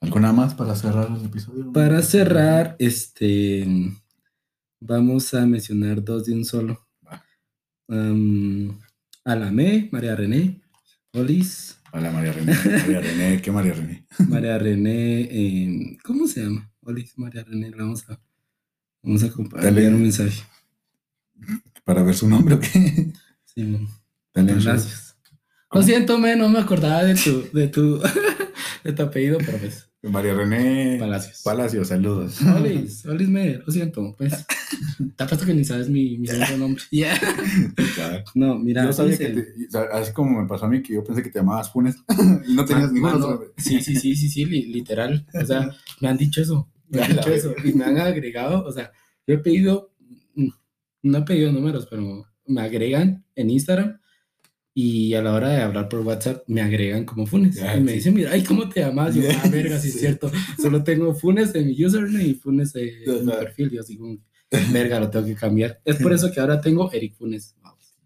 ¿Alguna 0.00 0.32
más 0.32 0.54
para 0.54 0.74
cerrar 0.74 1.08
el 1.16 1.24
episodio? 1.26 1.70
Para 1.72 2.02
cerrar, 2.02 2.74
este, 2.78 3.66
vamos 4.80 5.32
a 5.34 5.46
mencionar 5.46 6.02
dos 6.02 6.26
de 6.26 6.32
un 6.34 6.44
solo. 6.44 6.86
Um, 7.92 8.78
Alamé, 9.22 9.90
María 9.92 10.16
René, 10.16 10.62
Olis, 11.12 11.78
Hola, 11.92 12.10
María 12.10 12.32
René. 12.32 12.54
María 12.54 13.00
René, 13.02 13.42
¿qué 13.42 13.52
María 13.52 13.74
René? 13.74 14.06
María 14.30 14.58
René, 14.58 15.20
eh, 15.30 15.98
¿cómo 16.02 16.26
se 16.26 16.42
llama? 16.42 16.72
Olis, 16.80 17.12
María 17.18 17.44
René, 17.44 17.68
la 17.68 17.76
vamos 17.76 18.08
a, 18.08 18.18
vamos 19.02 19.22
a 19.22 19.30
compartir 19.30 19.74
Dale. 19.74 19.88
un 19.88 20.00
mensaje. 20.00 20.42
¿Para 21.84 22.02
ver 22.02 22.14
su 22.14 22.26
nombre 22.26 22.54
o 22.54 22.60
qué? 22.60 23.12
Sí, 23.44 23.86
Dale, 24.32 24.54
gracias. 24.54 25.18
Lo 25.70 25.82
siento, 25.82 26.18
me, 26.18 26.34
no 26.34 26.48
me 26.48 26.60
acordaba 26.60 27.04
de 27.04 27.14
tu, 27.14 27.46
de 27.52 27.68
tu, 27.68 28.00
de 28.84 28.92
tu 28.94 29.02
apellido, 29.02 29.36
pero 29.44 29.58
pues, 29.58 29.86
María 30.02 30.34
René 30.34 30.96
Palacios. 30.98 31.42
Palacios, 31.44 31.88
saludos. 31.88 32.40
Olis, 32.42 33.06
Olis 33.06 33.28
me, 33.28 33.54
lo 33.58 33.70
siento, 33.70 34.14
pues. 34.18 34.44
Te 35.16 35.24
apuesto 35.24 35.46
que 35.46 35.54
ni 35.54 35.64
sabes 35.64 35.88
mi, 35.88 36.18
mi 36.18 36.26
segundo 36.26 36.56
nombre. 36.58 36.82
Ya. 36.90 37.18
No, 38.34 38.58
mira, 38.58 38.84
yo 38.84 38.92
sabía 38.92 39.12
dice- 39.12 39.32
que 39.32 39.42
te- 39.68 39.78
así 39.92 40.12
como 40.12 40.42
me 40.42 40.48
pasó 40.48 40.66
a 40.66 40.68
mí 40.68 40.82
que 40.82 40.94
yo 40.94 41.04
pensé 41.04 41.22
que 41.22 41.30
te 41.30 41.38
llamabas 41.38 41.70
Funes 41.72 41.96
y 42.48 42.54
no 42.54 42.64
tenías 42.64 42.88
Ah, 42.88 42.92
ningún 42.92 43.10
mano, 43.12 43.26
otro. 43.28 43.52
Sí, 43.56 43.80
sí, 43.80 43.94
sí, 43.96 44.16
sí, 44.16 44.28
sí, 44.28 44.44
li- 44.44 44.66
literal. 44.72 45.24
O 45.40 45.46
sea, 45.46 45.70
me 46.00 46.08
han 46.08 46.16
dicho 46.16 46.40
eso. 46.42 46.68
Me 46.88 47.02
han 47.02 47.12
dicho 47.16 47.30
eso. 47.30 47.54
Y 47.64 47.72
me 47.72 47.84
han 47.84 47.98
agregado, 47.98 48.64
o 48.64 48.72
sea, 48.72 48.90
yo 49.26 49.34
he 49.34 49.38
pedido, 49.38 49.92
mm, 50.34 50.48
no 51.04 51.18
he 51.18 51.22
pedido 51.22 51.52
números, 51.52 51.86
pero 51.88 52.26
me 52.46 52.60
agregan 52.60 53.24
en 53.36 53.50
Instagram 53.50 53.98
y 54.74 55.12
a 55.14 55.22
la 55.22 55.34
hora 55.34 55.50
de 55.50 55.60
hablar 55.60 55.88
por 55.88 56.00
WhatsApp 56.00 56.44
me 56.46 56.62
agregan 56.62 57.04
como 57.04 57.26
Funes. 57.26 57.56
Ya, 57.56 57.76
y 57.76 57.80
me 57.80 57.90
sí. 57.90 57.96
dicen, 57.96 58.14
mira, 58.14 58.30
ay, 58.32 58.42
¿cómo 58.42 58.68
te 58.68 58.80
llamas? 58.80 59.14
Yo, 59.14 59.22
ah, 59.44 59.48
verga, 59.48 59.78
sí, 59.78 59.88
es 59.88 60.00
cierto. 60.00 60.30
Solo 60.60 60.82
tengo 60.82 61.14
Funes 61.14 61.54
en 61.54 61.68
mi 61.68 61.84
username 61.84 62.24
y 62.24 62.34
Funes 62.34 62.74
en 62.74 62.90
mi 63.26 63.32
perfil. 63.32 63.70
Yo 63.70 63.82
como, 63.98 64.18
verga, 64.72 65.00
lo 65.00 65.10
tengo 65.10 65.26
que 65.26 65.34
cambiar. 65.34 65.80
Es 65.84 65.96
por 65.96 66.12
eso 66.12 66.30
que 66.32 66.40
ahora 66.40 66.60
tengo 66.60 66.90
Eric 66.92 67.14
Funes. 67.16 67.54
Vamos, 67.62 67.96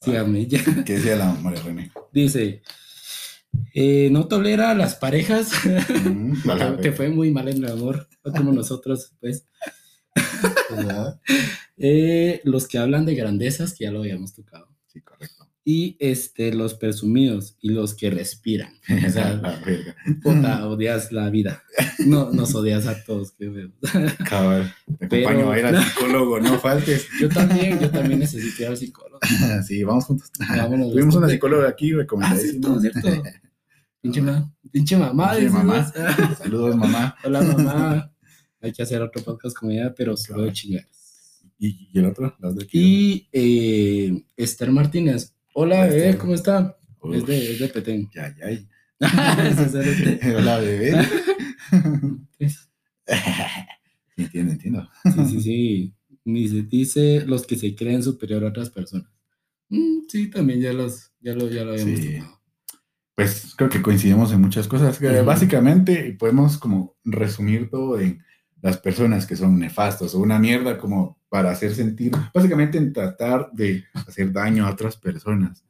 síganme 0.00 0.46
ya. 0.46 0.62
¿Qué 0.84 0.94
decía 0.94 1.16
la 1.16 1.32
María 1.34 1.62
René? 1.62 1.92
Dice, 2.12 2.62
eh, 3.74 4.08
no 4.10 4.26
tolera 4.26 4.70
a 4.70 4.74
las 4.74 4.96
parejas 4.96 5.50
Mm, 6.04 6.80
que, 6.82 6.92
fue 6.92 7.08
muy 7.08 7.30
mal 7.30 7.48
en 7.48 7.64
el 7.64 7.70
amor, 7.70 8.08
no 8.24 8.32
como 8.32 8.52
nosotros, 8.52 9.12
pues. 9.20 9.46
Eh, 11.76 12.40
los 12.44 12.66
que 12.66 12.78
hablan 12.78 13.06
de 13.06 13.14
grandezas, 13.14 13.74
que 13.74 13.84
ya 13.84 13.92
lo 13.92 14.00
habíamos 14.00 14.34
tocado. 14.34 14.67
Sí, 14.88 15.00
correcto. 15.02 15.46
Y 15.64 15.96
este, 16.00 16.54
los 16.54 16.72
presumidos 16.72 17.56
y 17.60 17.68
los 17.68 17.94
que 17.94 18.08
respiran. 18.10 18.72
O 19.06 19.10
sea, 19.10 19.34
la 19.42 19.56
verga. 19.60 19.94
puta, 20.22 20.66
odias 20.66 21.12
la 21.12 21.28
vida. 21.30 21.62
No, 22.06 22.30
nos 22.32 22.54
odias 22.54 22.86
a 22.86 23.04
todos, 23.04 23.32
qué 23.32 23.50
feo. 23.50 23.70
Cabal, 24.28 24.74
te 24.98 25.06
Pero- 25.08 25.28
acompaño 25.28 25.52
a 25.52 25.58
ir 25.58 25.66
al 25.66 25.84
psicólogo, 25.84 26.40
no 26.40 26.58
faltes. 26.58 27.06
Yo 27.20 27.28
también, 27.28 27.78
yo 27.78 27.90
también 27.90 28.18
necesito 28.20 28.62
ir 28.62 28.68
al 28.68 28.76
psicólogo. 28.78 29.20
Sí, 29.66 29.84
vamos 29.84 30.06
juntos. 30.06 30.30
Vámonos. 30.48 30.90
Tuvimos 30.92 31.14
una 31.16 31.28
psicóloga 31.28 31.68
aquí, 31.68 31.92
Ah, 31.92 31.96
recomendadísima. 31.98 32.80
cierto, 32.80 33.00
cierto. 33.02 33.22
Pinche, 34.00 34.22
ma- 34.22 34.50
pinche 34.72 34.96
mamá. 34.96 35.32
Pinche 35.32 35.50
mamá. 35.50 35.92
Saludos, 36.38 36.76
mamá. 36.76 37.14
Hola, 37.24 37.42
mamá. 37.42 38.12
Hay 38.62 38.72
que 38.72 38.82
hacer 38.82 39.02
otro 39.02 39.22
podcast 39.22 39.54
con 39.56 39.70
ella, 39.70 39.92
pero 39.94 40.16
solo 40.16 40.44
de 40.44 40.52
chingar. 40.52 40.88
¿Y, 41.58 41.88
y 41.92 41.98
el 41.98 42.06
otro? 42.06 42.34
Las 42.40 42.54
de 42.56 42.64
aquí. 42.64 42.78
Y 42.80 43.28
eh, 43.32 44.24
Esther 44.36 44.70
Martínez. 44.70 45.34
Hola, 45.54 45.80
Hola, 45.80 45.86
bebé. 45.88 46.16
¿cómo 46.18 46.34
está? 46.34 46.76
Uf, 47.00 47.14
Es 47.16 47.26
de, 47.26 47.52
es 47.52 47.58
de 47.58 47.68
Petén. 47.68 48.08
Ya, 48.14 48.34
ya. 48.36 48.46
Hola, 50.38 50.58
bebé. 50.58 50.92
Sí, 52.38 52.46
Sí, 54.16 54.24
entiendo, 54.24 54.52
entiendo. 54.52 54.88
sí, 55.28 55.40
sí. 55.40 55.94
Dice, 56.24 56.62
dice 56.64 57.24
los 57.26 57.46
que 57.46 57.56
se 57.56 57.74
creen 57.76 58.02
superior 58.02 58.44
a 58.44 58.48
otras 58.48 58.68
personas. 58.70 59.08
Mm, 59.68 60.00
sí, 60.08 60.28
también 60.28 60.60
ya, 60.60 60.72
los, 60.72 61.12
ya, 61.20 61.34
lo, 61.34 61.48
ya 61.48 61.64
lo 61.64 61.72
habíamos 61.72 62.00
Sí. 62.00 62.14
tomado. 62.16 62.38
Pues 63.14 63.54
creo 63.56 63.70
que 63.70 63.80
coincidimos 63.82 64.32
en 64.32 64.40
muchas 64.40 64.66
cosas. 64.68 64.98
que 64.98 65.08
Ujú. 65.08 65.24
Básicamente 65.24 66.16
podemos 66.18 66.58
como 66.58 66.96
resumir 67.04 67.70
todo 67.70 67.98
en 68.00 68.22
las 68.60 68.78
personas 68.78 69.26
que 69.26 69.36
son 69.36 69.58
nefastos 69.58 70.14
o 70.14 70.20
una 70.20 70.38
mierda 70.38 70.78
como 70.78 71.18
para 71.28 71.50
hacer 71.50 71.74
sentir, 71.74 72.12
básicamente 72.34 72.78
en 72.78 72.92
tratar 72.92 73.50
de 73.52 73.84
hacer 73.92 74.32
daño 74.32 74.66
a 74.66 74.70
otras 74.70 74.96
personas 74.96 75.64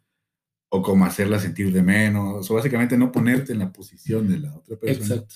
o 0.70 0.82
como 0.82 1.04
hacerlas 1.04 1.42
sentir 1.42 1.72
de 1.72 1.82
menos 1.82 2.50
o 2.50 2.54
básicamente 2.54 2.96
no 2.96 3.10
ponerte 3.10 3.52
en 3.52 3.58
la 3.60 3.72
posición 3.72 4.28
de 4.28 4.38
la 4.38 4.54
otra 4.54 4.76
persona. 4.78 5.14
Exacto. 5.14 5.34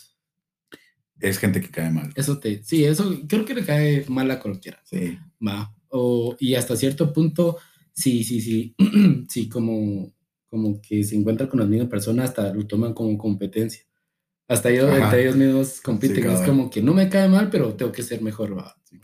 Es 1.20 1.38
gente 1.38 1.60
que 1.60 1.68
cae 1.68 1.90
mal. 1.90 2.12
Eso 2.16 2.38
te, 2.38 2.62
sí, 2.64 2.84
eso 2.84 3.16
creo 3.28 3.44
que 3.44 3.54
le 3.54 3.64
cae 3.64 4.04
mal 4.08 4.30
a 4.30 4.40
cualquiera. 4.40 4.82
Sí. 4.84 5.18
Va. 5.46 5.72
O, 5.88 6.36
y 6.40 6.54
hasta 6.54 6.76
cierto 6.76 7.12
punto, 7.12 7.58
sí, 7.92 8.24
sí, 8.24 8.40
sí, 8.40 8.74
sí, 9.28 9.48
como, 9.48 10.12
como 10.50 10.80
que 10.80 11.04
se 11.04 11.14
encuentran 11.14 11.48
con 11.48 11.60
las 11.60 11.68
mismas 11.68 11.88
personas, 11.88 12.30
hasta 12.30 12.52
lo 12.52 12.66
toman 12.66 12.92
como 12.92 13.16
competencia. 13.16 13.84
Hasta 14.52 14.70
ellos, 14.70 14.90
Ajá. 14.90 15.04
entre 15.04 15.22
ellos 15.22 15.36
mismos 15.36 15.80
compiten. 15.80 16.22
Sí, 16.22 16.28
es 16.28 16.40
como 16.40 16.70
que 16.70 16.82
no 16.82 16.94
me 16.94 17.08
cae 17.08 17.28
mal, 17.28 17.48
pero 17.50 17.74
tengo 17.74 17.92
que 17.92 18.02
ser 18.02 18.22
mejor, 18.22 18.56
va. 18.56 18.76
Sí. 18.88 19.00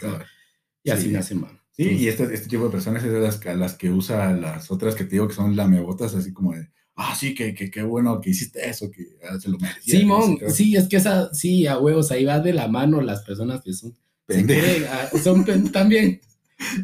Y 0.85 0.91
así 0.91 1.03
Sí. 1.05 1.09
me 1.09 1.19
hace 1.19 1.35
mal. 1.35 1.61
Sí, 1.73 1.85
y 1.91 2.09
este, 2.09 2.25
este 2.35 2.49
tipo 2.49 2.65
de 2.65 2.71
personas 2.71 3.05
es 3.05 3.13
de 3.13 3.21
las, 3.21 3.37
que- 3.39 3.55
las 3.55 3.75
que 3.75 3.91
usa 3.91 4.33
las 4.33 4.71
otras 4.71 4.95
que 4.95 5.05
te 5.05 5.11
digo 5.11 5.29
que 5.29 5.35
son 5.35 5.55
lamebotas, 5.55 6.15
así 6.15 6.33
como 6.33 6.53
de, 6.55 6.69
ah, 6.97 7.15
sí, 7.19 7.35
que, 7.35 7.55
que, 7.55 7.71
qué 7.71 7.83
bueno 7.85 8.21
que 8.21 8.31
hiciste 8.31 8.69
eso, 8.69 8.91
que 8.91 9.05
ah, 9.31 9.39
se 9.41 9.49
lo 9.49 9.59
merecía. 9.59 10.01
Simón, 10.01 10.39
que 10.39 10.47
qué". 10.47 10.51
sí, 10.51 10.75
es 10.77 10.89
que 10.89 10.97
esa, 10.97 11.33
sí, 11.33 11.67
a 11.69 11.79
huevos, 11.79 12.11
ahí 12.11 12.25
va 12.25 12.41
de 12.41 12.53
la 12.53 12.67
mano 12.69 13.01
las 13.01 13.23
personas 13.23 13.63
que 13.63 13.73
son, 13.73 13.95
se 14.29 14.45
creen, 14.45 14.85
ah, 14.91 15.09
son 15.23 15.45
también 15.73 16.21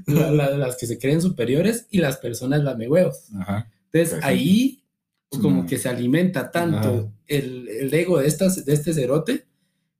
la- 0.07 0.31
la- 0.31 0.51
las 0.57 0.77
que 0.77 0.87
se 0.87 0.99
creen 0.99 1.21
superiores 1.21 1.87
y 1.91 1.99
las 1.99 2.19
personas 2.19 2.63
lame 2.63 2.89
huevos. 2.89 3.25
Ajá. 3.41 3.69
Entonces 3.93 4.11
Pues 4.11 4.11
sí. 4.11 4.19
ahí 4.23 4.84
Es 5.35 5.39
como 5.43 5.67
que 5.67 5.79
se 5.79 5.89
alimenta 5.89 6.51
tanto 6.51 7.13
el, 7.27 7.69
el 7.69 7.93
ego 7.95 8.19
de, 8.19 8.27
estas, 8.29 8.65
de 8.65 8.73
este 8.75 8.93
cerote, 8.95 9.47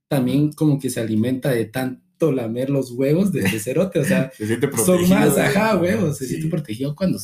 también 0.07 0.51
como 0.53 0.79
que 0.79 0.89
se 0.89 0.99
alimenta 0.99 1.49
de 1.51 1.65
tanto 1.65 2.31
lamer 2.31 2.69
los 2.69 2.91
huevos 2.91 3.31
de 3.31 3.41
ese 3.41 3.59
cerote, 3.59 3.99
o 3.99 4.05
sea, 4.05 4.31
Se 4.37 4.47
siente 4.47 4.67
protegido. 4.67 4.97
son 4.99 5.09
más, 5.09 5.37
ajá, 5.37 5.77
huevos, 5.77 6.17
se 6.17 6.25
Sí. 6.25 6.31
siente 6.35 6.49
protegido 6.49 6.95
cuando, 6.95 7.19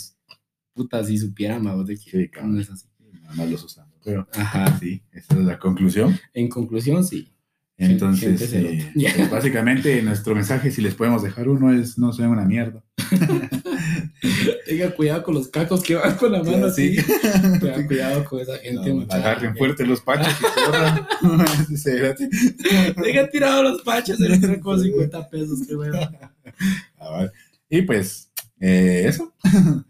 puta, 0.74 1.03
si 1.03 1.18
supiera, 1.18 1.59
más 1.59 1.86
de 1.88 1.97
que 1.97 2.12
Sí, 2.12 2.30
no 2.43 2.59
es 2.59 2.70
así. 2.70 2.88
Nada 3.22 3.36
más 3.36 3.49
los 3.49 3.64
usamos. 3.64 3.91
Pero 4.03 4.28
Ajá, 4.34 4.78
sí, 4.80 5.03
esa 5.12 5.36
es 5.36 5.45
la 5.45 5.59
conclusión. 5.59 6.18
en 6.34 6.49
conclusión, 6.49 7.03
sí. 7.05 7.32
Entonces, 7.78 8.53
eh, 8.53 8.91
pues, 8.93 9.30
básicamente 9.32 10.01
nuestro 10.03 10.36
mensaje, 10.36 10.70
si 10.72 10.82
les 10.82 10.93
podemos 10.93 11.24
dejar 11.24 11.49
uno, 11.49 11.72
es 11.74 11.97
no 11.97 12.14
sean 12.14 12.30
una 12.30 12.45
mierda. 12.45 12.84
Tenga 14.66 14.91
cuidado 14.95 15.24
con 15.24 15.36
los 15.36 15.47
cacos 15.47 15.82
que 15.84 15.95
van 15.95 16.16
con 16.16 16.32
la 16.32 16.43
mano 16.43 16.68
así. 16.68 16.95
Tenga 17.59 17.86
cuidado 17.88 18.26
con 18.26 18.39
esa 18.39 18.57
gente, 18.57 18.93
No, 18.93 19.05
agarren 19.09 19.55
fuerte 19.55 19.86
los 19.86 20.01
pachos 20.01 20.34
y 20.39 20.43
corran. 20.66 21.07
Sí, 21.76 21.91
gracias. 21.91 22.30
Tenga 22.95 23.30
tirado 23.30 23.64
los 23.64 23.82
pachos, 23.82 24.20
les 24.20 24.39
trae 24.39 24.59
como 24.59 24.78
50 24.78 25.30
pesos, 25.30 25.59
qué 25.68 25.76
bueno. 25.76 25.99
Y 27.70 27.82
pues, 27.84 28.32
eh, 28.59 29.05
eso. 29.07 29.34
sí. 29.43 29.84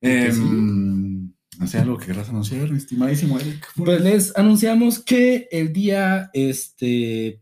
Em, 0.00 1.32
no 1.58 1.80
algo 1.80 1.96
que 1.98 2.06
querrás 2.06 2.28
anunciar, 2.28 2.70
mi 2.70 2.76
estimadísimo 2.76 3.38
Eric. 3.38 3.66
Pues 3.76 4.00
les 4.00 4.36
anunciamos 4.36 4.98
que 4.98 5.48
el 5.50 5.72
día 5.72 6.30
este 6.34 7.40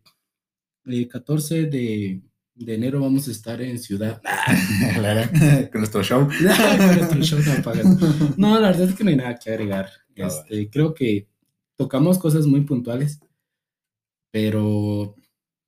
el 0.85 1.09
14 1.09 1.65
de, 1.65 2.23
de 2.57 2.75
enero 2.75 3.01
vamos 3.01 3.27
a 3.29 3.31
estar 3.31 3.61
en 3.63 3.79
Ciudad. 3.79 4.21
Con 5.73 5.81
nuestro 5.81 6.03
show. 6.03 6.29
Con 7.09 7.19
nuestro 7.19 7.41
show. 7.41 7.55
No, 8.37 8.59
la 8.61 8.69
verdad 8.69 8.89
es 8.89 8.95
que 8.95 9.05
no 9.05 9.11
hay 9.11 9.17
nada 9.17 9.39
que 9.39 9.51
agregar. 9.51 9.87
Ah, 10.19 10.27
Este, 10.29 10.71
creo 10.71 10.95
que 10.95 11.29
tocamos 11.77 12.19
cosas 12.19 12.47
muy 12.47 12.61
puntuales, 12.63 13.19
pero, 14.31 15.15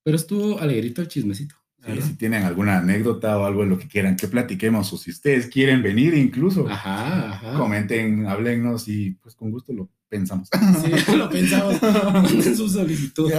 pero 0.03 0.17
estuvo 0.17 0.59
alegrito 0.61 1.01
el 1.03 1.09
chismecito. 1.09 1.55
Sí, 1.85 2.03
si 2.03 2.15
tienen 2.15 2.43
alguna 2.43 2.79
anécdota 2.79 3.39
o 3.39 3.45
algo 3.45 3.63
de 3.63 3.69
lo 3.69 3.79
que 3.79 3.87
quieran 3.87 4.17
que 4.17 4.27
platiquemos, 4.27 4.93
o 4.93 4.99
si 4.99 5.11
ustedes 5.13 5.47
quieren 5.47 5.83
venir 5.85 6.15
incluso, 6.15 6.69
Ajá, 6.69 7.35
ajá. 7.35 7.57
comenten, 7.57 8.27
háblennos 8.27 8.89
y 8.89 9.13
pues 9.13 9.37
con 9.37 9.53
gusto 9.53 9.73
lo 9.73 9.89
pensamos. 10.09 10.49
Sí, 10.83 11.17
lo 11.17 11.29
pensamos. 11.31 11.81
Manden 12.13 12.57
su 12.57 12.69
solicitud. 12.69 13.31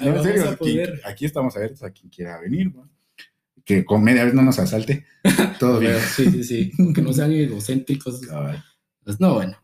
No, 0.00 0.16
en 0.16 0.22
serio, 0.22 0.48
aquí, 0.50 0.80
aquí 1.04 1.24
estamos 1.24 1.56
abiertos 1.56 1.82
a 1.82 1.90
quien 1.90 2.10
quiera 2.10 2.40
venir. 2.40 2.74
¿no? 2.74 2.88
Que 3.64 3.84
con 3.84 4.02
media 4.02 4.24
vez 4.24 4.34
no 4.34 4.42
nos 4.42 4.58
asalte. 4.58 5.04
Todo 5.60 5.78
bien. 5.78 5.96
Sí, 6.14 6.30
sí, 6.30 6.44
sí. 6.44 6.72
Que 6.94 7.02
no 7.02 7.12
sean 7.12 7.32
egocéntricos. 7.32 8.20
Pues 9.04 9.20
no, 9.20 9.34
bueno. 9.34 9.56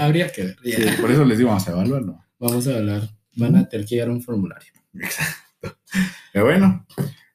Habría 0.00 0.30
que 0.30 0.44
ver. 0.44 0.56
Sí, 0.62 0.82
por 1.00 1.10
eso 1.10 1.24
les 1.24 1.38
digo, 1.38 1.50
vamos 1.50 1.66
a 1.68 1.72
evaluarlo. 1.72 2.24
Vamos 2.38 2.66
a 2.66 2.76
hablar. 2.76 3.08
Van 3.36 3.56
a 3.56 3.68
tener 3.68 3.86
que 3.86 3.94
llegar 3.96 4.08
a 4.08 4.12
un 4.12 4.22
formulario. 4.22 4.72
Exacto. 4.94 5.76
Pero 6.32 6.44
bueno, 6.44 6.86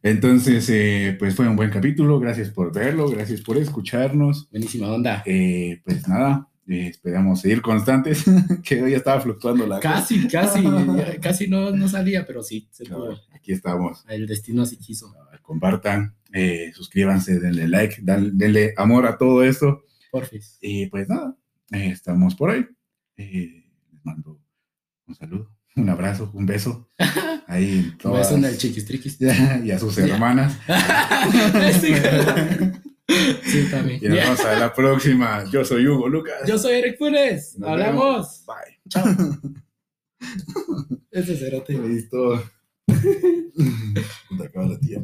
entonces, 0.05 0.69
eh, 0.69 1.15
pues 1.17 1.35
fue 1.35 1.47
un 1.47 1.55
buen 1.55 1.69
capítulo. 1.69 2.19
Gracias 2.19 2.49
por 2.49 2.73
verlo, 2.73 3.09
gracias 3.09 3.41
por 3.41 3.57
escucharnos. 3.57 4.49
Buenísima 4.51 4.91
onda. 4.91 5.23
Eh, 5.25 5.81
pues 5.83 6.07
nada, 6.07 6.47
eh, 6.67 6.87
esperamos 6.87 7.41
seguir 7.41 7.61
constantes, 7.61 8.23
que 8.63 8.81
hoy 8.83 8.93
estaba 8.93 9.21
fluctuando 9.21 9.65
la 9.67 9.79
Casi, 9.79 10.27
casi, 10.27 10.63
casi 11.21 11.47
no, 11.47 11.71
no 11.71 11.87
salía, 11.87 12.25
pero 12.25 12.41
sí, 12.43 12.67
se 12.71 12.85
pudo. 12.85 13.19
Aquí 13.33 13.51
estamos. 13.51 14.03
El 14.07 14.25
destino 14.27 14.63
así 14.63 14.77
quiso. 14.77 15.13
Compartan, 15.41 16.15
eh, 16.33 16.71
suscríbanse, 16.73 17.39
denle 17.39 17.67
like, 17.67 17.97
dan- 18.01 18.35
denle 18.37 18.73
amor 18.77 19.05
a 19.05 19.17
todo 19.17 19.43
esto. 19.43 19.83
Porfis. 20.11 20.57
Y 20.61 20.87
pues 20.87 21.07
nada, 21.07 21.35
eh, 21.71 21.89
estamos 21.91 22.33
por 22.35 22.49
ahí. 22.49 22.65
Eh, 23.17 23.63
les 23.91 24.03
mando 24.05 24.41
un 25.07 25.15
saludo, 25.15 25.51
un 25.75 25.87
abrazo, 25.89 26.31
un 26.33 26.45
beso. 26.47 26.89
Ahí 27.47 27.77
en 27.77 27.85
Un 27.91 27.97
todas- 27.99 28.21
beso 28.31 28.37
en 28.37 28.45
el 28.45 28.57
chiquis 28.57 28.85
triquis. 28.85 29.19
y 29.21 29.69
a 29.71 29.77
sus 29.77 29.95
hermanas. 29.99 30.57
Sí, 33.07 33.67
también. 33.69 33.99
Y 34.01 34.07
nos 34.07 34.17
vemos 34.17 34.45
a 34.45 34.59
la 34.59 34.73
próxima. 34.73 35.43
Yo 35.51 35.63
soy 35.63 35.87
Hugo 35.87 36.07
Lucas. 36.07 36.41
Yo 36.47 36.57
soy 36.57 36.75
Eric 36.75 36.97
Funes. 36.97 37.57
Nos 37.57 37.69
Hablamos. 37.69 38.45
Bye. 38.45 38.79
Chao. 38.89 39.05
Ese 41.11 41.37
cerote. 41.37 41.73
Listo. 41.73 42.43
Puta, 44.29 44.43
acaba 44.45 44.67
la 44.67 44.79
tía. 44.79 45.03